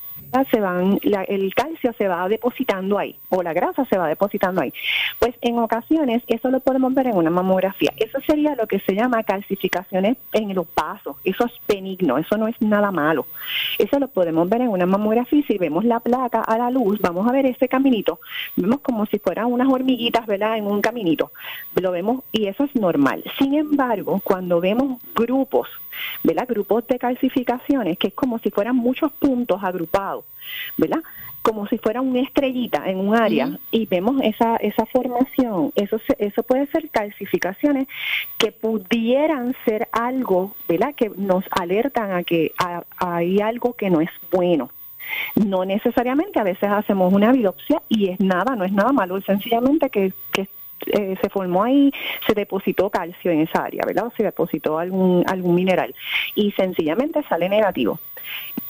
se 0.51 0.59
van, 0.59 0.99
el 1.27 1.53
calcio 1.53 1.93
se 1.97 2.07
va 2.07 2.27
depositando 2.27 2.97
ahí 2.97 3.15
o 3.29 3.43
la 3.43 3.53
grasa 3.53 3.85
se 3.85 3.97
va 3.97 4.07
depositando 4.07 4.61
ahí. 4.61 4.73
Pues 5.19 5.35
en 5.41 5.59
ocasiones 5.59 6.23
eso 6.27 6.49
lo 6.49 6.59
podemos 6.59 6.93
ver 6.93 7.07
en 7.07 7.15
una 7.15 7.29
mamografía. 7.29 7.93
Eso 7.97 8.19
sería 8.25 8.55
lo 8.55 8.67
que 8.67 8.79
se 8.79 8.95
llama 8.95 9.23
calcificaciones 9.23 10.17
en 10.31 10.53
los 10.55 10.67
vasos. 10.75 11.17
Eso 11.23 11.45
es 11.45 11.53
benigno, 11.67 12.17
eso 12.17 12.37
no 12.37 12.47
es 12.47 12.59
nada 12.61 12.91
malo. 12.91 13.27
Eso 13.77 13.99
lo 13.99 14.07
podemos 14.07 14.49
ver 14.49 14.61
en 14.61 14.69
una 14.69 14.85
mamografía. 14.85 15.43
Si 15.47 15.57
vemos 15.57 15.85
la 15.85 15.99
placa 15.99 16.41
a 16.41 16.57
la 16.57 16.69
luz, 16.71 16.99
vamos 16.99 17.27
a 17.27 17.31
ver 17.31 17.45
ese 17.45 17.67
caminito. 17.67 18.19
Vemos 18.55 18.79
como 18.81 19.05
si 19.05 19.19
fueran 19.19 19.51
unas 19.51 19.67
hormiguitas, 19.67 20.25
¿verdad? 20.25 20.57
En 20.57 20.65
un 20.65 20.81
caminito. 20.81 21.31
Lo 21.79 21.91
vemos 21.91 22.23
y 22.31 22.47
eso 22.47 22.63
es 22.63 22.75
normal. 22.75 23.23
Sin 23.37 23.53
embargo, 23.53 24.19
cuando 24.23 24.59
vemos 24.59 24.99
grupos 25.15 25.67
¿verdad? 26.23 26.47
Grupos 26.47 26.87
de 26.87 26.99
calcificaciones, 26.99 27.97
que 27.97 28.07
es 28.07 28.13
como 28.13 28.39
si 28.39 28.49
fueran 28.49 28.75
muchos 28.75 29.11
puntos 29.13 29.63
agrupados, 29.63 30.22
¿verdad? 30.77 30.99
Como 31.41 31.67
si 31.67 31.77
fuera 31.77 32.01
una 32.01 32.21
estrellita 32.21 32.89
en 32.89 32.99
un 32.99 33.15
área 33.15 33.57
y 33.69 33.85
vemos 33.85 34.21
esa, 34.23 34.55
esa 34.57 34.85
formación, 34.85 35.73
eso, 35.75 35.99
eso 36.17 36.43
puede 36.43 36.67
ser 36.67 36.89
calcificaciones 36.89 37.87
que 38.37 38.53
pudieran 38.53 39.53
ser 39.65 39.89
algo, 39.91 40.55
¿verdad? 40.69 40.95
Que 40.95 41.11
nos 41.17 41.43
alertan 41.51 42.13
a 42.13 42.23
que 42.23 42.53
hay 42.97 43.41
algo 43.41 43.73
que 43.73 43.89
no 43.89 43.99
es 43.99 44.09
bueno. 44.31 44.69
No 45.35 45.65
necesariamente, 45.65 46.39
a 46.39 46.43
veces 46.43 46.69
hacemos 46.69 47.11
una 47.11 47.33
biopsia 47.33 47.81
y 47.89 48.09
es 48.09 48.19
nada, 48.21 48.55
no 48.55 48.63
es 48.63 48.71
nada 48.71 48.93
malo, 48.93 49.17
es 49.17 49.25
sencillamente 49.25 49.89
que, 49.89 50.13
que 50.31 50.47
eh, 50.87 51.15
se 51.21 51.29
formó 51.29 51.63
ahí, 51.63 51.91
se 52.25 52.33
depositó 52.33 52.89
calcio 52.89 53.31
en 53.31 53.41
esa 53.41 53.63
área, 53.63 53.83
¿verdad? 53.85 54.07
O 54.07 54.13
se 54.15 54.23
depositó 54.23 54.79
algún, 54.79 55.23
algún 55.27 55.55
mineral 55.55 55.95
y 56.35 56.51
sencillamente 56.51 57.23
sale 57.29 57.49
negativo. 57.49 57.99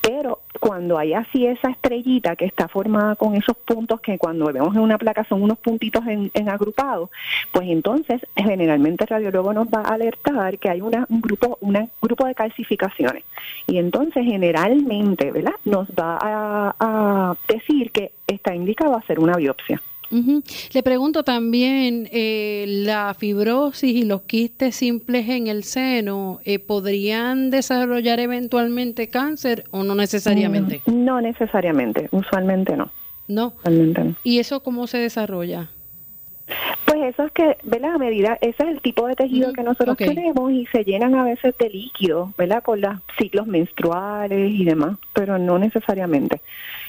Pero 0.04 0.42
cuando 0.60 0.98
hay 0.98 1.14
así 1.14 1.48
esa 1.48 1.70
estrellita 1.70 2.36
que 2.36 2.44
está 2.44 2.68
formada 2.68 3.16
con 3.16 3.36
esos 3.36 3.56
puntos 3.56 4.02
que 4.02 4.18
cuando 4.18 4.52
vemos 4.52 4.76
en 4.76 4.82
una 4.82 4.98
placa 4.98 5.24
son 5.24 5.42
unos 5.42 5.58
puntitos 5.60 6.06
en, 6.08 6.30
en 6.34 6.50
agrupados, 6.50 7.10
pues 7.54 7.70
entonces 7.70 8.22
generalmente 8.36 9.06
el 9.06 9.08
radiólogo 9.08 9.54
nos 9.54 9.68
va 9.68 9.80
a 9.80 9.94
alertar 9.94 10.60
que 10.60 10.70
hay 10.70 10.82
una, 10.82 11.06
un 11.10 11.22
grupo 11.22 11.58
un 11.62 11.90
grupo 12.02 12.26
de 12.26 12.36
calcificaciones. 12.36 13.24
Y 13.66 13.78
entonces 13.78 14.26
generalmente, 14.26 15.32
¿verdad? 15.32 15.56
Nos 15.64 15.88
va 15.88 16.18
a, 16.22 16.76
a 16.78 17.36
decir 17.48 17.92
que 17.92 18.12
está 18.28 18.54
indicado 18.54 18.98
hacer 18.98 19.22
una 19.22 19.38
biopsia. 19.38 19.82
Le 20.74 20.84
pregunto 20.84 21.24
también, 21.24 22.08
eh, 22.12 22.66
¿la 22.68 23.14
fibrosis 23.14 23.96
y 23.96 24.06
los 24.06 24.22
quistes 24.24 24.76
simples 24.76 25.28
en 25.30 25.48
el 25.48 25.64
seno 25.64 26.40
eh, 26.46 26.60
podrían 26.60 27.50
desarrollar 27.50 28.20
eventualmente 28.20 29.08
cáncer 29.08 29.64
o 29.72 29.84
no 29.84 29.96
necesariamente? 29.96 30.82
Mm, 30.86 31.06
no, 31.06 31.22
necesariamente, 31.22 32.10
usualmente 32.12 32.78
no. 32.78 32.92
No. 33.28 33.54
¿Y 34.24 34.40
eso 34.40 34.62
cómo 34.62 34.86
se 34.86 34.98
desarrolla? 34.98 35.70
Pues 36.86 37.14
eso 37.14 37.24
es 37.24 37.32
que, 37.32 37.58
¿verdad? 37.64 37.96
A 37.96 37.98
medida, 37.98 38.38
ese 38.42 38.64
es 38.64 38.70
el 38.70 38.82
tipo 38.82 39.08
de 39.08 39.16
tejido 39.16 39.54
que 39.54 39.64
nosotros 39.64 39.98
tenemos 39.98 40.52
y 40.52 40.66
se 40.68 40.84
llenan 40.84 41.16
a 41.16 41.24
veces 41.24 41.58
de 41.58 41.70
líquido, 41.70 42.34
¿verdad? 42.38 42.62
Por 42.62 42.80
los 42.80 42.96
ciclos 43.18 43.48
menstruales 43.48 44.52
y 44.52 44.66
demás, 44.66 44.98
pero 45.14 45.40
no 45.40 45.58
necesariamente 45.58 46.42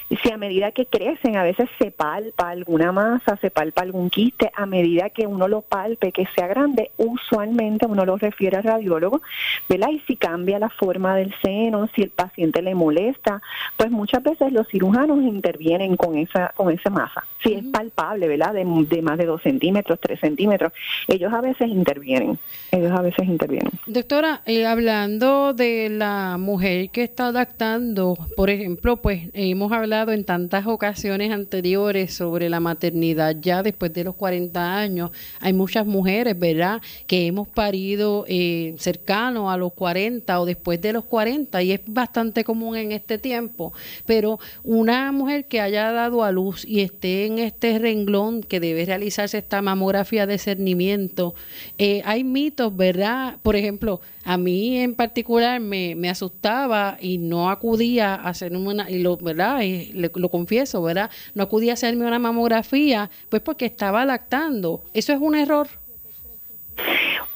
si 0.09 0.31
a 0.31 0.37
medida 0.37 0.71
que 0.71 0.85
crecen, 0.85 1.35
a 1.35 1.43
veces 1.43 1.67
se 1.79 1.91
palpa 1.91 2.49
alguna 2.49 2.91
masa, 2.91 3.37
se 3.37 3.49
palpa 3.49 3.81
algún 3.81 4.09
quiste, 4.09 4.51
a 4.53 4.65
medida 4.65 5.09
que 5.09 5.25
uno 5.25 5.47
lo 5.47 5.61
palpe, 5.61 6.11
que 6.11 6.27
sea 6.35 6.47
grande, 6.47 6.91
usualmente 6.97 7.85
uno 7.85 8.05
lo 8.05 8.17
refiere 8.17 8.57
al 8.57 8.63
radiólogo, 8.63 9.21
¿verdad? 9.67 9.89
Y 9.91 9.99
si 10.01 10.15
cambia 10.15 10.59
la 10.59 10.69
forma 10.69 11.15
del 11.15 11.33
seno, 11.41 11.89
si 11.95 12.03
el 12.03 12.09
paciente 12.11 12.61
le 12.61 12.75
molesta, 12.75 13.41
pues 13.77 13.89
muchas 13.89 14.21
veces 14.21 14.51
los 14.51 14.67
cirujanos 14.67 15.23
intervienen 15.23 15.97
con 15.97 16.17
esa, 16.17 16.53
con 16.55 16.71
esa 16.71 16.89
masa. 16.89 17.25
Si 17.43 17.53
es 17.53 17.63
palpable, 17.65 18.27
¿verdad? 18.27 18.53
De, 18.53 18.65
más 19.01 19.17
de 19.17 19.25
dos 19.25 19.41
centímetros, 19.41 19.99
tres 19.99 20.19
centímetros, 20.19 20.71
ellos 21.07 21.33
a 21.33 21.41
veces 21.41 21.67
intervienen, 21.67 22.37
ellos 22.71 22.91
a 22.91 23.01
veces 23.01 23.27
intervienen. 23.27 23.71
Doctora, 23.87 24.41
eh, 24.45 24.65
hablando 24.65 25.53
de 25.53 25.89
la 25.89 26.37
mujer 26.37 26.89
que 26.89 27.03
está 27.03 27.27
adaptando, 27.27 28.17
por 28.35 28.49
ejemplo, 28.49 28.97
pues 28.97 29.29
hemos 29.33 29.71
hablado 29.71 29.94
en 30.03 30.25
tantas 30.25 30.67
ocasiones 30.67 31.31
anteriores 31.31 32.13
sobre 32.13 32.49
la 32.49 32.59
maternidad 32.59 33.35
ya 33.39 33.63
después 33.63 33.93
de 33.93 34.03
los 34.03 34.15
40 34.15 34.77
años. 34.77 35.11
Hay 35.39 35.53
muchas 35.53 35.85
mujeres, 35.85 36.37
¿verdad?, 36.37 36.81
que 37.07 37.27
hemos 37.27 37.47
parido 37.47 38.25
eh, 38.27 38.75
cercano 38.77 39.49
a 39.49 39.57
los 39.57 39.73
40 39.73 40.39
o 40.39 40.45
después 40.45 40.81
de 40.81 40.93
los 40.93 41.05
40 41.05 41.63
y 41.63 41.71
es 41.71 41.81
bastante 41.87 42.43
común 42.43 42.75
en 42.75 42.91
este 42.91 43.17
tiempo. 43.17 43.73
Pero 44.05 44.39
una 44.63 45.11
mujer 45.11 45.45
que 45.45 45.61
haya 45.61 45.91
dado 45.91 46.23
a 46.23 46.31
luz 46.31 46.65
y 46.65 46.81
esté 46.81 47.25
en 47.25 47.39
este 47.39 47.79
renglón 47.79 48.43
que 48.43 48.59
debe 48.59 48.85
realizarse 48.85 49.37
esta 49.37 49.61
mamografía 49.61 50.27
de 50.27 50.37
cernimiento, 50.37 51.33
eh, 51.77 52.01
hay 52.05 52.23
mitos, 52.23 52.75
¿verdad? 52.75 53.37
Por 53.41 53.55
ejemplo, 53.55 54.01
a 54.25 54.37
mí 54.37 54.79
en 54.79 54.95
particular 54.95 55.59
me, 55.61 55.95
me 55.95 56.09
asustaba 56.09 56.97
y 56.99 57.19
no 57.19 57.49
acudía 57.49 58.15
a 58.15 58.29
hacer 58.29 58.55
una, 58.57 58.89
y 58.89 58.99
lo, 58.99 59.17
¿verdad? 59.17 59.61
Y 59.61 59.93
lo 59.93 60.29
confieso, 60.29 60.81
¿verdad? 60.81 61.11
No 61.35 61.43
acudía 61.43 61.71
a 61.71 61.75
hacerme 61.75 62.05
una 62.05 62.19
mamografía, 62.19 63.09
pues 63.29 63.41
porque 63.43 63.65
estaba 63.65 64.03
lactando. 64.03 64.81
¿Eso 64.93 65.13
es 65.13 65.19
un 65.21 65.35
error? 65.35 65.67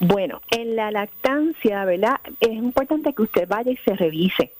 Bueno, 0.00 0.40
en 0.50 0.76
la 0.76 0.90
lactancia, 0.90 1.84
¿verdad? 1.84 2.16
Es 2.40 2.50
importante 2.50 3.12
que 3.12 3.22
usted 3.22 3.48
vaya 3.48 3.70
y 3.70 3.76
se 3.76 3.94
revise 3.94 4.52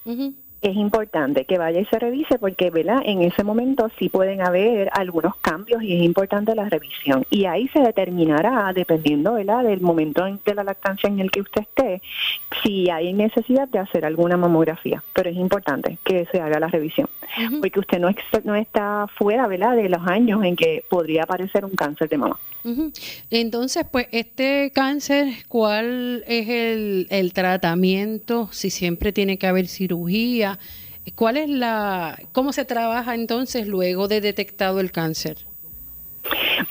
es 0.62 0.76
importante 0.76 1.44
que 1.44 1.58
vaya 1.58 1.80
y 1.80 1.84
se 1.86 1.98
revise 1.98 2.38
porque, 2.38 2.70
¿verdad? 2.70 3.00
En 3.04 3.22
ese 3.22 3.44
momento 3.44 3.90
sí 3.98 4.08
pueden 4.08 4.42
haber 4.42 4.90
algunos 4.92 5.36
cambios 5.36 5.82
y 5.82 5.96
es 5.96 6.02
importante 6.02 6.54
la 6.54 6.68
revisión. 6.68 7.24
Y 7.30 7.46
ahí 7.46 7.68
se 7.68 7.80
determinará, 7.80 8.72
dependiendo, 8.74 9.34
¿verdad? 9.34 9.64
Del 9.64 9.80
momento 9.80 10.24
de 10.24 10.54
la 10.54 10.64
lactancia 10.64 11.08
en 11.08 11.20
el 11.20 11.30
que 11.30 11.40
usted 11.40 11.62
esté, 11.62 12.02
si 12.62 12.90
hay 12.90 13.12
necesidad 13.12 13.68
de 13.68 13.78
hacer 13.78 14.04
alguna 14.04 14.36
mamografía. 14.36 15.02
Pero 15.14 15.30
es 15.30 15.36
importante 15.36 15.98
que 16.04 16.26
se 16.26 16.40
haga 16.40 16.60
la 16.60 16.68
revisión 16.68 17.08
porque 17.60 17.80
usted 17.80 17.98
no, 17.98 18.10
no 18.44 18.54
está 18.54 19.06
fuera, 19.16 19.46
¿verdad? 19.46 19.76
De 19.76 19.88
los 19.88 20.06
años 20.06 20.42
en 20.44 20.56
que 20.56 20.84
podría 20.88 21.24
aparecer 21.24 21.64
un 21.64 21.72
cáncer 21.72 22.08
de 22.08 22.18
mama. 22.18 22.38
Entonces, 23.30 23.86
pues, 23.90 24.08
este 24.12 24.70
cáncer, 24.74 25.28
¿cuál 25.48 26.24
es 26.26 26.48
el, 26.48 27.06
el 27.10 27.32
tratamiento? 27.32 28.48
Si 28.52 28.70
siempre 28.70 29.12
tiene 29.12 29.38
que 29.38 29.46
haber 29.46 29.66
cirugía, 29.66 30.49
¿cuál 31.14 31.36
es 31.36 31.48
la, 31.48 32.18
cómo 32.32 32.52
se 32.52 32.64
trabaja 32.64 33.14
entonces 33.14 33.66
luego 33.66 34.08
de 34.08 34.20
detectado 34.20 34.80
el 34.80 34.92
cáncer? 34.92 35.36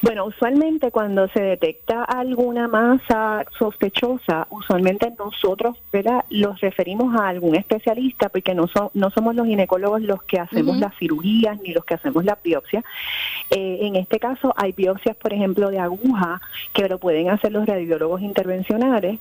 Bueno, 0.02 0.26
usualmente 0.26 0.92
cuando 0.92 1.28
se 1.30 1.42
detecta 1.42 2.04
alguna 2.04 2.68
masa 2.68 3.44
sospechosa, 3.58 4.48
usualmente 4.50 5.12
nosotros, 5.18 5.78
¿verdad? 5.92 6.24
Los 6.30 6.62
referimos 6.62 7.20
a 7.20 7.28
algún 7.28 7.56
especialista 7.56 8.30
porque 8.30 8.54
no, 8.54 8.66
no 8.94 9.10
somos 9.10 9.36
los 9.36 9.48
ginecólogos 9.48 10.02
los 10.02 10.24
que 10.24 10.40
hacemos 10.40 10.78
las 10.78 10.96
cirugías 10.98 11.60
ni 11.62 11.74
los 11.74 11.84
que 11.86 11.96
hacemos 11.96 12.24
la 12.24 12.38
biopsia. 12.42 12.84
Eh, 13.50 13.80
en 13.82 13.96
este 13.96 14.20
caso 14.20 14.54
hay 14.56 14.72
biopsias, 14.72 15.16
por 15.18 15.34
ejemplo, 15.34 15.70
de 15.70 15.80
aguja 15.80 16.40
que 16.74 16.88
lo 16.88 17.00
pueden 17.00 17.30
hacer 17.30 17.52
los 17.52 17.66
radiólogos 17.66 18.22
intervencionales 18.22 19.20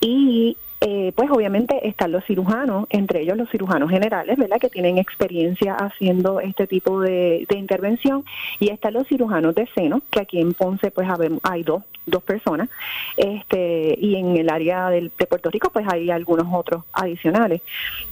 y 0.00 0.56
eh, 0.80 1.12
pues 1.16 1.30
obviamente 1.30 1.88
están 1.88 2.12
los 2.12 2.24
cirujanos, 2.26 2.86
entre 2.90 3.22
ellos 3.22 3.36
los 3.36 3.48
cirujanos 3.50 3.90
generales, 3.90 4.36
¿verdad? 4.36 4.58
Que 4.58 4.68
tienen 4.68 4.98
experiencia 4.98 5.74
haciendo 5.74 6.40
este 6.40 6.66
tipo 6.66 7.00
de, 7.00 7.46
intervención. 7.56 8.24
Y 8.60 8.70
están 8.70 8.92
los 8.92 9.08
cirujanos 9.08 9.54
de 9.54 9.66
seno, 9.74 10.02
que 10.10 10.20
aquí 10.20 10.40
en 10.40 10.52
Ponce 10.52 10.90
pues 10.90 11.08
hay 11.42 11.62
dos, 11.62 11.82
dos 12.04 12.22
personas. 12.22 12.68
Este, 13.16 13.96
y 13.98 14.16
en 14.16 14.36
el 14.36 14.50
área 14.50 14.90
de 14.90 15.10
Puerto 15.28 15.50
Rico 15.50 15.70
pues 15.72 15.86
hay 15.88 16.10
algunos 16.10 16.46
otros 16.52 16.84
adicionales. 16.92 17.62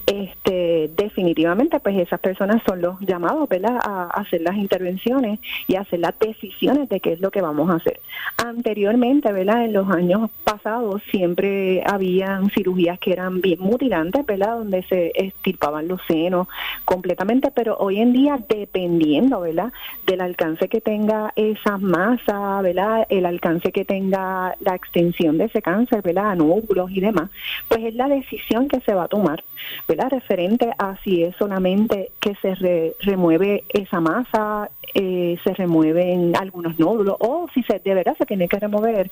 Este, 0.07 0.89
definitivamente 0.97 1.79
pues 1.79 1.97
esas 1.97 2.19
personas 2.19 2.63
son 2.65 2.81
los 2.81 2.99
llamados, 3.01 3.47
¿verdad? 3.47 3.77
A 3.83 4.05
hacer 4.05 4.41
las 4.41 4.55
intervenciones 4.55 5.39
y 5.67 5.75
hacer 5.75 5.99
las 5.99 6.17
decisiones 6.19 6.89
de 6.89 6.99
qué 6.99 7.13
es 7.13 7.19
lo 7.19 7.29
que 7.29 7.41
vamos 7.41 7.69
a 7.69 7.75
hacer. 7.75 7.99
Anteriormente, 8.37 9.31
¿verdad? 9.31 9.65
En 9.65 9.73
los 9.73 9.89
años 9.89 10.31
pasados 10.43 11.03
siempre 11.11 11.83
habían 11.85 12.49
cirugías 12.55 12.97
que 12.99 13.11
eran 13.11 13.41
bien 13.41 13.59
mutilantes, 13.59 14.25
¿verdad? 14.25 14.57
Donde 14.57 14.83
se 14.83 15.11
estirpaban 15.13 15.87
los 15.87 16.01
senos 16.07 16.47
completamente, 16.85 17.51
pero 17.51 17.77
hoy 17.77 17.99
en 17.99 18.13
día, 18.13 18.39
dependiendo, 18.49 19.41
¿verdad? 19.41 19.71
Del 20.07 20.21
alcance 20.21 20.67
que 20.67 20.81
tenga 20.81 21.33
esa 21.35 21.77
masa, 21.77 22.61
¿verdad? 22.61 23.05
El 23.09 23.25
alcance 23.25 23.71
que 23.71 23.85
tenga 23.85 24.55
la 24.59 24.75
extensión 24.75 25.37
de 25.37 25.45
ese 25.45 25.61
cáncer, 25.61 26.01
¿verdad? 26.01 26.31
A 26.31 26.35
nódulos 26.35 26.89
y 26.91 27.01
demás, 27.01 27.29
pues 27.67 27.83
es 27.83 27.95
la 27.95 28.07
decisión 28.07 28.67
que 28.67 28.79
se 28.81 28.93
va 28.93 29.03
a 29.03 29.07
tomar, 29.07 29.43
¿verdad? 29.87 30.09
Referente 30.09 30.71
a 30.77 30.95
si 31.03 31.23
es 31.23 31.35
solamente 31.35 32.11
que 32.19 32.35
se 32.35 32.95
remueve 33.01 33.65
esa 33.69 33.99
masa, 33.99 34.69
eh, 34.93 35.37
se 35.43 35.53
remueven 35.53 36.35
algunos 36.37 36.79
nódulos 36.79 37.17
o 37.19 37.47
si 37.53 37.63
se 37.63 37.79
de 37.79 37.93
verdad 37.93 38.15
se 38.17 38.25
tiene 38.25 38.47
que 38.47 38.59
remover 38.59 39.11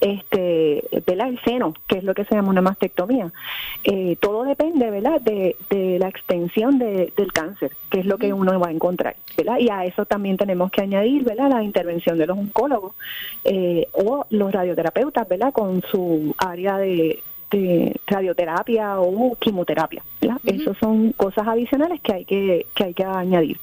este 0.00 0.82
el 0.90 1.40
seno 1.44 1.74
que 1.86 1.98
es 1.98 2.04
lo 2.04 2.14
que 2.14 2.24
se 2.24 2.34
llama 2.34 2.50
una 2.50 2.62
mastectomía 2.80 3.32
eh, 3.84 4.16
todo 4.20 4.44
depende 4.44 4.90
verdad 4.90 5.20
de, 5.20 5.56
la 5.98 6.08
extensión 6.08 6.78
del 6.78 7.32
cáncer 7.32 7.72
que 7.90 8.00
es 8.00 8.06
lo 8.06 8.16
que 8.16 8.32
uno 8.32 8.58
va 8.58 8.68
a 8.68 8.72
encontrar 8.72 9.16
verdad 9.36 9.58
y 9.58 9.68
a 9.68 9.84
eso 9.84 10.06
también 10.06 10.36
tenemos 10.36 10.70
que 10.70 10.80
añadir 10.80 11.24
verdad 11.24 11.50
la 11.50 11.62
intervención 11.62 12.16
de 12.16 12.26
los 12.26 12.38
oncólogos 12.38 12.94
eh, 13.44 13.86
o 13.92 14.26
los 14.30 14.52
radioterapeutas 14.52 15.28
verdad 15.28 15.52
con 15.52 15.82
su 15.90 16.34
área 16.38 16.78
de, 16.78 17.22
radioterapia 18.06 19.00
o 19.00 19.34
quimioterapia. 19.34 20.04
Esas 20.44 20.76
son 20.78 21.10
cosas 21.14 21.48
adicionales 21.48 22.00
que 22.00 22.12
hay 22.12 22.24
que, 22.24 22.66
que 22.76 22.84
hay 22.84 22.94
que 22.94 23.02
añadir. 23.04 23.58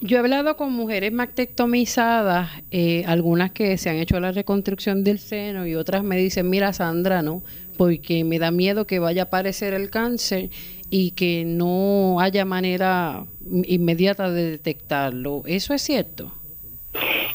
Yo 0.00 0.16
he 0.16 0.20
hablado 0.20 0.56
con 0.56 0.72
mujeres 0.72 1.12
mactectomizadas, 1.12 2.50
eh, 2.70 3.02
algunas 3.06 3.50
que 3.50 3.76
se 3.78 3.90
han 3.90 3.96
hecho 3.96 4.20
la 4.20 4.30
reconstrucción 4.30 5.02
del 5.02 5.18
seno 5.18 5.66
y 5.66 5.74
otras 5.74 6.04
me 6.04 6.16
dicen, 6.16 6.48
mira 6.48 6.72
Sandra, 6.72 7.20
no, 7.20 7.42
porque 7.78 8.24
me 8.24 8.38
da 8.38 8.50
miedo 8.50 8.86
que 8.86 8.98
vaya 8.98 9.22
a 9.22 9.24
aparecer 9.26 9.72
el 9.72 9.88
cáncer 9.88 10.50
y 10.90 11.12
que 11.12 11.44
no 11.46 12.20
haya 12.20 12.44
manera 12.44 13.24
inmediata 13.64 14.30
de 14.30 14.50
detectarlo. 14.50 15.42
¿Eso 15.46 15.72
es 15.72 15.80
cierto? 15.80 16.32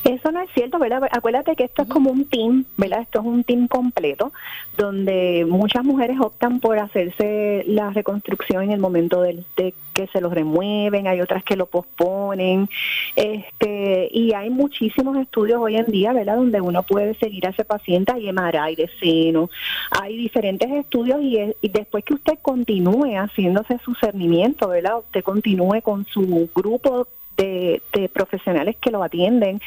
Eso 0.03 0.31
no 0.31 0.41
es 0.41 0.49
cierto, 0.53 0.79
¿verdad? 0.79 1.03
Acuérdate 1.11 1.55
que 1.55 1.63
esto 1.63 1.83
es 1.83 1.87
como 1.87 2.11
un 2.11 2.25
team, 2.25 2.65
¿verdad? 2.75 3.01
Esto 3.01 3.19
es 3.19 3.25
un 3.25 3.43
team 3.45 3.67
completo, 3.69 4.33
donde 4.77 5.45
muchas 5.47 5.85
mujeres 5.85 6.17
optan 6.19 6.59
por 6.59 6.77
hacerse 6.77 7.63
la 7.67 7.89
reconstrucción 7.89 8.63
en 8.63 8.71
el 8.71 8.79
momento 8.81 9.21
del, 9.21 9.45
de 9.55 9.73
que 9.93 10.07
se 10.07 10.19
los 10.19 10.33
remueven, 10.33 11.07
hay 11.07 11.21
otras 11.21 11.43
que 11.43 11.55
lo 11.55 11.67
posponen, 11.67 12.67
este, 13.15 14.09
y 14.11 14.33
hay 14.33 14.49
muchísimos 14.49 15.15
estudios 15.17 15.61
hoy 15.61 15.77
en 15.77 15.85
día, 15.85 16.11
¿verdad? 16.11 16.35
Donde 16.35 16.59
uno 16.59 16.83
puede 16.83 17.13
seguir 17.15 17.47
a 17.47 17.51
ese 17.51 17.63
paciente, 17.63 18.11
hay 18.11 18.29
MRI 18.31 18.75
de 18.75 18.89
seno, 18.99 19.49
hay 19.91 20.17
diferentes 20.17 20.69
estudios 20.69 21.21
y, 21.21 21.37
y 21.61 21.69
después 21.69 22.03
que 22.03 22.15
usted 22.15 22.39
continúe 22.41 23.15
haciéndose 23.15 23.79
su 23.85 23.93
cernimiento, 23.95 24.67
¿verdad? 24.67 24.97
Usted 24.97 25.23
continúe 25.23 25.81
con 25.81 26.05
su 26.05 26.49
grupo 26.53 27.07
de, 27.37 27.81
profesionales 28.13 28.75
que 28.79 28.91
lo 28.91 29.03
atienden, 29.03 29.61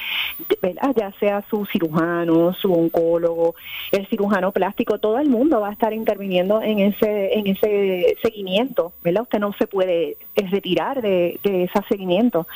ya 0.97 1.13
sea 1.19 1.45
su 1.49 1.67
cirujano, 1.67 2.53
su 2.55 2.73
oncólogo, 2.73 3.55
el 3.93 4.07
cirujano 4.07 4.53
plástico, 4.53 4.99
todo 4.99 5.19
el 5.19 5.29
mundo 5.29 5.61
va 5.61 5.69
a 5.69 5.73
estar 5.73 5.93
interviniendo 5.93 6.63
en 6.63 6.79
ese 6.81 7.39
en 7.39 7.47
ese 7.47 8.17
seguimiento, 8.23 8.93
¿verdad? 9.03 9.23
Usted 9.23 9.39
no 9.39 9.53
se 9.55 9.67
puede 9.67 10.17
eh, 10.35 10.47
retirar 10.51 11.03
de, 11.03 11.41
de 11.43 11.65
ese 11.65 11.81
seguimiento. 11.89 12.47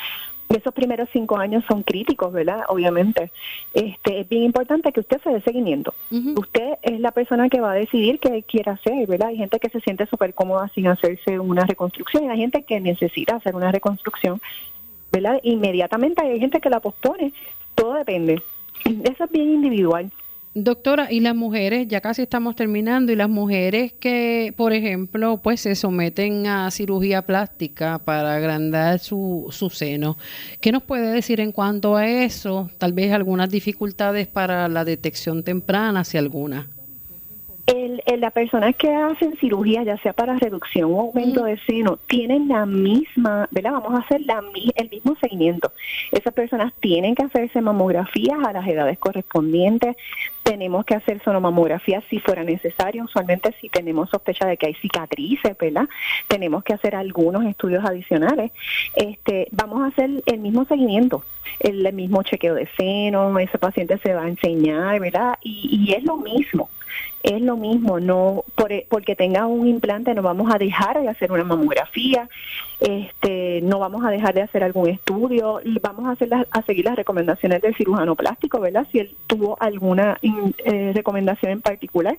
Esos 0.51 0.75
primeros 0.75 1.09
cinco 1.13 1.37
años 1.37 1.65
son 1.69 1.85
críticos, 1.85 2.33
¿verdad? 2.33 2.65
Obviamente. 2.69 3.31
Este, 3.73 4.21
es 4.21 4.29
bien 4.29 4.43
importante 4.43 4.91
que 4.93 4.99
usted 4.99 5.21
se 5.23 5.31
dé 5.31 5.41
seguimiento. 5.43 5.95
Usted 6.11 6.73
es 6.83 6.99
la 6.99 7.13
persona 7.13 7.49
que 7.49 7.61
va 7.61 7.71
a 7.71 7.77
decidir 7.77 8.19
qué 8.19 8.43
quiere 8.43 8.73
hacer, 8.73 9.07
¿verdad? 9.07 9.29
Hay 9.29 9.37
gente 9.37 9.61
que 9.61 9.69
se 9.69 9.81
siente 9.81 10.07
súper 10.07 10.35
cómoda 10.35 10.69
sin 10.75 10.89
hacerse 10.89 11.39
una 11.39 11.65
reconstrucción 11.67 12.25
y 12.25 12.31
hay 12.31 12.39
gente 12.39 12.65
que 12.65 12.81
necesita 12.81 13.37
hacer 13.37 13.55
una 13.55 13.71
reconstrucción 13.71 14.41
¿verdad? 15.13 15.41
Inmediatamente 15.43 16.23
hay 16.23 16.39
gente 16.41 16.61
que 16.61 16.71
la 16.71 16.81
pospone, 16.81 17.33
todo 17.75 17.95
depende. 17.95 18.43
Eso 18.85 19.25
es 19.25 19.31
bien 19.31 19.51
individual. 19.51 20.11
Doctora, 20.53 21.13
y 21.13 21.21
las 21.21 21.37
mujeres, 21.37 21.87
ya 21.87 22.01
casi 22.01 22.23
estamos 22.23 22.57
terminando, 22.57 23.13
y 23.13 23.17
las 23.17 23.29
mujeres 23.29 23.93
que, 23.93 24.53
por 24.57 24.73
ejemplo, 24.73 25.37
pues 25.37 25.61
se 25.61 25.77
someten 25.77 26.49
a 26.49 26.73
cirugía 26.73 27.23
plástica 27.23 27.99
para 27.99 28.35
agrandar 28.35 28.99
su, 28.99 29.47
su 29.51 29.71
seno, 29.71 30.17
¿qué 30.61 30.73
nos 30.73 30.83
puede 30.83 31.13
decir 31.13 31.39
en 31.39 31.53
cuanto 31.53 31.95
a 31.95 32.09
eso? 32.09 32.69
Tal 32.79 32.93
vez 32.93 33.13
algunas 33.13 33.49
dificultades 33.49 34.27
para 34.27 34.67
la 34.67 34.85
detección 34.85 35.45
temprana, 35.45 36.03
si 36.03 36.19
alguna. 36.19 36.67
El, 37.73 38.03
las 38.18 38.33
personas 38.33 38.75
que 38.75 38.93
hacen 38.93 39.37
cirugía, 39.37 39.85
ya 39.85 39.97
sea 39.99 40.12
para 40.12 40.37
reducción 40.37 40.93
o 40.93 41.01
aumento 41.03 41.45
de 41.45 41.57
seno, 41.66 41.99
tienen 42.09 42.49
la 42.49 42.66
misma, 42.66 43.47
¿verdad? 43.53 43.73
Vamos 43.73 43.95
a 43.95 44.03
hacer 44.03 44.23
la, 44.23 44.43
el 44.75 44.91
mismo 44.91 45.14
seguimiento. 45.21 45.73
Esas 46.11 46.35
personas 46.35 46.73
tienen 46.81 47.14
que 47.14 47.23
hacerse 47.23 47.61
mamografías 47.61 48.39
a 48.45 48.53
las 48.53 48.66
edades 48.66 48.99
correspondientes. 48.99 49.97
Tenemos 50.43 50.85
que 50.85 50.97
hacer 50.97 51.23
sonomamografías 51.23 52.03
si 52.11 52.18
fuera 52.18 52.43
necesario. 52.43 53.05
Usualmente 53.05 53.55
si 53.61 53.68
tenemos 53.68 54.11
sospecha 54.11 54.49
de 54.49 54.57
que 54.57 54.66
hay 54.66 54.75
cicatrices, 54.75 55.57
¿verdad? 55.57 55.89
Tenemos 56.27 56.64
que 56.64 56.75
hacer 56.75 56.97
algunos 56.97 57.45
estudios 57.45 57.85
adicionales. 57.85 58.51
Este, 58.97 59.47
vamos 59.53 59.83
a 59.83 59.87
hacer 59.87 60.11
el 60.27 60.41
mismo 60.41 60.64
seguimiento, 60.64 61.23
el, 61.61 61.93
mismo 61.93 62.25
chequeo 62.25 62.57
de 62.57 62.68
seno. 62.77 63.39
Ese 63.39 63.59
paciente 63.59 63.97
se 63.99 64.12
va 64.12 64.25
a 64.25 64.29
enseñar, 64.29 64.99
¿verdad? 64.99 65.39
Y, 65.41 65.87
y 65.87 65.93
es 65.93 66.03
lo 66.03 66.16
mismo 66.16 66.68
es 67.22 67.41
lo 67.43 67.57
mismo, 67.57 68.01
no 68.01 68.45
e, 68.68 68.86
porque 68.88 69.16
tenga 69.16 69.47
un 69.47 69.66
implante 69.66 70.14
no 70.14 70.22
vamos 70.22 70.53
a 70.53 70.59
dejar 70.59 71.01
de 71.01 71.09
hacer 71.09 71.32
una 71.32 71.45
mamografía, 71.45 72.28
este, 72.80 73.61
no 73.62 73.78
vamos 73.78 74.05
a 74.05 74.11
dejar 74.11 74.34
de 74.34 74.43
hacer 74.43 74.64
algún 74.64 74.88
estudio, 74.88 75.61
vamos 75.82 76.07
a 76.07 76.12
hacer 76.12 76.30
a 76.32 76.62
seguir 76.62 76.86
las 76.86 76.97
recomendaciones 76.97 77.61
del 77.61 77.74
cirujano 77.74 78.14
plástico, 78.14 78.61
¿verdad? 78.61 78.86
Si 78.91 79.01
él 79.01 79.14
tuvo 79.26 79.57
alguna 79.61 80.18
eh, 80.22 80.93
recomendación 80.95 81.53
en 81.53 81.61
particular. 81.61 82.18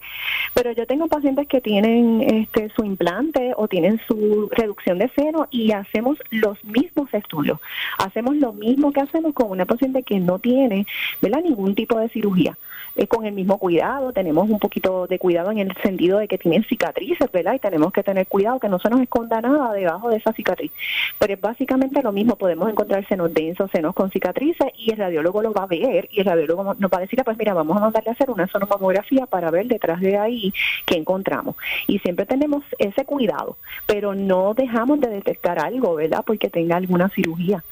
Pero 0.54 0.72
yo 0.74 0.86
tengo 0.86 1.08
pacientes 1.08 1.48
que 1.48 1.62
tienen 1.62 2.22
este 2.22 2.70
su 2.76 2.84
implante 2.84 3.54
o 3.56 3.68
tienen 3.68 4.00
su 4.08 4.50
reducción 4.52 5.00
de 5.00 5.10
seno 5.16 5.48
y 5.50 5.72
hacemos 5.72 6.18
los 6.30 6.64
mismos 6.64 7.12
estudios. 7.14 7.60
Hacemos 7.98 8.36
lo 8.36 8.54
mismo 8.54 8.92
que 8.92 9.02
hacemos 9.02 9.34
con 9.34 9.50
una 9.50 9.66
paciente 9.66 10.04
que 10.04 10.20
no 10.20 10.40
tiene, 10.40 10.86
¿verdad? 11.22 11.42
ningún 11.42 11.76
tipo 11.76 11.98
de 12.00 12.10
cirugía. 12.10 12.58
Es 12.96 13.08
con 13.08 13.26
el 13.26 13.34
mismo 13.34 13.58
cuidado, 13.58 14.12
tenemos 14.12 14.50
un 14.50 14.60
poquito 14.60 15.08
de 15.08 15.18
cuidado 15.18 15.52
en 15.52 15.60
el 15.60 15.76
sentido 15.82 16.20
de 16.20 16.28
que 16.28 16.38
tienen 16.38 16.64
cicatrices, 16.66 17.32
¿verdad? 17.32 17.54
Y 17.54 17.60
tenemos 17.60 17.94
que 17.94 18.04
tener 18.04 18.28
cuidado 18.28 18.60
que 18.60 18.68
no 18.68 18.80
se 18.80 18.90
nos 18.90 19.02
esconda 19.02 19.40
nada 19.42 19.74
debajo 19.74 20.10
de 20.10 20.18
esa 20.18 20.34
cicatriz. 20.34 20.72
Pero 21.18 21.34
es 21.34 21.42
básicamente 21.42 22.02
lo 22.02 22.12
mismo, 22.12 22.36
podemos 22.36 22.70
encontrar 22.70 23.08
senos 23.08 23.34
densos, 23.34 23.72
senos 23.72 23.96
con 23.96 24.12
cicatrices 24.12 24.68
y 24.78 24.92
el 24.92 24.98
radiólogo 24.98 25.42
lo 25.42 25.54
va 25.54 25.64
a 25.64 25.68
ver 25.68 26.10
y 26.12 26.20
el 26.20 26.26
radiólogo 26.26 26.76
nos 26.76 26.92
va 26.92 26.98
a 26.98 27.02
decir, 27.02 27.20
ah, 27.22 27.24
pues 27.24 27.38
mira, 27.38 27.54
vamos 27.54 27.78
a 27.78 27.80
mandarle 27.80 28.10
a 28.10 28.14
hacer 28.14 28.30
una 28.30 28.48
sonomamografía 28.48 29.26
para 29.26 29.52
ver 29.52 29.68
detrás 29.68 30.02
de 30.02 30.18
ahí 30.18 30.54
qué 30.86 30.98
encontramos. 30.98 31.56
Y 31.88 32.00
siempre 32.00 32.26
tenemos 32.26 32.64
ese 32.78 33.06
cuidado, 33.06 33.58
pero 33.86 34.16
no 34.16 34.54
dejamos 34.54 35.00
de 35.00 35.10
detectar 35.10 35.60
algo, 35.60 35.96
¿verdad? 35.96 36.24
Porque 36.26 36.50
tenga 36.50 36.76
alguna 36.76 37.10
cirugía 37.10 37.64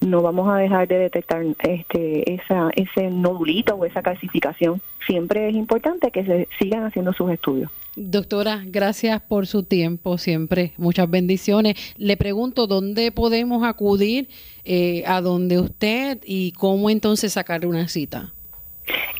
no 0.00 0.22
vamos 0.22 0.48
a 0.48 0.56
dejar 0.56 0.88
de 0.88 0.98
detectar 0.98 1.44
este 1.60 2.34
esa 2.34 2.70
ese 2.74 3.10
nodulito 3.10 3.74
o 3.74 3.84
esa 3.84 4.02
calcificación. 4.02 4.80
Siempre 5.06 5.48
es 5.48 5.54
importante 5.54 6.10
que 6.10 6.24
se 6.24 6.48
sigan 6.58 6.84
haciendo 6.84 7.12
sus 7.12 7.30
estudios. 7.30 7.70
Doctora, 7.96 8.62
gracias 8.66 9.20
por 9.22 9.46
su 9.46 9.62
tiempo, 9.62 10.18
siempre 10.18 10.72
muchas 10.76 11.08
bendiciones. 11.08 11.94
Le 11.96 12.18
pregunto 12.18 12.66
dónde 12.66 13.10
podemos 13.10 13.64
acudir 13.64 14.28
eh, 14.64 15.02
a 15.06 15.22
donde 15.22 15.58
usted 15.58 16.18
y 16.26 16.52
cómo 16.52 16.90
entonces 16.90 17.32
sacar 17.32 17.66
una 17.66 17.88
cita. 17.88 18.32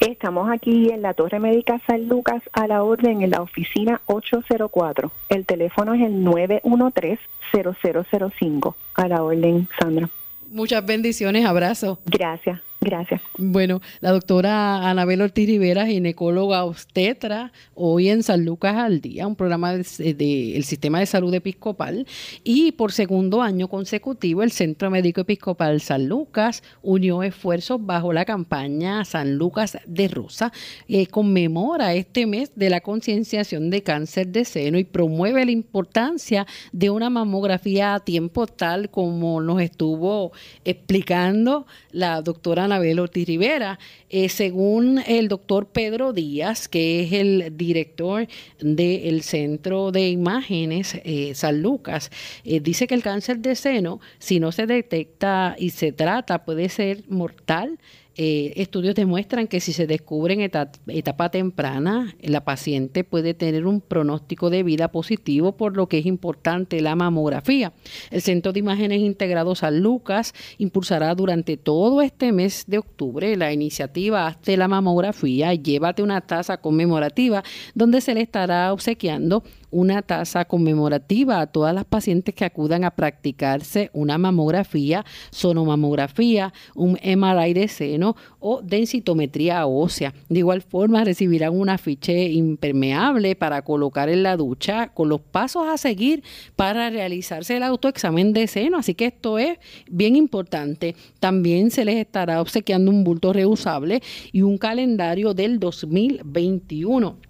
Estamos 0.00 0.50
aquí 0.50 0.90
en 0.90 1.02
la 1.02 1.14
Torre 1.14 1.40
Médica 1.40 1.80
San 1.86 2.08
Lucas 2.08 2.42
a 2.52 2.66
la 2.66 2.82
orden 2.82 3.22
en 3.22 3.30
la 3.30 3.40
oficina 3.40 4.02
804. 4.06 5.10
El 5.30 5.46
teléfono 5.46 5.94
es 5.94 6.02
el 6.02 6.22
913-0005. 6.22 8.74
A 8.94 9.08
la 9.08 9.22
orden, 9.22 9.68
Sandra. 9.78 10.10
Muchas 10.48 10.84
bendiciones, 10.84 11.44
abrazo. 11.44 12.00
Gracias. 12.06 12.65
Gracias. 12.80 13.20
Bueno, 13.38 13.80
la 14.00 14.10
doctora 14.10 14.88
Anabel 14.88 15.22
Ortiz 15.22 15.46
Rivera, 15.46 15.86
ginecóloga 15.86 16.64
obstetra, 16.64 17.52
hoy 17.74 18.10
en 18.10 18.22
San 18.22 18.44
Lucas 18.44 18.76
al 18.76 19.00
Día, 19.00 19.26
un 19.26 19.34
programa 19.34 19.72
del 19.72 19.84
de, 19.84 20.62
Sistema 20.62 21.00
de 21.00 21.06
Salud 21.06 21.32
Episcopal. 21.32 22.06
Y 22.44 22.72
por 22.72 22.92
segundo 22.92 23.42
año 23.42 23.68
consecutivo, 23.68 24.42
el 24.42 24.52
Centro 24.52 24.90
Médico 24.90 25.22
Episcopal 25.22 25.80
San 25.80 26.06
Lucas 26.06 26.62
unió 26.82 27.22
esfuerzos 27.22 27.84
bajo 27.84 28.12
la 28.12 28.24
campaña 28.24 29.04
San 29.04 29.36
Lucas 29.36 29.78
de 29.86 30.08
Rosa, 30.08 30.52
que 30.86 31.06
conmemora 31.06 31.94
este 31.94 32.26
mes 32.26 32.52
de 32.56 32.70
la 32.70 32.80
concienciación 32.82 33.70
de 33.70 33.82
cáncer 33.82 34.28
de 34.28 34.44
seno 34.44 34.78
y 34.78 34.84
promueve 34.84 35.44
la 35.44 35.50
importancia 35.50 36.46
de 36.72 36.90
una 36.90 37.10
mamografía 37.10 37.94
a 37.94 38.00
tiempo 38.00 38.46
tal 38.46 38.90
como 38.90 39.40
nos 39.40 39.60
estuvo 39.60 40.32
explicando 40.64 41.66
la 41.90 42.20
doctora 42.22 42.65
Anabel 42.66 43.00
Ortiz 43.00 43.26
Rivera. 43.26 43.78
Eh, 44.10 44.28
según 44.28 45.00
el 45.06 45.28
doctor 45.28 45.66
Pedro 45.66 46.12
Díaz, 46.12 46.68
que 46.68 47.02
es 47.02 47.12
el 47.12 47.56
director 47.56 48.28
del 48.60 49.22
Centro 49.22 49.90
de 49.90 50.08
Imágenes 50.08 51.00
eh, 51.04 51.34
San 51.34 51.62
Lucas, 51.62 52.10
eh, 52.44 52.60
dice 52.60 52.86
que 52.86 52.94
el 52.94 53.02
cáncer 53.02 53.38
de 53.38 53.56
seno, 53.56 54.00
si 54.18 54.38
no 54.38 54.52
se 54.52 54.66
detecta 54.66 55.56
y 55.58 55.70
se 55.70 55.92
trata, 55.92 56.44
puede 56.44 56.68
ser 56.68 57.02
mortal 57.08 57.78
eh, 58.18 58.54
estudios 58.56 58.94
demuestran 58.94 59.46
que 59.46 59.60
si 59.60 59.74
se 59.74 59.86
descubre 59.86 60.32
en 60.32 60.40
etapa, 60.40 61.28
temprana, 61.28 62.14
la 62.20 62.44
paciente 62.44 63.04
puede 63.04 63.34
tener 63.34 63.66
un 63.66 63.82
pronóstico 63.82 64.48
de 64.48 64.62
vida 64.62 64.88
positivo, 64.88 65.56
por 65.56 65.76
lo 65.76 65.88
que 65.88 65.98
es 65.98 66.06
importante 66.06 66.80
la 66.80 66.96
mamografía. 66.96 67.74
El 68.10 68.22
Centro 68.22 68.52
de 68.52 68.60
Imágenes 68.60 69.00
Integrados 69.00 69.58
San 69.58 69.80
Lucas 69.80 70.32
impulsará 70.56 71.14
durante 71.14 71.58
todo 71.58 72.00
este 72.00 72.32
mes 72.32 72.64
de 72.66 72.78
octubre 72.78 73.36
la 73.36 73.52
iniciativa 73.52 74.26
Hazte 74.26 74.56
la 74.56 74.68
mamografía, 74.68 75.52
llévate 75.54 76.02
una 76.02 76.22
taza 76.22 76.56
conmemorativa, 76.56 77.42
donde 77.74 78.00
se 78.00 78.14
le 78.14 78.22
estará 78.22 78.72
obsequiando 78.72 79.42
una 79.76 80.00
tasa 80.00 80.46
conmemorativa 80.46 81.38
a 81.38 81.46
todas 81.48 81.74
las 81.74 81.84
pacientes 81.84 82.34
que 82.34 82.46
acudan 82.46 82.82
a 82.84 82.92
practicarse 82.92 83.90
una 83.92 84.16
mamografía, 84.16 85.04
sonomamografía, 85.30 86.54
un 86.74 86.98
MRI 87.04 87.52
de 87.52 87.68
seno 87.68 88.16
o 88.40 88.62
densitometría 88.62 89.66
ósea. 89.66 90.14
De 90.30 90.38
igual 90.38 90.62
forma 90.62 91.04
recibirán 91.04 91.54
un 91.54 91.68
afiche 91.68 92.30
impermeable 92.30 93.36
para 93.36 93.60
colocar 93.60 94.08
en 94.08 94.22
la 94.22 94.38
ducha 94.38 94.94
con 94.94 95.10
los 95.10 95.20
pasos 95.20 95.68
a 95.68 95.76
seguir 95.76 96.24
para 96.56 96.88
realizarse 96.88 97.58
el 97.58 97.62
autoexamen 97.62 98.32
de 98.32 98.46
seno. 98.46 98.78
Así 98.78 98.94
que 98.94 99.06
esto 99.06 99.38
es 99.38 99.58
bien 99.90 100.16
importante. 100.16 100.96
También 101.20 101.70
se 101.70 101.84
les 101.84 101.96
estará 101.96 102.40
obsequiando 102.40 102.90
un 102.90 103.04
bulto 103.04 103.34
reusable 103.34 104.00
y 104.32 104.40
un 104.40 104.56
calendario 104.56 105.34
del 105.34 105.60
2021. 105.60 107.25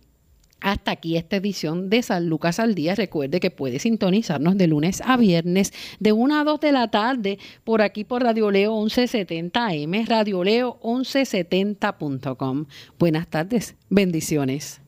hasta 0.64 0.89
aquí 0.91 1.18
esta 1.18 1.36
edición 1.36 1.89
de 1.89 2.01
San 2.01 2.28
Lucas 2.28 2.59
al 2.59 2.74
Día. 2.74 2.95
Recuerde 2.95 3.39
que 3.39 3.51
puede 3.51 3.78
sintonizarnos 3.80 4.57
de 4.57 4.66
lunes 4.68 5.03
a 5.05 5.18
viernes 5.18 5.72
de 5.99 6.14
1 6.14 6.39
a 6.39 6.43
2 6.43 6.59
de 6.59 6.72
la 6.72 6.89
tarde 6.89 7.38
por 7.64 7.84
aquí 7.84 8.03
por 8.03 8.24
Radio 8.24 8.49
Leo 8.49 8.74
1170M, 8.74 10.07
radioleo1170.com. 10.07 12.66
Buenas 12.97 13.28
tardes, 13.28 13.76
bendiciones. 13.89 14.83